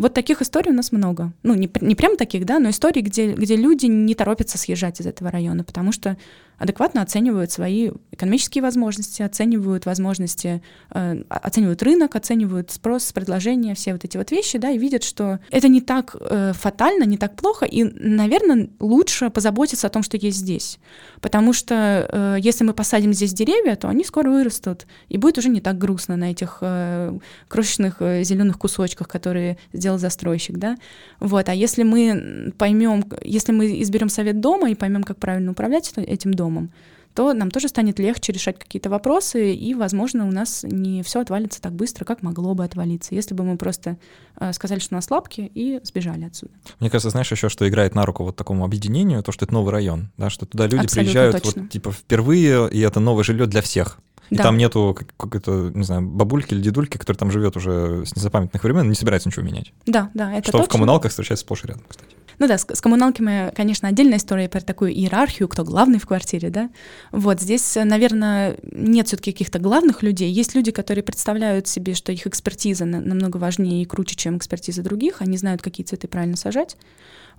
Вот 0.00 0.14
таких 0.14 0.40
историй 0.40 0.70
у 0.70 0.74
нас 0.74 0.92
много. 0.92 1.30
Ну, 1.42 1.52
не, 1.52 1.70
не 1.82 1.94
прям 1.94 2.16
таких, 2.16 2.46
да, 2.46 2.58
но 2.58 2.70
историй, 2.70 3.02
где, 3.02 3.34
где 3.34 3.54
люди 3.54 3.84
не 3.84 4.14
торопятся 4.14 4.56
съезжать 4.56 4.98
из 4.98 5.04
этого 5.04 5.30
района, 5.30 5.62
потому 5.62 5.92
что 5.92 6.16
адекватно 6.60 7.00
оценивают 7.00 7.50
свои 7.50 7.90
экономические 8.12 8.60
возможности, 8.60 9.22
оценивают 9.22 9.86
возможности, 9.86 10.62
э, 10.90 11.22
оценивают 11.30 11.82
рынок, 11.82 12.16
оценивают 12.16 12.70
спрос, 12.70 13.12
предложение, 13.12 13.74
все 13.74 13.92
вот 13.92 14.04
эти 14.04 14.18
вот 14.18 14.30
вещи, 14.30 14.58
да, 14.58 14.70
и 14.70 14.76
видят, 14.76 15.02
что 15.02 15.38
это 15.50 15.68
не 15.68 15.80
так 15.80 16.14
э, 16.20 16.52
фатально, 16.54 17.04
не 17.04 17.16
так 17.16 17.34
плохо, 17.34 17.64
и, 17.64 17.84
наверное, 17.84 18.68
лучше 18.78 19.30
позаботиться 19.30 19.86
о 19.86 19.90
том, 19.90 20.02
что 20.02 20.18
есть 20.18 20.36
здесь. 20.36 20.78
Потому 21.22 21.54
что 21.54 22.06
э, 22.12 22.36
если 22.40 22.62
мы 22.62 22.74
посадим 22.74 23.14
здесь 23.14 23.32
деревья, 23.32 23.74
то 23.76 23.88
они 23.88 24.04
скоро 24.04 24.28
вырастут, 24.28 24.86
и 25.08 25.16
будет 25.16 25.38
уже 25.38 25.48
не 25.48 25.62
так 25.62 25.78
грустно 25.78 26.16
на 26.16 26.30
этих 26.30 26.58
э, 26.60 27.18
крошечных 27.48 28.02
э, 28.02 28.22
зеленых 28.22 28.58
кусочках, 28.58 29.08
которые 29.08 29.56
сделал 29.72 29.98
застройщик, 29.98 30.58
да. 30.58 30.76
Вот, 31.20 31.48
а 31.48 31.54
если 31.54 31.84
мы 31.84 32.52
поймем, 32.58 33.02
если 33.22 33.52
мы 33.52 33.80
изберем 33.80 34.10
совет 34.10 34.40
дома 34.40 34.70
и 34.70 34.74
поймем, 34.74 35.04
как 35.04 35.16
правильно 35.16 35.52
управлять 35.52 35.90
этим 35.96 36.34
домом, 36.34 36.49
домом, 36.50 36.70
то 37.14 37.32
нам 37.32 37.50
тоже 37.50 37.68
станет 37.68 37.98
легче 37.98 38.32
решать 38.32 38.58
какие-то 38.58 38.88
вопросы, 38.88 39.52
и, 39.52 39.74
возможно, 39.74 40.28
у 40.28 40.30
нас 40.30 40.62
не 40.62 41.02
все 41.02 41.20
отвалится 41.20 41.60
так 41.60 41.72
быстро, 41.72 42.04
как 42.04 42.22
могло 42.22 42.54
бы 42.54 42.64
отвалиться, 42.64 43.14
если 43.14 43.34
бы 43.34 43.42
мы 43.42 43.56
просто 43.56 43.96
э, 44.38 44.52
сказали, 44.52 44.78
что 44.78 44.94
у 44.94 44.96
нас 44.96 45.10
лапки, 45.10 45.50
и 45.52 45.80
сбежали 45.82 46.24
отсюда. 46.24 46.52
Мне 46.78 46.88
кажется, 46.88 47.10
знаешь, 47.10 47.30
еще 47.30 47.48
что 47.48 47.68
играет 47.68 47.96
на 47.96 48.06
руку 48.06 48.22
вот 48.22 48.36
такому 48.36 48.64
объединению, 48.64 49.24
то, 49.24 49.32
что 49.32 49.44
это 49.44 49.52
новый 49.52 49.72
район, 49.72 50.10
да, 50.18 50.30
что 50.30 50.46
туда 50.46 50.64
люди 50.66 50.84
Абсолютно 50.84 51.02
приезжают 51.02 51.42
точно. 51.42 51.62
вот 51.62 51.70
типа 51.70 51.90
впервые, 51.90 52.70
и 52.70 52.78
это 52.80 53.00
новое 53.00 53.24
жилье 53.24 53.46
для 53.46 53.60
всех. 53.60 53.98
И 54.30 54.36
да. 54.36 54.44
там 54.44 54.56
нету 54.56 54.96
какой-то, 55.16 55.72
не 55.74 55.82
знаю, 55.82 56.02
бабульки 56.02 56.54
или 56.54 56.62
дедульки, 56.62 56.96
который 56.96 57.16
там 57.16 57.32
живет 57.32 57.56
уже 57.56 58.06
с 58.06 58.14
незапамятных 58.14 58.62
времен, 58.62 58.88
не 58.88 58.94
собирается 58.94 59.28
ничего 59.28 59.44
менять. 59.44 59.72
Да, 59.86 60.10
да, 60.14 60.32
это 60.32 60.44
Что 60.44 60.58
точно. 60.58 60.66
в 60.66 60.68
коммуналках 60.68 61.10
встречается 61.10 61.44
сплошь 61.44 61.64
и 61.64 61.66
рядом, 61.66 61.82
кстати. 61.88 62.14
Ну 62.40 62.48
да, 62.48 62.56
с, 62.56 62.66
с 62.66 62.80
коммуналками, 62.80 63.52
конечно, 63.54 63.86
отдельная 63.86 64.16
история 64.16 64.48
про 64.48 64.62
такую 64.62 64.92
иерархию, 64.92 65.46
кто 65.46 65.62
главный 65.62 65.98
в 65.98 66.06
квартире, 66.06 66.48
да. 66.48 66.70
Вот 67.12 67.38
здесь, 67.42 67.76
наверное, 67.76 68.56
нет 68.72 69.08
все-таки 69.08 69.32
каких-то 69.32 69.58
главных 69.58 70.02
людей. 70.02 70.32
Есть 70.32 70.54
люди, 70.54 70.72
которые 70.72 71.04
представляют 71.04 71.68
себе, 71.68 71.94
что 71.94 72.12
их 72.12 72.26
экспертиза 72.26 72.86
намного 72.86 73.36
важнее 73.36 73.82
и 73.82 73.84
круче, 73.84 74.16
чем 74.16 74.38
экспертиза 74.38 74.82
других. 74.82 75.20
Они 75.20 75.36
знают, 75.36 75.60
какие 75.60 75.84
цветы 75.84 76.08
правильно 76.08 76.38
сажать. 76.38 76.78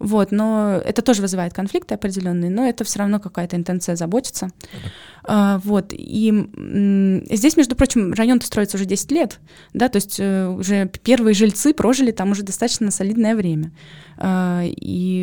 Вот, 0.01 0.31
но 0.31 0.81
это 0.83 1.03
тоже 1.03 1.21
вызывает 1.21 1.53
конфликты 1.53 1.93
определенные, 1.93 2.49
но 2.49 2.67
это 2.67 2.83
все 2.83 2.99
равно 2.99 3.19
какая-то 3.19 3.55
интенция 3.55 3.95
заботиться. 3.95 4.49
А, 5.23 5.59
вот, 5.63 5.93
и 5.93 6.49
здесь, 7.29 7.55
между 7.55 7.75
прочим, 7.75 8.11
район-то 8.13 8.47
строится 8.47 8.77
уже 8.77 8.85
10 8.85 9.11
лет, 9.11 9.39
да, 9.73 9.89
то 9.89 9.97
есть 9.97 10.19
э, 10.19 10.47
уже 10.47 10.89
первые 11.03 11.35
жильцы 11.35 11.75
прожили 11.75 12.09
там 12.11 12.31
уже 12.31 12.41
достаточно 12.41 12.89
солидное 12.89 13.35
время. 13.35 13.71
А, 14.17 14.63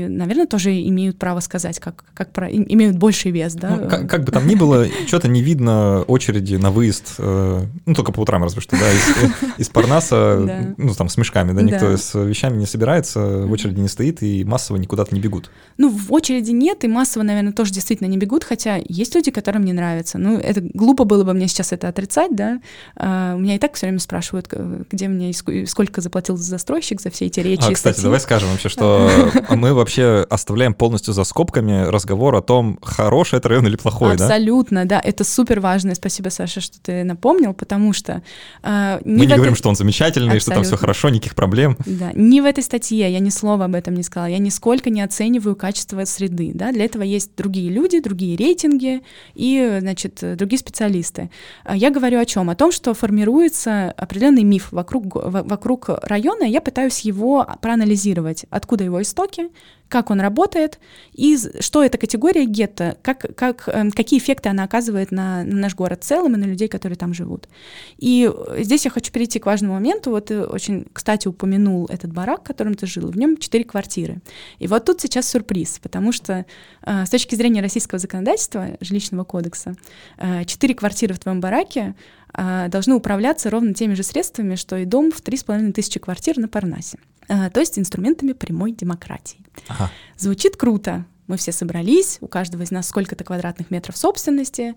наверное, 0.09 0.47
тоже 0.47 0.81
имеют 0.83 1.19
право 1.19 1.41
сказать, 1.41 1.79
как, 1.79 2.05
как 2.15 2.33
про, 2.33 2.51
имеют 2.51 2.97
больший 2.97 3.31
вес, 3.31 3.55
да. 3.55 3.77
Ну, 3.77 3.89
как, 3.89 4.09
как 4.09 4.25
бы 4.25 4.33
там 4.33 4.47
ни 4.47 4.55
было, 4.55 4.87
что-то 5.07 5.29
не 5.29 5.43
видно 5.43 6.03
очереди 6.03 6.57
на 6.57 6.71
выезд, 6.71 7.15
э, 7.19 7.65
ну, 7.87 7.95
только 7.95 8.13
по 8.13 8.21
утрам 8.21 8.43
разве 8.43 8.61
что, 8.61 8.77
да, 8.77 8.93
из, 8.93 9.33
из 9.59 9.69
Парнаса, 9.69 10.75
ну, 10.77 10.95
там, 10.95 11.09
с 11.09 11.17
мешками, 11.17 11.53
да, 11.53 11.63
никто 11.63 11.97
с 11.97 12.15
вещами 12.19 12.57
не 12.57 12.67
собирается, 12.67 13.21
в 13.47 13.51
очереди 13.51 13.81
не 13.81 13.89
стоит, 13.89 14.23
и 14.23 14.45
массово 14.45 14.77
никуда-то 14.77 15.15
не 15.15 15.21
бегут. 15.21 15.51
Ну, 15.77 15.89
в 15.89 16.13
очереди 16.13 16.51
нет, 16.51 16.85
и 16.85 16.89
массово, 16.89 17.23
наверное, 17.23 17.53
тоже 17.53 17.73
действительно 17.73 18.09
не 18.09 18.17
бегут, 18.17 18.45
хотя 18.45 18.81
есть 18.89 19.15
люди, 19.15 19.31
которым 19.31 19.65
не 19.65 19.73
нравится. 19.73 20.19
Ну, 20.19 20.39
это 20.39 20.61
глупо 20.61 21.05
было 21.05 21.25
бы 21.25 21.35
мне 21.35 21.49
сейчас 21.49 21.73
это 21.73 21.89
отрицать, 21.89 22.35
да. 22.35 22.61
А, 22.97 23.35
у 23.35 23.39
меня 23.39 23.57
и 23.57 23.59
так 23.59 23.75
все 23.75 23.87
время 23.87 24.01
спрашивают, 24.01 24.49
где 24.91 25.09
мне 25.09 25.33
сколько 25.67 26.01
заплатил 26.01 26.37
застройщик 26.37 27.01
за 27.01 27.11
все 27.11 27.27
эти 27.27 27.41
речи. 27.41 27.69
А, 27.69 27.73
кстати, 27.73 28.01
давай 28.01 28.21
скажем 28.21 28.51
вообще, 28.51 28.69
что 28.69 29.11
мы 29.59 29.75
вообще 29.75 30.27
оставляем 30.29 30.75
полностью 30.75 31.13
за 31.15 31.25
скобками 31.25 31.85
разговор 31.87 32.35
о 32.35 32.43
том, 32.43 32.79
хороший 32.83 33.39
это 33.39 33.49
район 33.49 33.67
или 33.67 33.77
плохой, 33.77 34.15
Абсолютно, 34.15 34.85
да? 34.85 34.89
Да, 34.89 35.09
это 35.09 35.25
супер 35.25 35.61
важно. 35.61 35.95
Спасибо, 35.95 36.29
Саша, 36.31 36.61
что 36.61 36.81
ты 36.81 37.05
напомнил, 37.05 37.53
потому 37.53 37.93
что... 37.93 38.23
Э, 38.63 39.01
не 39.05 39.13
мы 39.13 39.19
не 39.21 39.27
этой... 39.27 39.37
говорим, 39.37 39.55
что 39.55 39.69
он 39.69 39.77
замечательный, 39.77 40.37
Абсолютно. 40.37 40.41
что 40.41 40.55
там 40.55 40.65
все 40.65 40.77
хорошо, 40.77 41.09
никаких 41.09 41.35
проблем. 41.35 41.77
Да, 41.87 42.11
не 42.15 42.41
в 42.41 42.45
этой 42.45 42.65
статье, 42.65 43.11
я 43.11 43.19
ни 43.19 43.31
слова 43.31 43.67
об 43.67 43.75
этом 43.75 43.95
не 43.95 44.03
сказала, 44.03 44.29
я 44.29 44.39
нисколько 44.39 44.91
не 44.91 45.03
оцениваю 45.03 45.57
качество 45.57 46.05
среды, 46.05 46.53
да, 46.55 46.73
для 46.73 46.85
этого 46.85 47.03
есть 47.03 47.33
другие 47.37 47.71
люди, 47.71 48.01
другие 48.01 48.37
рейтинги 48.37 49.03
и, 49.35 49.79
значит, 49.81 50.19
другие 50.37 50.59
специалисты. 50.59 51.31
А 51.65 51.77
я 51.77 51.91
говорю 51.91 52.19
о 52.19 52.25
чем? 52.25 52.51
О 52.51 52.55
том, 52.55 52.73
что 52.73 52.95
формируется 52.95 53.93
определенный 53.97 54.45
миф 54.45 54.69
вокруг, 54.73 55.05
вокруг 55.15 55.89
района, 56.03 56.45
я 56.45 56.61
пытаюсь 56.61 57.01
его 57.01 57.47
проанализировать, 57.61 58.47
откуда 58.51 58.85
его 58.85 59.03
истоки, 59.03 59.48
как 59.89 60.11
он 60.11 60.21
работает 60.21 60.79
и 61.13 61.37
что 61.61 61.83
эта 61.83 61.99
категория 61.99 62.45
гетто, 62.45 62.97
как, 63.03 63.35
как, 63.37 63.69
эм, 63.69 63.91
какие 63.91 64.21
эффекты 64.21 64.49
она 64.49 64.65
оказывает 64.65 65.11
на, 65.11 65.45
на 65.45 65.57
наш 65.57 65.75
город 65.75 66.03
в 66.03 66.07
целом 66.07 66.35
и 66.35 66.39
на 66.39 66.45
людей, 66.45 66.69
которые 66.69 66.97
там 66.97 67.15
живут. 67.15 67.49
И 67.97 68.31
здесь 68.59 68.85
я 68.85 68.91
хочу 68.91 69.11
перейти 69.11 69.39
к 69.39 69.47
важному 69.47 69.75
моменту. 69.75 70.11
Вот 70.11 70.27
ты 70.27 70.43
очень, 70.43 70.87
кстати, 70.93 71.27
упомянул 71.27 71.87
этот 71.87 72.13
барак, 72.13 72.41
в 72.41 72.45
котором 72.45 72.75
ты 72.75 72.87
жил. 72.87 73.09
В 73.09 73.17
нем 73.17 73.37
четыре 73.39 73.65
квартиры. 73.65 74.19
И 74.59 74.67
вот 74.67 74.85
тут 74.85 75.01
сейчас 75.01 75.29
сюрприз, 75.29 75.79
потому 75.83 76.13
что 76.13 76.45
э, 76.83 77.07
с 77.07 77.11
точки 77.11 77.35
зрения 77.35 77.63
российского 77.63 77.99
законодательства, 77.99 78.77
жилищного 78.81 79.25
кодекса, 79.25 79.75
э, 80.19 80.45
четыре 80.45 80.75
квартиры 80.75 81.15
в 81.15 81.19
твоем 81.19 81.41
бараке 81.41 81.95
э, 82.35 82.69
должны 82.69 82.95
управляться 82.95 83.51
ровно 83.51 83.73
теми 83.73 83.95
же 83.95 84.03
средствами, 84.03 84.55
что 84.55 84.77
и 84.77 84.85
дом 84.85 85.11
в 85.11 85.21
три 85.23 85.37
с 85.39 85.45
половиной 85.45 85.73
тысячи 85.73 85.99
квартир 85.99 86.39
на 86.39 86.49
Парнасе. 86.49 86.99
Э, 87.29 87.51
то 87.51 87.61
есть 87.61 87.79
инструментами 87.79 88.33
прямой 88.33 88.73
демократии. 88.73 89.41
Ага. 89.69 89.91
Звучит 90.17 90.57
круто. 90.57 91.07
Мы 91.27 91.37
все 91.37 91.53
собрались, 91.53 92.19
у 92.23 92.27
каждого 92.27 92.63
из 92.63 92.71
нас 92.71 92.89
сколько-то 92.89 93.23
квадратных 93.23 93.71
метров 93.71 93.97
собственности, 93.97 94.75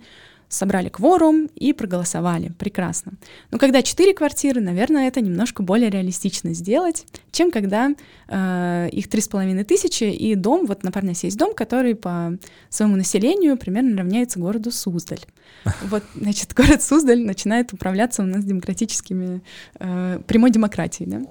собрали 0.51 0.89
кворум 0.89 1.49
и 1.55 1.73
проголосовали. 1.73 2.51
Прекрасно. 2.59 3.13
Но 3.51 3.57
когда 3.57 3.81
четыре 3.81 4.13
квартиры, 4.13 4.61
наверное, 4.61 5.07
это 5.07 5.21
немножко 5.21 5.63
более 5.63 5.89
реалистично 5.89 6.53
сделать, 6.53 7.05
чем 7.31 7.51
когда 7.51 7.91
э, 8.27 8.89
их 8.91 9.09
три 9.09 9.21
с 9.21 9.27
половиной 9.27 9.63
тысячи 9.63 10.03
и 10.03 10.35
дом, 10.35 10.65
вот 10.65 10.83
на 10.83 10.91
Парнасе 10.91 11.27
есть 11.27 11.37
дом, 11.37 11.53
который 11.53 11.95
по 11.95 12.37
своему 12.69 12.97
населению 12.97 13.57
примерно 13.57 13.97
равняется 13.97 14.39
городу 14.39 14.71
Суздаль. 14.71 15.21
Вот, 15.89 16.03
значит, 16.15 16.53
город 16.53 16.81
Суздаль 16.81 17.21
начинает 17.23 17.73
управляться 17.73 18.23
у 18.23 18.25
нас 18.25 18.43
демократическими, 18.43 19.41
э, 19.79 20.19
прямой 20.27 20.51
демократией, 20.51 21.09
да. 21.09 21.21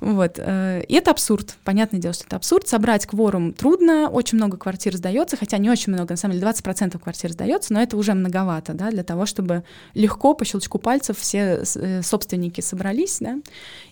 Вот. 0.00 0.34
Э, 0.38 0.82
и 0.88 0.94
это 0.94 1.10
абсурд. 1.10 1.56
Понятное 1.64 2.00
дело, 2.00 2.14
что 2.14 2.24
это 2.24 2.36
абсурд. 2.36 2.68
Собрать 2.68 3.06
кворум 3.06 3.52
трудно, 3.52 4.08
очень 4.08 4.36
много 4.36 4.56
квартир 4.56 4.96
сдается, 4.96 5.36
хотя 5.36 5.58
не 5.58 5.68
очень 5.68 5.92
много, 5.92 6.12
на 6.12 6.16
самом 6.16 6.34
деле 6.34 6.46
20% 6.46 6.98
квартир 6.98 7.32
сдается, 7.32 7.72
но 7.72 7.82
это 7.82 7.96
уже 7.96 8.14
многовато, 8.14 8.61
да, 8.68 8.90
для 8.90 9.02
того, 9.02 9.26
чтобы 9.26 9.64
легко 9.94 10.34
по 10.34 10.44
щелчку 10.44 10.78
пальцев 10.78 11.18
все 11.18 11.62
э, 11.74 12.02
собственники 12.02 12.60
собрались, 12.60 13.18
да, 13.20 13.38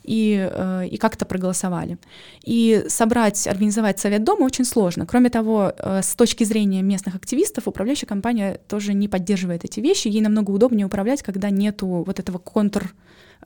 и, 0.04 0.48
э, 0.50 0.86
и 0.88 0.96
как-то 0.96 1.24
проголосовали. 1.24 1.98
И 2.44 2.84
собрать, 2.88 3.46
организовать 3.46 3.98
совет 3.98 4.24
дома 4.24 4.44
очень 4.44 4.64
сложно. 4.64 5.06
Кроме 5.06 5.30
того, 5.30 5.72
с 5.78 6.14
точки 6.14 6.44
зрения 6.44 6.82
местных 6.82 7.14
активистов, 7.16 7.66
управляющая 7.66 8.08
компания 8.08 8.60
тоже 8.68 8.94
не 8.94 9.08
поддерживает 9.08 9.64
эти 9.64 9.80
вещи. 9.80 10.08
Ей 10.08 10.20
намного 10.20 10.50
удобнее 10.50 10.86
управлять, 10.86 11.22
когда 11.22 11.50
нету 11.50 12.04
вот 12.06 12.20
этого 12.20 12.38
контр 12.38 12.94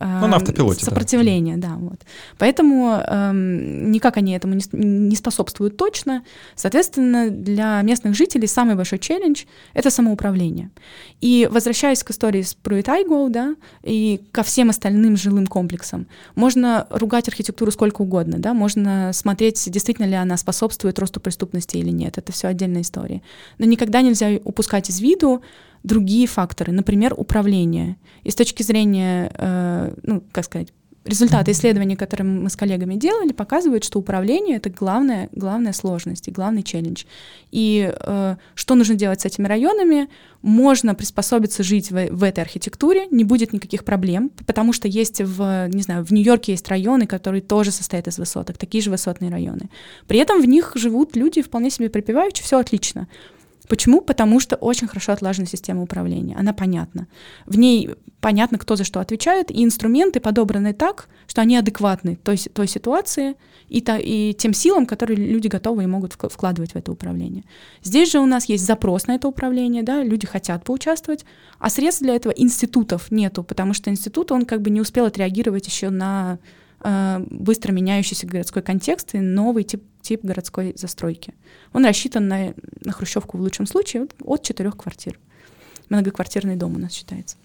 ну, 0.01 0.26
на 0.26 0.36
автопилоте, 0.36 0.84
сопротивления, 0.84 1.57
да. 1.57 1.68
да, 1.68 1.74
вот. 1.76 2.01
Поэтому 2.38 3.01
эм, 3.07 3.92
никак 3.92 4.16
они 4.16 4.32
этому 4.32 4.55
не, 4.55 4.64
не 4.72 5.16
способствуют 5.16 5.76
точно. 5.76 6.24
Соответственно, 6.57 7.30
для 7.30 7.80
местных 7.82 8.14
жителей 8.14 8.49
самый 8.49 8.74
большой 8.74 8.99
челлендж— 8.99 9.45
это 9.74 9.90
самоуправление. 9.90 10.70
И 11.20 11.49
возвращаясь 11.51 12.03
к 12.03 12.11
истории 12.11 12.42
с 12.42 12.55
Пруитайго, 12.55 13.28
да, 13.28 13.55
и 13.82 14.20
ко 14.32 14.42
всем 14.42 14.70
остальным 14.70 15.16
жилым 15.16 15.47
комплексам, 15.47 16.07
можно 16.34 16.86
ругать 16.90 17.28
архитектуру 17.28 17.70
сколько 17.70 18.03
угодно, 18.03 18.38
да, 18.38 18.53
можно 18.53 19.12
смотреть, 19.12 19.70
действительно 19.70 20.07
ли 20.07 20.14
она 20.14 20.36
способствует 20.36 20.99
росту 20.99 21.20
преступности 21.20 21.76
или 21.76 21.90
нет, 21.90 22.18
это 22.18 22.32
все 22.32 22.49
отдельная 22.49 22.82
история. 22.82 23.22
Но 23.59 23.66
никогда 23.66 24.03
нельзя 24.03 24.40
упускать 24.45 24.90
из 24.90 25.01
виду 25.01 25.42
другие 25.85 26.26
факторы, 26.26 26.72
например, 26.72 27.14
управление. 27.16 27.97
И 28.24 28.30
с 28.30 28.35
точки 28.35 28.62
зрения, 28.62 29.30
э, 29.35 29.95
ну, 30.03 30.24
как 30.32 30.45
сказать, 30.45 30.72
результаты 31.05 31.51
исследований, 31.51 31.97
которые 31.97 32.26
мы 32.26 32.51
с 32.51 32.57
коллегами 32.57 32.95
делали, 32.95 33.32
показывают, 33.32 33.85
что 33.85 33.99
управление— 33.99 34.57
это 34.59 34.70
главная, 34.70 35.28
главная 35.32 35.72
сложность 35.72 36.28
и 36.28 36.30
главный 36.30 36.62
челлендж. 36.62 37.05
И 37.51 37.93
э, 37.95 38.37
что 38.55 38.74
нужно 38.74 38.95
делать 38.95 39.20
с 39.20 39.26
этими 39.26 39.47
районами? 39.47 40.09
Можно 40.41 40.95
приспособиться 40.95 41.62
жить 41.62 41.91
в, 41.91 42.09
в 42.11 42.22
этой 42.22 42.41
архитектуре, 42.41 43.07
не 43.11 43.24
будет 43.24 43.53
никаких 43.53 43.85
проблем, 43.85 44.30
потому 44.47 44.72
что 44.72 44.89
есть 44.89 45.20
в, 45.20 45.68
не 45.68 45.82
знаю, 45.82 46.05
в 46.05 46.11
Нью-Йорке 46.11 46.53
есть 46.53 46.68
районы, 46.68 47.07
которые 47.07 47.43
тоже 47.43 47.70
состоят 47.70 48.09
из 48.09 48.18
высоток, 48.18 48.57
такие 48.57 48.82
же 48.82 48.91
высотные 48.91 49.30
районы. 49.30 49.68
При 50.07 50.18
этом 50.18 50.41
в 50.41 50.47
них 50.47 50.72
живут 50.74 51.16
люди 51.16 51.43
вполне 51.43 51.70
себе 51.70 51.91
припеваючи, 51.91 52.43
все 52.43 52.59
отлично. 52.59 53.09
Почему? 53.68 54.00
Потому 54.00 54.40
что 54.40 54.56
очень 54.56 54.86
хорошо 54.86 55.12
отлажена 55.12 55.46
система 55.46 55.82
управления, 55.82 56.36
она 56.36 56.52
понятна. 56.52 57.06
В 57.46 57.58
ней 57.58 57.90
понятно, 58.20 58.58
кто 58.58 58.76
за 58.76 58.84
что 58.84 59.00
отвечает, 59.00 59.50
и 59.50 59.64
инструменты 59.64 60.20
подобраны 60.20 60.72
так, 60.72 61.08
что 61.26 61.42
они 61.42 61.56
адекватны 61.56 62.16
той, 62.16 62.36
той 62.36 62.66
ситуации 62.66 63.36
и, 63.68 63.80
та, 63.80 63.98
и 63.98 64.34
тем 64.34 64.52
силам, 64.52 64.86
которые 64.86 65.16
люди 65.16 65.48
готовы 65.48 65.84
и 65.84 65.86
могут 65.86 66.14
вкладывать 66.14 66.72
в 66.72 66.76
это 66.76 66.92
управление. 66.92 67.44
Здесь 67.82 68.10
же 68.12 68.20
у 68.20 68.26
нас 68.26 68.46
есть 68.46 68.66
запрос 68.66 69.06
на 69.06 69.14
это 69.14 69.28
управление, 69.28 69.82
да, 69.82 70.02
люди 70.02 70.26
хотят 70.26 70.64
поучаствовать, 70.64 71.24
а 71.58 71.70
средств 71.70 72.02
для 72.02 72.14
этого 72.14 72.32
институтов 72.32 73.10
нету, 73.10 73.44
потому 73.44 73.74
что 73.74 73.90
институт, 73.90 74.32
он 74.32 74.44
как 74.44 74.62
бы 74.62 74.70
не 74.70 74.80
успел 74.80 75.06
отреагировать 75.06 75.66
еще 75.66 75.90
на 75.90 76.38
э, 76.82 77.24
быстро 77.30 77.72
меняющийся 77.72 78.26
городской 78.26 78.62
контекст 78.62 79.14
и 79.14 79.20
новый 79.20 79.64
тип 79.64 79.82
тип 80.05 80.22
городской 80.22 80.74
застройки. 80.76 81.34
Он 81.72 81.84
рассчитан 81.84 82.28
на, 82.28 82.55
на 82.84 82.92
хрущевку 82.92 83.38
в 83.38 83.40
лучшем 83.40 83.66
случае 83.66 84.07
от 84.22 84.42
четырех 84.42 84.76
квартир. 84.76 85.18
Многоквартирный 85.88 86.57
дом 86.57 86.76
у 86.76 86.78
нас 86.78 86.92
считается. 86.92 87.36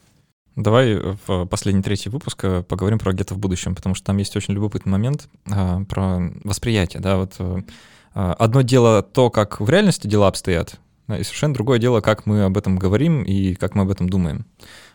Давай 0.55 0.99
в 1.25 1.45
последний 1.45 1.81
третий 1.81 2.09
выпуск 2.09 2.45
поговорим 2.67 2.99
про 2.99 3.13
гетто 3.13 3.33
в 3.33 3.39
будущем, 3.39 3.75
потому 3.75 3.95
что 3.95 4.07
там 4.07 4.17
есть 4.17 4.35
очень 4.35 4.53
любопытный 4.53 4.91
момент 4.91 5.29
а, 5.49 5.83
про 5.85 6.19
восприятие. 6.43 7.01
Да, 7.01 7.17
вот, 7.17 7.35
а, 7.39 8.33
одно 8.33 8.61
дело 8.61 9.01
то, 9.01 9.29
как 9.29 9.61
в 9.61 9.69
реальности 9.69 10.07
дела 10.07 10.27
обстоят, 10.27 10.79
и 11.07 11.23
совершенно 11.23 11.53
другое 11.53 11.79
дело, 11.79 12.01
как 12.01 12.25
мы 12.25 12.43
об 12.43 12.57
этом 12.57 12.77
говорим 12.77 13.23
и 13.23 13.55
как 13.55 13.73
мы 13.73 13.83
об 13.83 13.89
этом 13.89 14.09
думаем. 14.09 14.45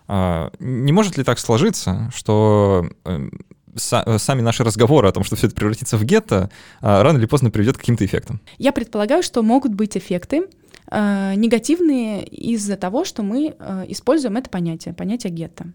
А, 0.06 0.52
не 0.58 0.92
может 0.92 1.16
ли 1.16 1.24
так 1.24 1.38
сложиться, 1.38 2.10
что 2.14 2.86
э, 3.06 3.14
Э, 3.14 3.28
сами 3.76 4.40
наши 4.40 4.64
разговоры 4.64 5.08
о 5.08 5.12
том, 5.12 5.24
что 5.24 5.36
все 5.36 5.46
это 5.46 5.56
превратится 5.56 5.96
в 5.96 6.04
гетто, 6.04 6.50
а, 6.80 7.02
рано 7.02 7.18
или 7.18 7.26
поздно 7.26 7.50
приведет 7.50 7.76
к 7.76 7.80
каким-то 7.80 8.04
эффектам. 8.04 8.40
Я 8.58 8.72
предполагаю, 8.72 9.22
что 9.22 9.42
могут 9.42 9.74
быть 9.74 9.96
эффекты, 9.96 10.48
э, 10.90 11.34
негативные 11.36 12.24
из-за 12.26 12.76
того, 12.76 13.04
что 13.04 13.22
мы 13.22 13.54
э, 13.58 13.84
используем 13.88 14.36
это 14.36 14.50
понятие, 14.50 14.94
понятие 14.94 15.32
гетто. 15.32 15.66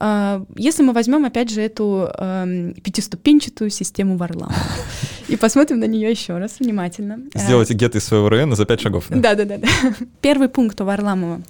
Э, 0.00 0.44
если 0.56 0.82
мы 0.82 0.92
возьмем, 0.92 1.24
опять 1.24 1.50
же, 1.50 1.60
эту 1.60 2.08
э, 2.12 2.72
пятиступенчатую 2.82 3.70
систему 3.70 4.16
Варламова 4.16 4.54
и 5.28 5.36
посмотрим 5.36 5.80
на 5.80 5.86
нее 5.86 6.10
еще 6.10 6.38
раз 6.38 6.60
внимательно. 6.60 7.20
Сделайте 7.34 7.74
гетто 7.74 7.98
из 7.98 8.04
своего 8.04 8.28
района 8.28 8.56
за 8.56 8.64
пять 8.64 8.80
шагов. 8.80 9.06
Да-да-да. 9.08 9.58
Первый 10.20 10.48
пункт 10.48 10.80
у 10.80 10.84
Варламова 10.84 11.42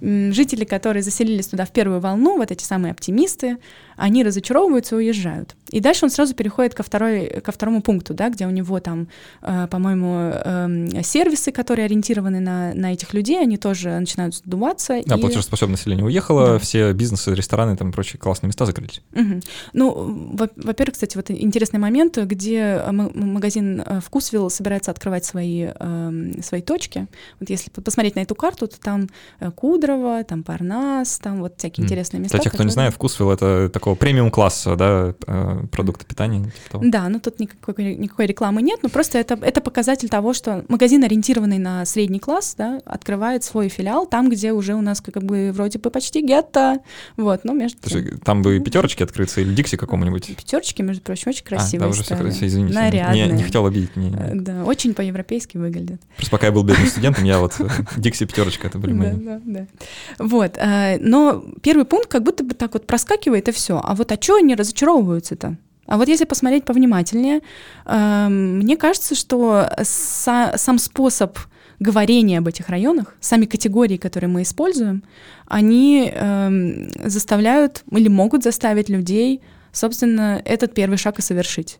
жители, 0.00 0.64
которые 0.64 1.02
заселились 1.02 1.48
туда 1.48 1.64
в 1.64 1.72
первую 1.72 2.00
волну, 2.00 2.36
вот 2.36 2.50
эти 2.50 2.64
самые 2.64 2.92
оптимисты, 2.92 3.58
они 3.96 4.22
разочаровываются 4.22 4.94
и 4.94 4.98
уезжают. 4.98 5.56
И 5.70 5.80
дальше 5.80 6.04
он 6.04 6.10
сразу 6.10 6.34
переходит 6.34 6.74
ко, 6.74 6.82
второй, 6.82 7.40
ко 7.42 7.50
второму 7.50 7.82
пункту, 7.82 8.14
да, 8.14 8.30
где 8.30 8.46
у 8.46 8.50
него 8.50 8.78
там, 8.78 9.08
э, 9.42 9.66
по-моему, 9.68 10.32
э, 10.32 11.02
сервисы, 11.02 11.50
которые 11.50 11.86
ориентированы 11.86 12.38
на, 12.38 12.74
на 12.74 12.92
этих 12.92 13.12
людей, 13.12 13.40
они 13.40 13.56
тоже 13.56 13.98
начинают 13.98 14.36
сдуваться. 14.36 15.00
Да, 15.04 15.16
и... 15.16 15.20
платежеспособное 15.20 15.76
население 15.76 16.04
уехало, 16.04 16.52
да. 16.52 16.58
все 16.58 16.92
бизнесы, 16.92 17.34
рестораны, 17.34 17.76
там 17.76 17.90
прочие 17.92 18.20
классные 18.20 18.48
места 18.48 18.66
закрылись. 18.66 19.02
Угу. 19.14 19.40
Ну, 19.72 20.36
во-первых, 20.56 20.94
кстати, 20.94 21.16
вот 21.16 21.30
интересный 21.30 21.80
момент, 21.80 22.16
где 22.18 22.80
магазин 22.88 23.82
э, 23.84 24.00
Вкусвилл 24.00 24.50
собирается 24.50 24.90
открывать 24.90 25.24
свои, 25.24 25.68
э, 25.74 26.32
свои 26.42 26.62
точки. 26.62 27.08
Вот 27.40 27.50
если 27.50 27.70
посмотреть 27.70 28.14
на 28.14 28.20
эту 28.20 28.34
карту, 28.34 28.68
то 28.68 28.78
там 28.80 29.08
э, 29.40 29.50
Кудрово, 29.88 30.24
там 30.24 30.42
Парнас, 30.42 31.18
там 31.18 31.40
вот 31.40 31.54
всякие 31.56 31.82
mm. 31.82 31.86
интересные 31.86 32.20
места. 32.20 32.36
Для 32.36 32.42
тех, 32.42 32.52
кто 32.52 32.58
которые... 32.58 32.66
не 32.66 32.72
знает, 32.72 32.94
Вкусвилл— 32.94 33.30
это 33.32 33.70
такого 33.72 33.94
премиум-класса, 33.94 34.76
да, 34.76 35.14
э, 35.26 35.66
продукты 35.72 36.04
питания. 36.04 36.44
Типа 36.44 36.70
того. 36.72 36.84
Да, 36.86 37.08
ну 37.08 37.20
тут 37.20 37.40
никакой, 37.40 37.94
никакой 37.96 38.26
рекламы 38.26 38.62
нет, 38.62 38.80
но 38.82 38.88
просто 38.88 39.18
это, 39.18 39.38
это 39.40 39.60
показатель 39.60 40.08
того, 40.08 40.34
что 40.34 40.64
магазин, 40.68 41.04
ориентированный 41.04 41.58
на 41.58 41.84
средний 41.86 42.18
класс, 42.18 42.54
да, 42.58 42.80
открывает 42.84 43.44
свой 43.44 43.68
филиал 43.68 44.06
там, 44.06 44.28
где 44.28 44.52
уже 44.52 44.74
у 44.74 44.80
нас 44.80 45.00
как 45.00 45.22
бы 45.22 45.52
вроде 45.54 45.78
бы 45.78 45.90
почти 45.90 46.20
гетто, 46.20 46.80
вот, 47.16 47.44
но 47.44 47.54
между 47.54 47.78
тем. 47.88 48.18
Там 48.18 48.42
бы 48.42 48.60
пятерочки 48.60 49.02
открыться 49.02 49.40
или 49.40 49.54
Дикси 49.54 49.76
какому-нибудь? 49.76 50.36
Пятерочки, 50.36 50.82
между 50.82 51.02
прочим, 51.02 51.30
очень 51.30 51.44
красивые. 51.44 51.86
А, 51.86 51.88
да, 51.88 51.90
уже 51.90 52.02
все 52.02 52.16
красиво, 52.16 52.46
извините. 52.46 52.74
Нарядные. 52.74 53.26
Не, 53.28 53.32
не 53.32 53.42
хотел 53.42 53.64
обидеть. 53.64 53.96
Не, 53.96 54.10
не. 54.10 54.40
Да, 54.40 54.64
очень 54.64 54.94
по-европейски 54.94 55.56
выглядят. 55.56 56.00
Просто 56.16 56.30
пока 56.30 56.46
я 56.46 56.52
был 56.52 56.62
бедным 56.62 56.86
студентом, 56.86 57.24
я 57.24 57.38
вот 57.38 57.54
э, 57.58 57.68
Дикси 57.96 58.26
пятерочка, 58.26 58.66
это 58.66 58.78
были 58.78 58.92
мои. 58.92 59.12
Да, 59.12 59.38
да, 59.38 59.40
да. 59.44 59.66
Вот, 60.18 60.56
э, 60.56 60.98
но 61.00 61.44
первый 61.62 61.84
пункт 61.84 62.08
как 62.08 62.22
будто 62.22 62.44
бы 62.44 62.54
так 62.54 62.74
вот 62.74 62.86
проскакивает 62.86 63.48
и 63.48 63.52
все. 63.52 63.80
А 63.82 63.94
вот 63.94 64.12
а 64.12 64.18
что 64.20 64.36
они 64.36 64.54
разочаровываются-то? 64.54 65.56
А 65.86 65.96
вот 65.96 66.08
если 66.08 66.24
посмотреть 66.24 66.64
повнимательнее, 66.64 67.40
э, 67.86 68.28
мне 68.28 68.76
кажется, 68.76 69.14
что 69.14 69.68
са- 69.78 70.56
сам 70.56 70.78
способ 70.78 71.38
говорения 71.80 72.38
об 72.38 72.48
этих 72.48 72.68
районах, 72.68 73.14
сами 73.20 73.46
категории, 73.46 73.96
которые 73.96 74.28
мы 74.28 74.42
используем, 74.42 75.02
они 75.46 76.12
э, 76.12 76.88
заставляют 77.04 77.84
или 77.90 78.08
могут 78.08 78.42
заставить 78.42 78.88
людей, 78.88 79.40
собственно, 79.72 80.42
этот 80.44 80.74
первый 80.74 80.98
шаг 80.98 81.18
и 81.18 81.22
совершить. 81.22 81.78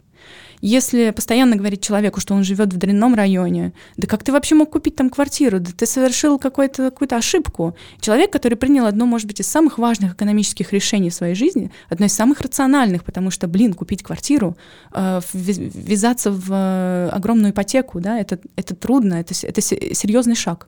Если 0.60 1.10
постоянно 1.10 1.56
говорить 1.56 1.82
человеку, 1.82 2.20
что 2.20 2.34
он 2.34 2.42
живет 2.42 2.72
в 2.72 2.76
дрянном 2.76 3.14
районе, 3.14 3.72
да 3.96 4.08
как 4.08 4.24
ты 4.24 4.32
вообще 4.32 4.54
мог 4.54 4.70
купить 4.70 4.96
там 4.96 5.08
квартиру, 5.08 5.60
да 5.60 5.70
ты 5.76 5.86
совершил 5.86 6.38
какую-то 6.38 6.90
какую 6.90 7.08
ошибку. 7.16 7.76
Человек, 8.00 8.32
который 8.32 8.56
принял 8.56 8.86
одно, 8.86 9.06
может 9.06 9.26
быть, 9.26 9.40
из 9.40 9.46
самых 9.46 9.78
важных 9.78 10.14
экономических 10.14 10.72
решений 10.72 11.10
в 11.10 11.14
своей 11.14 11.34
жизни, 11.34 11.70
одно 11.88 12.06
из 12.06 12.12
самых 12.12 12.40
рациональных, 12.40 13.04
потому 13.04 13.30
что, 13.30 13.46
блин, 13.46 13.72
купить 13.72 14.02
квартиру, 14.02 14.56
э, 14.92 15.20
ввязаться 15.32 16.32
в 16.32 16.48
э, 16.50 17.08
огромную 17.12 17.52
ипотеку, 17.52 18.00
да, 18.00 18.18
это, 18.18 18.38
это 18.56 18.74
трудно, 18.74 19.14
это, 19.14 19.34
это 19.46 19.60
серьезный 19.60 20.34
шаг. 20.34 20.66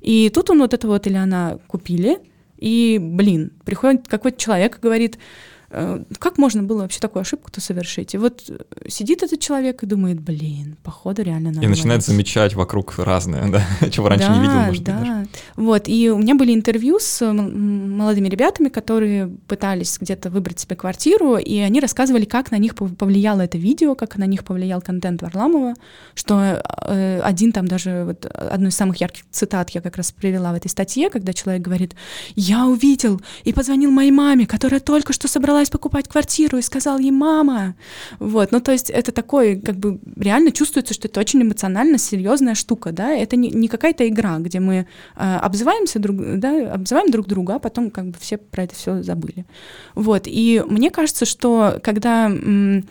И 0.00 0.30
тут 0.30 0.50
он 0.50 0.60
вот 0.60 0.74
это 0.74 0.86
вот 0.86 1.06
или 1.06 1.16
она 1.16 1.58
купили, 1.66 2.18
и, 2.58 2.98
блин, 3.00 3.52
приходит 3.64 4.06
какой-то 4.06 4.38
человек 4.38 4.76
и 4.76 4.80
говорит, 4.80 5.18
как 6.18 6.36
можно 6.38 6.64
было 6.64 6.82
вообще 6.82 6.98
такую 6.98 7.20
ошибку-то 7.20 7.60
совершить? 7.60 8.14
И 8.14 8.18
вот 8.18 8.42
э, 8.48 8.88
сидит 8.88 9.22
этот 9.22 9.38
человек 9.38 9.84
и 9.84 9.86
думает, 9.86 10.20
блин, 10.20 10.76
походу 10.82 11.22
реально 11.22 11.52
надо. 11.52 11.64
И 11.64 11.68
начинает 11.68 12.00
ловить. 12.00 12.06
замечать 12.06 12.54
вокруг 12.54 12.98
разное, 12.98 13.48
да, 13.48 13.64
чего 13.90 14.08
раньше 14.08 14.26
да, 14.26 14.34
не 14.34 14.40
видел, 14.40 14.54
может 14.54 14.82
да. 14.82 14.98
быть, 14.98 15.08
даже. 15.08 15.28
Вот, 15.56 15.88
и 15.88 16.10
у 16.10 16.18
меня 16.18 16.34
были 16.34 16.52
интервью 16.52 16.98
с 16.98 17.22
м- 17.22 17.96
молодыми 17.96 18.28
ребятами, 18.28 18.68
которые 18.68 19.28
пытались 19.46 19.96
где-то 20.00 20.28
выбрать 20.30 20.58
себе 20.58 20.74
квартиру, 20.74 21.36
и 21.36 21.58
они 21.58 21.78
рассказывали, 21.78 22.24
как 22.24 22.50
на 22.50 22.58
них 22.58 22.74
пов- 22.74 22.96
повлияло 22.96 23.42
это 23.42 23.56
видео, 23.56 23.94
как 23.94 24.16
на 24.16 24.26
них 24.26 24.44
повлиял 24.44 24.80
контент 24.82 25.22
Варламова, 25.22 25.74
что 26.14 26.62
э, 26.86 27.20
один 27.22 27.52
там 27.52 27.68
даже, 27.68 28.04
вот, 28.06 28.26
одну 28.26 28.68
из 28.68 28.74
самых 28.74 29.00
ярких 29.00 29.22
цитат 29.30 29.70
я 29.70 29.80
как 29.80 29.96
раз 29.96 30.10
привела 30.10 30.52
в 30.52 30.56
этой 30.56 30.68
статье, 30.68 31.10
когда 31.10 31.32
человек 31.32 31.62
говорит, 31.62 31.94
я 32.34 32.66
увидел 32.66 33.20
и 33.44 33.52
позвонил 33.52 33.92
моей 33.92 34.10
маме, 34.10 34.46
которая 34.46 34.80
только 34.80 35.12
что 35.12 35.28
собралась 35.60 35.70
покупать 35.70 36.08
квартиру, 36.08 36.58
и 36.58 36.62
сказал 36.62 36.98
ей, 36.98 37.10
мама, 37.10 37.74
вот, 38.18 38.52
ну 38.52 38.60
то 38.60 38.72
есть 38.72 38.90
это 38.90 39.12
такой, 39.12 39.60
как 39.60 39.76
бы 39.76 39.98
реально 40.16 40.52
чувствуется, 40.52 40.94
что 40.94 41.08
это 41.08 41.20
очень 41.20 41.42
эмоционально 41.42 41.98
серьезная 41.98 42.54
штука, 42.54 42.92
да, 42.92 43.10
это 43.10 43.36
не, 43.36 43.50
не 43.50 43.68
какая-то 43.68 44.04
игра, 44.08 44.38
где 44.38 44.60
мы 44.60 44.86
э, 45.16 45.36
обзываемся 45.42 45.98
друг, 45.98 46.16
да, 46.38 46.72
обзываем 46.74 47.10
друг 47.10 47.26
друга, 47.26 47.54
а 47.54 47.58
потом 47.58 47.90
как 47.90 48.06
бы 48.06 48.16
все 48.20 48.36
про 48.36 48.64
это 48.64 48.74
все 48.74 49.02
забыли. 49.02 49.44
Вот, 49.94 50.22
и 50.26 50.62
мне 50.66 50.90
кажется, 50.90 51.26
что 51.26 51.78
когда 51.82 52.26
м, 52.26 52.84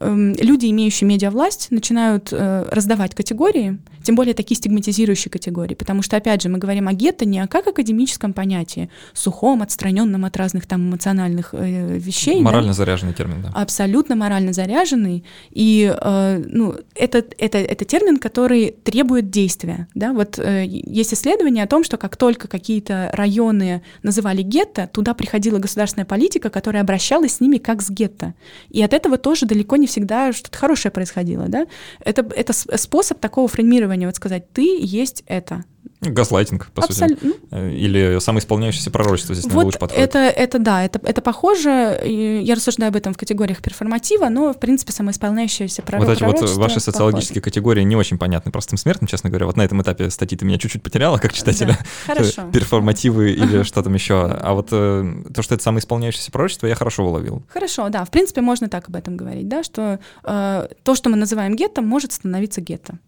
люди, 0.00 0.66
имеющие 0.66 1.08
медиавласть, 1.08 1.68
начинают 1.70 2.28
э, 2.32 2.66
раздавать 2.70 3.14
категории, 3.14 3.78
тем 4.02 4.16
более 4.16 4.34
такие 4.34 4.56
стигматизирующие 4.56 5.30
категории, 5.30 5.74
потому 5.74 6.02
что, 6.02 6.16
опять 6.16 6.42
же, 6.42 6.48
мы 6.48 6.58
говорим 6.58 6.88
о 6.88 6.92
гетто 6.92 7.24
не 7.24 7.38
о 7.38 7.46
как 7.46 7.66
академическом 7.68 8.32
понятии, 8.32 8.90
сухом, 9.12 9.62
отстраненном 9.62 10.24
от 10.24 10.36
разных 10.36 10.66
там 10.66 10.88
эмоциональных 10.88 11.50
э, 11.52 11.96
вещей. 11.98 12.36
да, 12.36 12.42
Морально 12.42 12.72
заряженный 12.72 13.14
термин, 13.14 13.42
да. 13.42 13.50
абсолютно 13.54 14.16
морально 14.16 14.52
заряженный, 14.52 15.24
и 15.50 15.94
э, 15.96 16.44
ну, 16.46 16.74
это, 16.94 17.24
это, 17.38 17.58
это 17.58 17.84
термин, 17.84 18.18
который 18.18 18.74
требует 18.82 19.30
действия. 19.30 19.88
Да? 19.94 20.12
Вот 20.12 20.38
есть 20.38 21.14
исследования 21.14 21.62
о 21.62 21.66
том, 21.66 21.84
что 21.84 21.96
как 21.96 22.16
только 22.16 22.48
какие-то 22.48 23.10
районы 23.12 23.82
называли 24.02 24.42
гетто, 24.42 24.88
туда 24.92 25.14
приходила 25.14 25.58
государственная 25.58 26.04
политика, 26.04 26.50
которая 26.50 26.82
обращалась 26.82 27.36
с 27.36 27.40
ними 27.40 27.58
как 27.58 27.80
с 27.80 27.90
гетто. 27.90 28.34
И 28.70 28.82
от 28.82 28.92
этого 28.92 29.18
тоже 29.18 29.46
далеко 29.46 29.76
не 29.76 29.86
всегда 29.94 30.32
что-то 30.32 30.58
хорошее 30.58 30.90
происходило. 30.90 31.46
Да? 31.48 31.66
Это, 32.00 32.26
это 32.34 32.52
способ 32.52 33.20
такого 33.20 33.46
фреймирования, 33.46 34.06
вот 34.06 34.16
сказать, 34.16 34.52
ты 34.52 34.76
есть 34.80 35.22
это. 35.26 35.64
Газлайтинг, 36.12 36.70
по 36.72 36.82
сути. 36.82 36.92
Абсолютно. 36.92 37.28
ну, 37.28 37.34
Э, 37.50 37.70
Или 37.70 38.18
самоисполняющееся 38.20 38.90
пророчество 38.90 39.34
здесь 39.34 39.44
наверное, 39.46 39.58
Вот 39.64 39.64
лучше 39.66 39.78
подходит. 39.78 40.04
это, 40.08 40.18
это 40.18 40.58
да, 40.58 40.84
это, 40.84 41.00
это 41.04 41.20
похоже. 41.22 42.00
Я 42.04 42.54
рассуждаю 42.54 42.88
об 42.90 42.96
этом 42.96 43.14
в 43.14 43.16
категориях 43.16 43.62
перформатива, 43.62 44.28
но, 44.28 44.52
в 44.52 44.58
принципе, 44.58 44.92
самоисполняющееся 44.92 45.82
проро- 45.82 45.98
Вот 45.98 46.08
эти 46.08 46.22
вот 46.22 46.32
пророчество 46.32 46.60
ваши 46.60 46.74
похоже. 46.76 46.80
социологические 46.80 47.42
категории 47.42 47.82
не 47.82 47.96
очень 47.96 48.18
понятны 48.18 48.50
простым 48.50 48.76
смертным, 48.78 49.06
честно 49.06 49.30
говоря. 49.30 49.46
Вот 49.46 49.56
на 49.56 49.62
этом 49.62 49.80
этапе 49.82 50.10
статьи 50.10 50.36
ты 50.36 50.44
меня 50.44 50.58
чуть-чуть 50.58 50.82
потеряла, 50.82 51.18
как 51.18 51.32
читателя. 51.32 51.78
Да, 51.78 51.86
Хорошо. 52.14 52.42
Перформативы 52.52 53.30
или 53.32 53.62
что 53.62 53.82
там 53.82 53.94
еще. 53.94 54.14
А 54.26 54.54
вот 54.54 54.68
э, 54.72 55.14
то, 55.32 55.42
что 55.42 55.54
это 55.54 55.62
самоисполняющееся 55.62 56.32
пророчество, 56.32 56.66
я 56.66 56.74
хорошо 56.74 57.04
уловил. 57.06 57.42
Хорошо, 57.48 57.88
да, 57.88 58.04
в 58.04 58.10
принципе, 58.10 58.40
можно 58.40 58.68
так 58.68 58.88
об 58.88 58.96
этом 58.96 59.16
говорить, 59.16 59.48
да, 59.48 59.62
что 59.62 60.00
э, 60.24 60.68
то, 60.82 60.94
что 60.94 61.08
мы 61.10 61.16
называем 61.16 61.54
гетто, 61.54 61.82
может 61.82 62.12
становиться 62.12 62.60
гетто. 62.60 62.98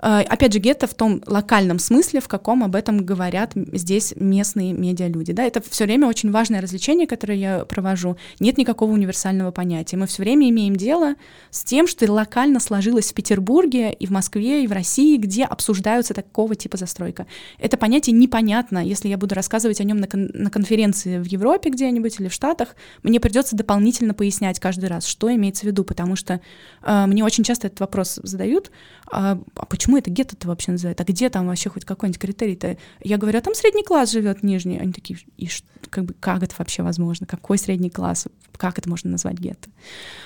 Э, 0.00 0.20
опять 0.20 0.52
же, 0.52 0.58
гетто 0.60 0.86
в 0.86 0.94
том 0.94 1.22
локальном 1.26 1.78
смысле, 1.80 2.20
в 2.20 2.28
каком 2.28 2.45
об 2.52 2.74
этом 2.74 3.04
говорят 3.04 3.52
здесь 3.72 4.14
местные 4.16 4.72
медиалюди, 4.72 5.32
да, 5.32 5.44
это 5.44 5.62
все 5.68 5.84
время 5.84 6.06
очень 6.06 6.30
важное 6.30 6.60
развлечение, 6.60 7.06
которое 7.06 7.38
я 7.38 7.64
провожу. 7.64 8.16
Нет 8.40 8.58
никакого 8.58 8.92
универсального 8.92 9.50
понятия. 9.50 9.96
Мы 9.96 10.06
все 10.06 10.22
время 10.22 10.48
имеем 10.50 10.76
дело 10.76 11.14
с 11.50 11.64
тем, 11.64 11.86
что 11.86 12.10
локально 12.10 12.60
сложилось 12.60 13.10
в 13.10 13.14
Петербурге 13.14 13.92
и 13.92 14.06
в 14.06 14.10
Москве, 14.10 14.64
и 14.64 14.66
в 14.66 14.72
России, 14.72 15.16
где 15.16 15.44
обсуждаются 15.44 16.14
такого 16.14 16.54
типа 16.54 16.76
застройка. 16.76 17.26
Это 17.58 17.76
понятие 17.76 18.14
непонятно, 18.14 18.84
если 18.84 19.08
я 19.08 19.18
буду 19.18 19.34
рассказывать 19.34 19.80
о 19.80 19.84
нем 19.84 19.98
на, 19.98 20.06
кон- 20.06 20.30
на 20.32 20.50
конференции 20.50 21.18
в 21.18 21.24
Европе 21.24 21.70
где-нибудь 21.70 22.20
или 22.20 22.28
в 22.28 22.32
Штатах, 22.32 22.76
мне 23.02 23.20
придется 23.20 23.56
дополнительно 23.56 24.14
пояснять 24.14 24.60
каждый 24.60 24.88
раз, 24.88 25.06
что 25.06 25.32
имеется 25.34 25.62
в 25.62 25.64
виду, 25.64 25.84
потому 25.84 26.16
что 26.16 26.40
э, 26.82 27.06
мне 27.06 27.24
очень 27.24 27.44
часто 27.44 27.66
этот 27.66 27.80
вопрос 27.80 28.20
задают, 28.22 28.70
а, 29.10 29.38
а 29.54 29.66
почему 29.66 29.96
это 29.96 30.10
гетто-то 30.10 30.48
вообще 30.48 30.72
называют, 30.72 31.00
а 31.00 31.04
где 31.04 31.30
там 31.30 31.46
вообще 31.46 31.70
хоть 31.70 31.84
какой-нибудь 31.84 32.20
критерий-то? 32.20 32.76
Я 33.02 33.18
говорю, 33.18 33.38
а 33.38 33.42
там 33.42 33.54
средний 33.54 33.84
класс 33.84 34.10
живет 34.10 34.42
нижний. 34.42 34.78
Они 34.78 34.92
такие, 34.92 35.18
и 35.36 35.48
как 35.90 36.04
бы 36.04 36.14
как 36.14 36.42
это 36.42 36.54
вообще 36.58 36.82
возможно? 36.82 37.26
Какой 37.26 37.58
средний 37.58 37.90
класс? 37.90 38.26
Как 38.56 38.78
это 38.78 38.88
можно 38.88 39.10
назвать 39.10 39.38
гетто? 39.38 39.70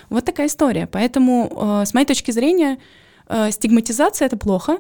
Вот 0.09 0.25
такая 0.25 0.47
история. 0.47 0.87
Поэтому, 0.87 1.81
э, 1.83 1.87
с 1.87 1.95
моей 1.95 2.07
точки 2.07 2.31
зрения, 2.31 2.79
э, 3.29 3.51
стигматизация— 3.51 4.27
это 4.27 4.37
плохо, 4.37 4.79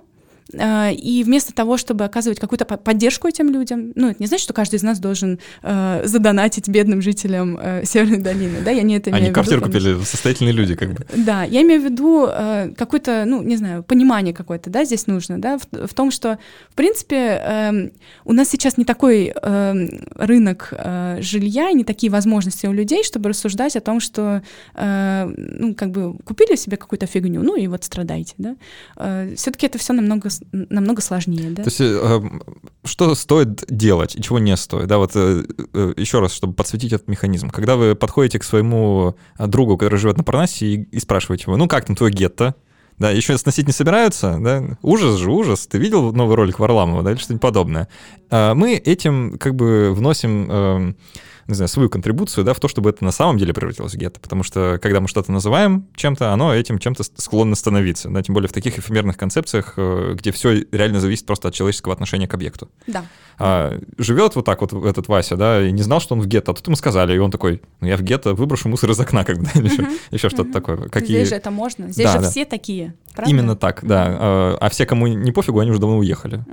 И 0.53 1.23
вместо 1.25 1.55
того, 1.55 1.77
чтобы 1.77 2.05
оказывать 2.05 2.41
какую-то 2.41 2.65
по- 2.65 2.77
поддержку 2.77 3.29
этим 3.29 3.51
людям, 3.51 3.93
ну, 3.95 4.09
это 4.11 4.17
не 4.21 4.27
значит, 4.27 4.45
что 4.45 4.53
каждый 4.53 4.77
из 4.77 4.83
нас 4.83 4.99
должен 4.99 5.39
э, 5.63 6.03
задонатить 6.05 6.69
бедным 6.69 7.03
жителям 7.03 7.59
э, 7.61 7.85
Северной 7.85 8.19
долины, 8.19 8.61
да, 8.65 8.71
я 8.71 8.83
не 8.83 8.97
это 8.97 9.11
имею 9.11 9.17
Они 9.17 9.25
в 9.27 9.29
виду. 9.29 9.35
квартиру 9.35 9.61
конечно. 9.63 9.81
купили, 9.81 10.05
состоятельные 10.05 10.53
люди, 10.53 10.75
как 10.75 10.93
бы. 10.93 11.07
Да, 11.17 11.45
я 11.45 11.63
имею 11.63 11.81
в 11.81 11.85
виду 11.85 12.27
э, 12.27 12.73
какое-то, 12.77 13.25
ну, 13.27 13.43
не 13.43 13.57
знаю, 13.57 13.83
понимание 13.83 14.35
какое-то, 14.35 14.71
да, 14.71 14.85
здесь 14.85 15.07
нужно, 15.07 15.41
да, 15.41 15.59
в, 15.59 15.87
в 15.87 15.95
том, 15.95 16.11
что, 16.11 16.39
в 16.71 16.75
принципе, 16.75 17.17
эм, 17.17 17.93
у 18.25 18.33
нас 18.33 18.49
сейчас 18.49 18.77
не 18.77 18.85
такой 18.85 19.33
эм, 19.43 20.07
рынок 20.15 20.73
э, 20.73 21.19
жилья 21.21 21.73
не 21.73 21.85
такие 21.85 22.11
возможности 22.11 22.67
у 22.67 22.73
людей, 22.73 23.05
чтобы 23.05 23.31
рассуждать 23.31 23.77
о 23.77 23.81
том, 23.81 24.01
что, 24.01 24.43
э, 24.75 25.35
ну, 25.37 25.75
как 25.75 25.91
бы 25.91 26.17
купили 26.25 26.57
себе 26.57 26.77
какую-то 26.77 27.07
фигню, 27.07 27.43
ну, 27.43 27.57
и 27.57 27.67
вот 27.67 27.85
страдайте, 27.85 28.35
да. 28.39 28.57
все-таки 29.37 29.67
это 29.67 29.79
все 29.79 29.93
намного, 29.93 30.29
намного 30.53 31.03
сложнее, 31.03 31.51
да. 31.51 31.63
То 31.63 31.69
есть, 31.69 31.81
э, 31.81 32.21
что 32.85 33.15
стоит 33.15 33.65
делать 33.69 34.17
и 34.17 34.23
чего 34.23 34.39
не 34.39 34.57
стоит? 34.57 34.87
Да, 34.89 34.99
вот 34.99 35.13
э, 35.15 35.45
э, 35.75 35.95
еще 35.97 36.21
раз, 36.21 36.33
чтобы 36.33 36.55
подсветить 36.55 36.93
этот 36.93 37.09
механизм. 37.09 37.51
Когда 37.51 37.77
вы 37.77 37.95
подходите 37.95 38.39
к 38.39 38.45
своему 38.45 39.17
э, 39.39 39.47
другу, 39.47 39.77
который 39.77 39.99
живет 39.99 40.17
на 40.17 40.25
Парнасе, 40.25 40.67
и, 40.67 40.83
и 40.83 41.01
спрашиваете 41.01 41.45
его, 41.47 41.57
ну 41.57 41.69
как 41.69 41.85
там 41.85 41.97
твой 41.97 42.11
гетто? 42.11 42.55
Да, 42.99 43.11
еще 43.11 43.39
сносить 43.39 43.67
не 43.67 43.73
собираются, 43.73 44.39
да? 44.39 44.77
Ужас 44.83 45.17
же, 45.17 45.31
ужас. 45.31 45.67
Ты 45.67 45.79
видел 45.79 46.13
новый 46.13 46.37
ролик 46.37 46.59
Варламова, 46.59 47.03
да, 47.03 47.13
или 47.13 47.19
что-нибудь 47.19 47.41
подобное? 47.41 47.89
А 48.31 48.55
Мы 48.55 48.75
этим 48.75 49.39
как 49.39 49.55
бы 49.55 49.95
вносим 49.95 50.47
э, 50.51 50.95
не 51.47 51.55
знаю, 51.55 51.69
свою 51.69 51.89
контрибуцию, 51.89 52.45
да, 52.45 52.55
в 52.55 52.61
то, 52.61 52.69
чтобы 52.69 52.91
это 52.91 53.05
на 53.05 53.13
самом 53.13 53.39
деле 53.39 53.53
превратилось 53.53 53.95
в 53.95 53.97
гетто. 53.97 54.21
Потому 54.21 54.43
что, 54.43 54.79
когда 54.81 55.01
мы 55.01 55.09
что-то 55.09 55.33
называем 55.33 55.87
чем-то, 55.97 56.33
оно 56.33 56.55
этим 56.55 56.79
чем-то 56.79 57.03
склонно 57.17 57.57
становиться, 57.57 58.09
да, 58.09 58.23
тем 58.23 58.35
более 58.35 58.49
в 58.49 58.53
таких 58.53 58.79
эфемерных 58.79 59.17
концепциях, 59.17 59.75
э, 59.77 60.15
где 60.17 60.33
все 60.33 60.65
реально 60.73 61.01
зависит 61.01 61.27
просто 61.27 61.49
от 61.49 61.55
человеческого 61.55 61.95
отношения 61.95 62.29
к 62.29 62.35
объекту. 62.35 62.69
Да. 62.87 63.05
А, 63.39 63.79
живет 63.99 64.37
вот 64.37 64.45
так 64.45 64.61
вот 64.61 64.73
этот 64.73 65.09
Вася, 65.09 65.37
да, 65.37 65.67
и 65.67 65.73
не 65.73 65.83
знал, 65.83 66.01
что 66.01 66.15
он 66.15 66.21
в 66.21 66.27
гетто, 66.27 66.53
а 66.53 66.55
тут 66.55 66.67
ему 66.67 66.77
сказали, 66.77 67.15
и 67.15 67.19
он 67.19 67.31
такой, 67.31 67.63
ну 67.81 67.89
я 67.89 67.97
в 67.97 68.03
гетто 68.03 68.35
выброшу 68.35 68.69
мусор 68.69 68.91
из 68.91 69.01
окна, 69.01 69.23
или 69.23 69.65
еще, 69.65 69.89
еще 70.11 70.29
что-то 70.29 70.53
такое. 70.53 70.89
Какие... 70.89 71.19
Здесь 71.19 71.31
же 71.31 71.37
это 71.37 71.51
можно, 71.51 71.91
здесь 71.91 72.07
Да, 72.07 72.13
же 72.13 72.21
да. 72.21 72.31
все 72.31 72.45
такие, 72.45 72.95
правда? 73.15 73.31
Именно 73.31 73.57
так, 73.57 73.81
да. 73.83 74.07
А, 74.09 74.59
а 74.61 74.69
все, 74.71 74.87
кому 74.87 75.07
не 75.07 75.33
пофигу, 75.33 75.59
они 75.59 75.71
уже 75.71 75.81
давно 75.81 75.99
уехали. 75.99 76.45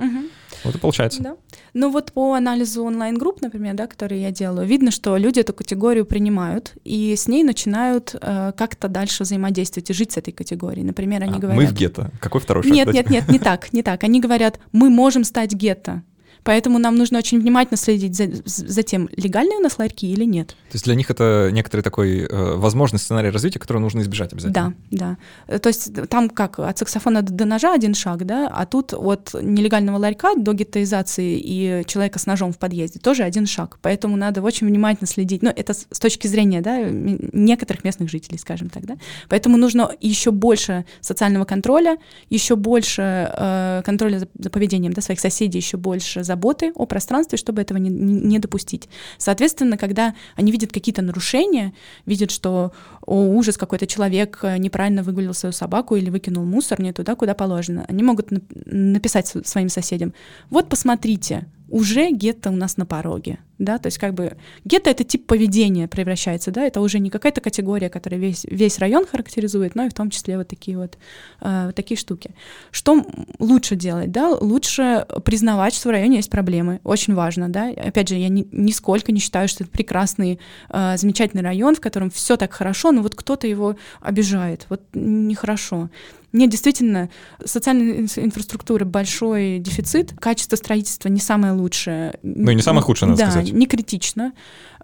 Вот 0.64 0.74
и 0.74 0.78
получается. 0.78 1.22
Да. 1.22 1.36
Ну 1.74 1.90
вот 1.90 2.12
по 2.12 2.34
анализу 2.34 2.84
онлайн-групп, 2.84 3.40
например, 3.40 3.74
да, 3.74 3.86
которые 3.86 4.22
я 4.22 4.30
делаю, 4.30 4.66
видно, 4.66 4.90
что 4.90 5.16
люди 5.16 5.40
эту 5.40 5.52
категорию 5.52 6.04
принимают 6.04 6.74
и 6.84 7.14
с 7.16 7.28
ней 7.28 7.44
начинают 7.44 8.14
э, 8.20 8.52
как-то 8.56 8.88
дальше 8.88 9.24
взаимодействовать 9.24 9.90
и 9.90 9.92
жить 9.92 10.12
с 10.12 10.16
этой 10.16 10.32
категорией. 10.32 10.84
Например, 10.84 11.22
они 11.22 11.34
А, 11.34 11.38
говорят... 11.38 11.56
Мы 11.56 11.66
в 11.66 11.72
гетто. 11.72 12.10
Какой 12.20 12.40
второй 12.40 12.62
шаг? 12.62 12.72
Нет, 12.72 12.86
дайте? 12.86 12.98
нет, 13.00 13.10
нет, 13.10 13.28
не 13.28 13.38
так, 13.38 13.72
не 13.72 13.82
так. 13.82 14.04
Они 14.04 14.20
говорят, 14.20 14.58
мы 14.72 14.90
можем 14.90 15.24
стать 15.24 15.52
гетто. 15.52 16.02
Поэтому 16.48 16.78
нам 16.78 16.96
нужно 16.96 17.18
очень 17.18 17.38
внимательно 17.38 17.76
следить 17.76 18.16
за, 18.16 18.30
за 18.46 18.82
тем, 18.82 19.10
легальные 19.14 19.58
у 19.58 19.60
нас 19.60 19.78
ларьки 19.78 20.10
или 20.10 20.24
нет. 20.24 20.48
То 20.48 20.76
есть 20.76 20.86
для 20.86 20.94
них 20.94 21.10
это 21.10 21.50
некоторый 21.52 21.82
такой 21.82 22.20
э, 22.20 22.54
возможный 22.56 22.98
сценарий 22.98 23.28
развития, 23.28 23.58
который 23.58 23.82
нужно 23.82 24.00
избежать 24.00 24.32
обязательно. 24.32 24.74
Да, 24.90 24.98
да. 24.98 25.16
Э, 25.46 25.58
То 25.58 25.68
есть 25.68 26.08
там 26.08 26.30
как 26.30 26.58
от 26.58 26.78
саксофона 26.78 27.20
до 27.20 27.44
ножа 27.44 27.74
один 27.74 27.92
шаг, 27.92 28.24
да, 28.24 28.48
а 28.48 28.64
тут 28.64 28.94
от 28.94 29.34
нелегального 29.34 29.98
ларька 29.98 30.36
до 30.36 30.54
геттоизации 30.54 31.38
и 31.38 31.84
человека 31.86 32.18
с 32.18 32.24
ножом 32.24 32.54
в 32.54 32.58
подъезде 32.58 32.98
тоже 32.98 33.24
один 33.24 33.44
шаг. 33.46 33.78
Поэтому 33.82 34.16
надо 34.16 34.40
очень 34.40 34.66
внимательно 34.66 35.06
следить. 35.06 35.42
Ну, 35.42 35.52
это 35.54 35.74
с 35.74 36.00
точки 36.00 36.28
зрения, 36.28 36.62
да, 36.62 36.78
некоторых 36.80 37.84
местных 37.84 38.08
жителей, 38.08 38.38
скажем 38.38 38.70
так, 38.70 38.86
да. 38.86 38.96
Поэтому 39.28 39.58
нужно 39.58 39.90
еще 40.00 40.30
больше 40.30 40.86
социального 41.02 41.44
контроля, 41.44 41.98
еще 42.30 42.56
больше 42.56 43.30
э, 43.36 43.82
контроля 43.84 44.20
за, 44.20 44.28
за 44.38 44.48
поведением, 44.48 44.94
да, 44.94 45.02
своих 45.02 45.20
соседей, 45.20 45.58
еще 45.58 45.76
больше 45.76 46.24
заботы 46.38 46.72
о 46.74 46.86
пространстве, 46.86 47.36
чтобы 47.36 47.60
этого 47.62 47.78
не, 47.78 47.90
не- 47.90 48.38
допустить. 48.38 48.88
Соответственно, 49.18 49.76
когда 49.76 50.14
они 50.36 50.52
видят 50.52 50.72
какие-то 50.72 51.02
нарушения, 51.02 51.72
видят, 52.06 52.30
что 52.30 52.70
о, 53.06 53.14
ужас, 53.14 53.56
какой-то 53.56 53.86
человек 53.86 54.38
э, 54.42 54.58
неправильно 54.58 55.02
выгулил 55.02 55.34
свою 55.34 55.52
собаку 55.52 55.96
или 55.96 56.10
выкинул 56.10 56.44
мусор 56.44 56.80
не 56.80 56.92
туда, 56.92 57.14
куда 57.16 57.34
положено. 57.34 57.84
Они 57.88 58.02
могут 58.02 58.30
нап- 58.32 58.62
написать 58.66 59.26
своим 59.44 59.68
соседям, 59.68 60.12
вот 60.50 60.68
посмотрите, 60.68 61.46
уже 61.68 62.10
гетто 62.10 62.50
у 62.50 62.56
нас 62.56 62.76
на 62.76 62.86
пороге, 62.86 63.38
да, 63.58 63.78
то 63.78 63.88
есть 63.88 63.98
как 63.98 64.14
бы 64.14 64.36
гетто— 64.64 64.90
это 64.90 65.04
тип 65.04 65.26
поведения 65.26 65.88
превращается, 65.88 66.50
да, 66.50 66.64
это 66.64 66.80
уже 66.80 66.98
не 66.98 67.10
какая-то 67.10 67.40
категория, 67.40 67.90
которая 67.90 68.20
весь, 68.20 68.44
весь 68.44 68.78
район 68.78 69.06
характеризует, 69.06 69.74
но 69.74 69.84
и 69.84 69.88
в 69.88 69.94
том 69.94 70.10
числе 70.10 70.38
вот 70.38 70.48
такие 70.48 70.78
вот 70.78 70.96
э, 71.40 71.72
такие 71.74 71.98
штуки. 71.98 72.30
Что 72.70 73.04
лучше 73.38 73.76
делать, 73.76 74.12
да, 74.12 74.30
лучше 74.30 75.06
признавать, 75.24 75.74
что 75.74 75.88
в 75.88 75.92
районе 75.92 76.16
есть 76.16 76.30
проблемы, 76.30 76.80
очень 76.84 77.14
важно, 77.14 77.48
да, 77.48 77.68
опять 77.68 78.08
же, 78.08 78.14
я 78.14 78.28
ни, 78.28 78.48
нисколько 78.52 79.12
не 79.12 79.20
считаю, 79.20 79.48
что 79.48 79.64
это 79.64 79.72
прекрасный, 79.72 80.38
э, 80.70 80.96
замечательный 80.96 81.42
район, 81.42 81.74
в 81.74 81.80
котором 81.80 82.10
все 82.10 82.36
так 82.36 82.52
хорошо, 82.52 82.92
но 82.92 83.02
вот 83.02 83.14
кто-то 83.14 83.46
его 83.46 83.76
обижает, 84.00 84.66
вот 84.68 84.82
нехорошо. 84.94 85.90
Нет, 86.32 86.50
действительно, 86.50 87.08
социальной 87.44 88.00
инфраструктуры 88.00 88.84
большой 88.84 89.58
дефицит, 89.58 90.12
качество 90.18 90.56
строительства 90.56 91.08
не 91.08 91.20
самое 91.20 91.52
лучшее. 91.54 92.18
Ну 92.22 92.50
и 92.50 92.54
не 92.54 92.62
самое 92.62 92.82
худшее, 92.82 93.10
надо 93.10 93.24
да, 93.24 93.30
сказать. 93.30 93.52
не 93.52 93.66
критично. 93.66 94.32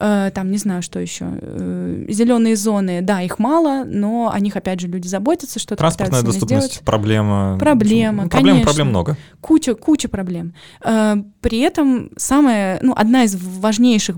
Э, 0.01 0.31
там, 0.35 0.51
не 0.51 0.59
знаю, 0.59 0.83
что 0.83 0.99
еще. 0.99 1.27
Э, 1.41 2.07
Зеленые 2.09 2.57
зоны, 2.57 3.01
да, 3.03 3.23
их 3.23 3.39
мало, 3.39 3.85
но 3.85 4.31
о 4.33 4.41
них, 4.41 4.57
опять 4.57 4.81
же, 4.81 4.89
люди 4.89 5.07
заботятся, 5.07 5.59
что-то 5.59 5.77
Транспортная 5.77 6.23
доступность, 6.23 6.67
сделать. 6.67 6.85
проблема. 6.85 7.57
Проблема, 7.61 8.25
ну, 8.25 8.29
проблем, 8.29 8.55
конечно. 8.55 8.65
проблем 8.65 8.89
много. 8.89 9.17
Куча, 9.41 9.75
куча 9.75 10.09
проблем. 10.09 10.55
Э, 10.85 11.17
При 11.41 11.61
этом 11.61 12.11
самая, 12.17 12.79
ну, 12.83 12.95
одна 12.97 13.25
из 13.25 13.37
важнейших 13.37 14.17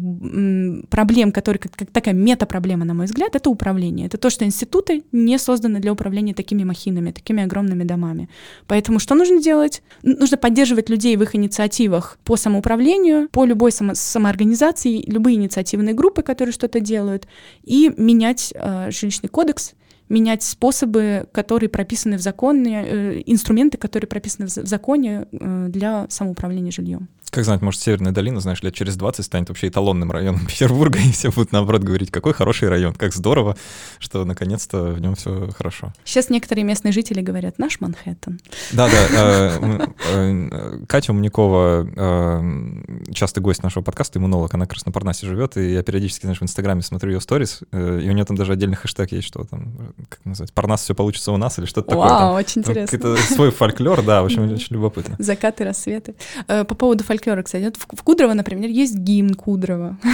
проблем, 0.88 1.32
которая 1.32 1.58
как 1.58 1.90
такая 1.90 2.14
мета-проблема, 2.14 2.84
на 2.84 2.94
мой 2.94 3.06
взгляд, 3.06 3.34
это 3.34 3.50
управление. 3.50 4.06
Это 4.06 4.16
то, 4.16 4.30
что 4.30 4.44
институты 4.44 5.02
не 5.12 5.38
созданы 5.38 5.80
для 5.80 5.92
управления 5.92 6.34
такими 6.34 6.64
махинами, 6.64 7.10
такими 7.16 7.42
огромными 7.42 7.84
домами. 7.84 8.28
Поэтому 8.66 8.98
что 8.98 9.14
нужно 9.14 9.42
делать? 9.42 9.82
Нужно 10.02 10.36
поддерживать 10.36 10.88
людей 10.88 11.16
в 11.16 11.22
их 11.22 11.34
инициативах 11.34 12.18
по 12.24 12.36
самоуправлению, 12.36 13.28
по 13.30 13.44
любой 13.44 13.72
само- 13.72 13.94
самоорганизации, 13.94 15.02
любые 15.10 15.36
инициативные 15.36 15.94
группы, 15.94 16.22
которые 16.22 16.52
что-то 16.52 16.80
делают, 16.80 17.26
и 17.64 17.92
менять 17.96 18.52
э, 18.54 18.90
жилищный 18.90 19.28
кодекс, 19.28 19.74
менять 20.08 20.42
способы, 20.42 21.26
которые 21.32 21.68
прописаны 21.68 22.16
в 22.16 22.20
законе, 22.20 22.84
э, 22.86 23.22
инструменты, 23.26 23.78
которые 23.78 24.08
прописаны 24.08 24.46
в 24.46 24.50
законе 24.50 25.26
э, 25.32 25.66
для 25.68 26.06
самоуправления 26.08 26.70
жильем. 26.70 27.08
Как 27.30 27.44
знать, 27.44 27.60
может, 27.60 27.80
Северная 27.80 28.12
долина, 28.12 28.40
знаешь, 28.40 28.62
лет 28.62 28.74
через 28.74 28.96
20 28.96 29.24
станет 29.24 29.48
вообще 29.48 29.68
эталонным 29.68 30.10
районом 30.10 30.46
Петербурга, 30.46 30.98
и 30.98 31.12
все 31.12 31.30
будут, 31.30 31.52
наоборот, 31.52 31.82
говорить, 31.82 32.10
какой 32.10 32.32
хороший 32.32 32.68
район, 32.68 32.94
как 32.94 33.12
здорово, 33.12 33.56
что 33.98 34.24
наконец-то 34.24 34.84
в 34.84 35.00
нем 35.00 35.14
все 35.14 35.50
хорошо. 35.56 35.92
Сейчас 36.04 36.30
некоторые 36.30 36.64
местные 36.64 36.92
жители 36.92 37.20
говорят 37.20 37.58
«наш 37.58 37.80
Манхэттен». 37.80 38.40
Да-да, 38.72 38.96
э, 39.10 39.86
э, 40.12 40.78
Катя 40.88 41.12
Умникова, 41.12 41.86
э, 41.94 43.12
частый 43.12 43.42
гость 43.42 43.62
нашего 43.62 43.82
подкаста, 43.82 44.18
иммунолог, 44.18 44.54
она 44.54 44.64
в 44.64 44.68
Краснопарнасе 44.68 45.26
живет, 45.26 45.56
и 45.56 45.72
я 45.72 45.82
периодически, 45.82 46.22
знаешь, 46.22 46.40
в 46.40 46.44
Инстаграме 46.44 46.82
смотрю 46.82 47.12
ее 47.12 47.20
сторис, 47.20 47.60
и 47.72 47.76
у 47.76 48.12
нее 48.12 48.24
там 48.24 48.36
даже 48.36 48.52
отдельный 48.52 48.76
хэштег 48.76 49.12
есть, 49.12 49.26
что 49.26 49.44
там, 49.44 49.94
как 50.08 50.24
называется, 50.24 50.54
«Парнас 50.54 50.82
все 50.82 50.94
получится 50.94 51.32
у 51.32 51.36
нас» 51.36 51.58
или 51.58 51.66
что-то 51.66 51.90
такое. 51.90 52.08
Вау, 52.08 52.34
очень 52.34 52.62
интересно. 52.62 52.98
какой-то 52.98 53.22
свой 53.34 53.50
фольклор, 53.50 54.02
да, 54.02 54.22
в 54.22 54.26
общем, 54.26 54.50
очень 54.50 54.74
любопытно. 54.74 55.16
Закаты, 55.18 55.64
рассветы. 55.64 56.14
По 56.46 56.64
поводу 56.64 57.04
фольклора, 57.04 57.15
кстати, 57.18 57.64
вот 57.64 57.76
в 57.76 58.02
Кудрово, 58.02 58.34
например, 58.34 58.68
есть 58.70 58.96
гимн 58.96 59.34
Кудрово. 59.34 59.98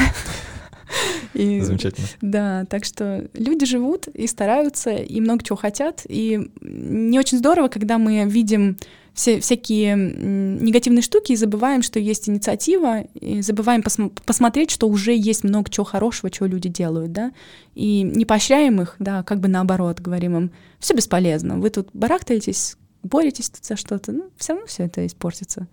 И- 1.35 1.61
Замечательно. 1.61 2.07
Да, 2.21 2.65
так 2.67 2.85
что 2.85 3.29
люди 3.35 3.65
живут 3.65 4.07
и 4.09 4.27
стараются, 4.27 4.91
и 4.91 5.21
много 5.21 5.43
чего 5.43 5.57
хотят. 5.57 6.03
И 6.09 6.51
не 6.61 7.19
очень 7.19 7.39
здорово, 7.39 7.69
когда 7.69 7.97
мы 7.99 8.25
видим 8.27 8.77
все, 9.15 9.41
всякие 9.41 9.95
негативные 9.97 11.03
штуки 11.03 11.33
и 11.33 11.37
забываем, 11.37 11.83
что 11.83 11.99
есть 11.99 12.29
инициатива, 12.29 13.01
и 13.15 13.41
забываем 13.43 13.81
посм- 13.83 14.13
посмотреть, 14.27 14.71
что 14.71 14.89
уже 14.89 15.15
есть 15.15 15.45
много 15.45 15.71
чего 15.71 15.85
хорошего, 15.85 16.31
чего 16.31 16.47
люди 16.47 16.69
делают, 16.69 17.13
да, 17.13 17.33
и 17.75 18.03
не 18.03 18.25
поощряем 18.25 18.81
их, 18.81 18.97
да, 18.99 19.23
как 19.23 19.41
бы 19.41 19.49
наоборот, 19.49 20.01
говорим 20.01 20.37
им, 20.37 20.51
все 20.79 20.95
бесполезно, 20.95 21.59
вы 21.59 21.69
тут 21.71 21.89
барахтаетесь, 21.93 22.77
боретесь 23.03 23.51
тут 23.51 23.65
за 23.65 23.77
что-то, 23.77 24.13
ну, 24.13 24.31
все 24.39 24.53
равно 24.55 24.67
все 24.67 24.85
это 24.85 25.07
испортится. 25.07 25.67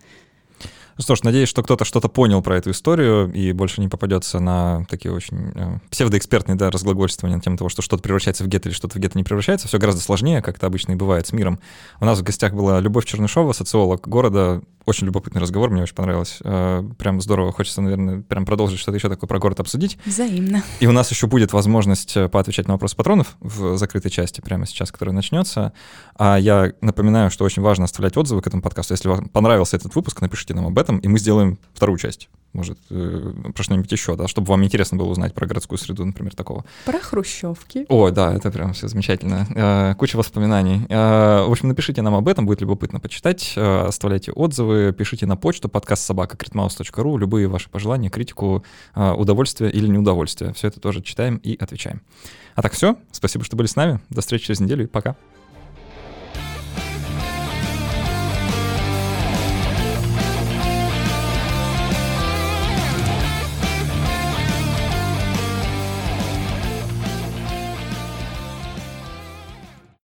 Ну 1.00 1.02
что 1.02 1.16
ж, 1.16 1.22
надеюсь, 1.22 1.48
что 1.48 1.62
кто-то 1.62 1.86
что-то 1.86 2.08
понял 2.08 2.42
про 2.42 2.58
эту 2.58 2.72
историю 2.72 3.32
и 3.32 3.52
больше 3.52 3.80
не 3.80 3.88
попадется 3.88 4.38
на 4.38 4.84
такие 4.84 5.10
очень 5.14 5.50
э, 5.54 5.78
псевдоэкспертные 5.88 6.56
да, 6.56 6.70
разглагольствования 6.70 7.36
на 7.36 7.42
тему 7.42 7.56
того, 7.56 7.70
что 7.70 7.80
что-то 7.80 8.02
превращается 8.02 8.44
в 8.44 8.48
гетто 8.48 8.68
или 8.68 8.76
что-то 8.76 8.98
в 8.98 9.00
гетто 9.00 9.16
не 9.16 9.24
превращается. 9.24 9.66
Все 9.66 9.78
гораздо 9.78 10.02
сложнее, 10.02 10.42
как 10.42 10.58
это 10.58 10.66
обычно 10.66 10.92
и 10.92 10.96
бывает 10.96 11.26
с 11.26 11.32
миром. 11.32 11.58
У 12.00 12.04
нас 12.04 12.18
в 12.18 12.22
гостях 12.22 12.52
была 12.52 12.80
Любовь 12.80 13.06
Чернышова, 13.06 13.54
социолог 13.54 14.06
города. 14.06 14.60
Очень 14.84 15.06
любопытный 15.06 15.40
разговор, 15.40 15.70
мне 15.70 15.82
очень 15.82 15.94
понравилось. 15.94 16.38
Э, 16.44 16.82
Прям 16.98 17.22
здорово, 17.22 17.52
хочется, 17.52 17.80
наверное, 17.80 18.20
прям 18.20 18.44
продолжить 18.44 18.78
что-то 18.78 18.96
еще 18.96 19.08
такое 19.08 19.26
про 19.26 19.38
город 19.38 19.60
обсудить. 19.60 19.96
Взаимно. 20.04 20.62
И 20.80 20.86
у 20.86 20.92
нас 20.92 21.10
еще 21.10 21.26
будет 21.26 21.54
возможность 21.54 22.14
э, 22.14 22.28
поотвечать 22.28 22.66
на 22.66 22.74
вопросы 22.74 22.94
патронов 22.94 23.38
в 23.40 23.78
закрытой 23.78 24.10
части 24.10 24.42
прямо 24.42 24.66
сейчас, 24.66 24.92
которая 24.92 25.14
начнется. 25.14 25.72
А 26.16 26.36
я 26.36 26.72
напоминаю, 26.82 27.30
что 27.30 27.46
очень 27.46 27.62
важно 27.62 27.84
оставлять 27.86 28.18
отзывы 28.18 28.42
к 28.42 28.46
этому 28.46 28.62
подкасту. 28.62 28.92
Если 28.92 29.08
вам 29.08 29.28
понравился 29.28 29.76
этот 29.76 29.94
выпуск, 29.94 30.20
напишите 30.20 30.52
нам 30.52 30.66
об 30.66 30.78
этом, 30.78 30.89
и 30.98 31.08
мы 31.08 31.18
сделаем 31.18 31.58
вторую 31.74 31.98
часть. 31.98 32.28
Может, 32.52 32.78
э, 32.90 33.32
про 33.54 33.62
что-нибудь 33.62 33.92
еще, 33.92 34.16
да, 34.16 34.26
чтобы 34.26 34.48
вам 34.48 34.64
интересно 34.64 34.98
было 34.98 35.06
узнать 35.08 35.34
про 35.34 35.46
городскую 35.46 35.78
среду, 35.78 36.04
например, 36.04 36.34
такого. 36.34 36.64
Про 36.84 36.98
хрущевки. 36.98 37.86
О, 37.88 38.10
да, 38.10 38.34
это 38.34 38.50
прям 38.50 38.72
все 38.72 38.88
замечательно. 38.88 39.46
Э, 39.54 39.94
Куча 39.96 40.16
воспоминаний. 40.16 40.84
Э, 40.88 41.44
В 41.46 41.50
общем, 41.52 41.68
напишите 41.68 42.02
нам 42.02 42.16
об 42.16 42.26
этом, 42.26 42.46
будет 42.46 42.60
любопытно 42.60 42.98
почитать. 42.98 43.52
Э, 43.54 43.82
Оставляйте 43.86 44.32
отзывы, 44.32 44.92
пишите 44.92 45.26
на 45.26 45.36
почту 45.36 45.68
подкаст 45.68 46.02
собака 46.04 46.36
любые 47.18 47.46
ваши 47.46 47.70
пожелания, 47.70 48.10
критику, 48.10 48.64
э, 48.96 49.12
удовольствие 49.12 49.70
или 49.70 49.86
неудовольствие. 49.86 50.52
Все 50.52 50.66
это 50.66 50.80
тоже 50.80 51.02
читаем 51.02 51.36
и 51.36 51.56
отвечаем. 51.56 52.02
А 52.56 52.62
так 52.62 52.72
все. 52.72 52.96
Спасибо, 53.12 53.44
что 53.44 53.54
были 53.56 53.68
с 53.68 53.76
нами. 53.76 54.00
До 54.10 54.22
встречи 54.22 54.46
через 54.46 54.58
неделю 54.58 54.84
и 54.84 54.88
пока. 54.88 55.14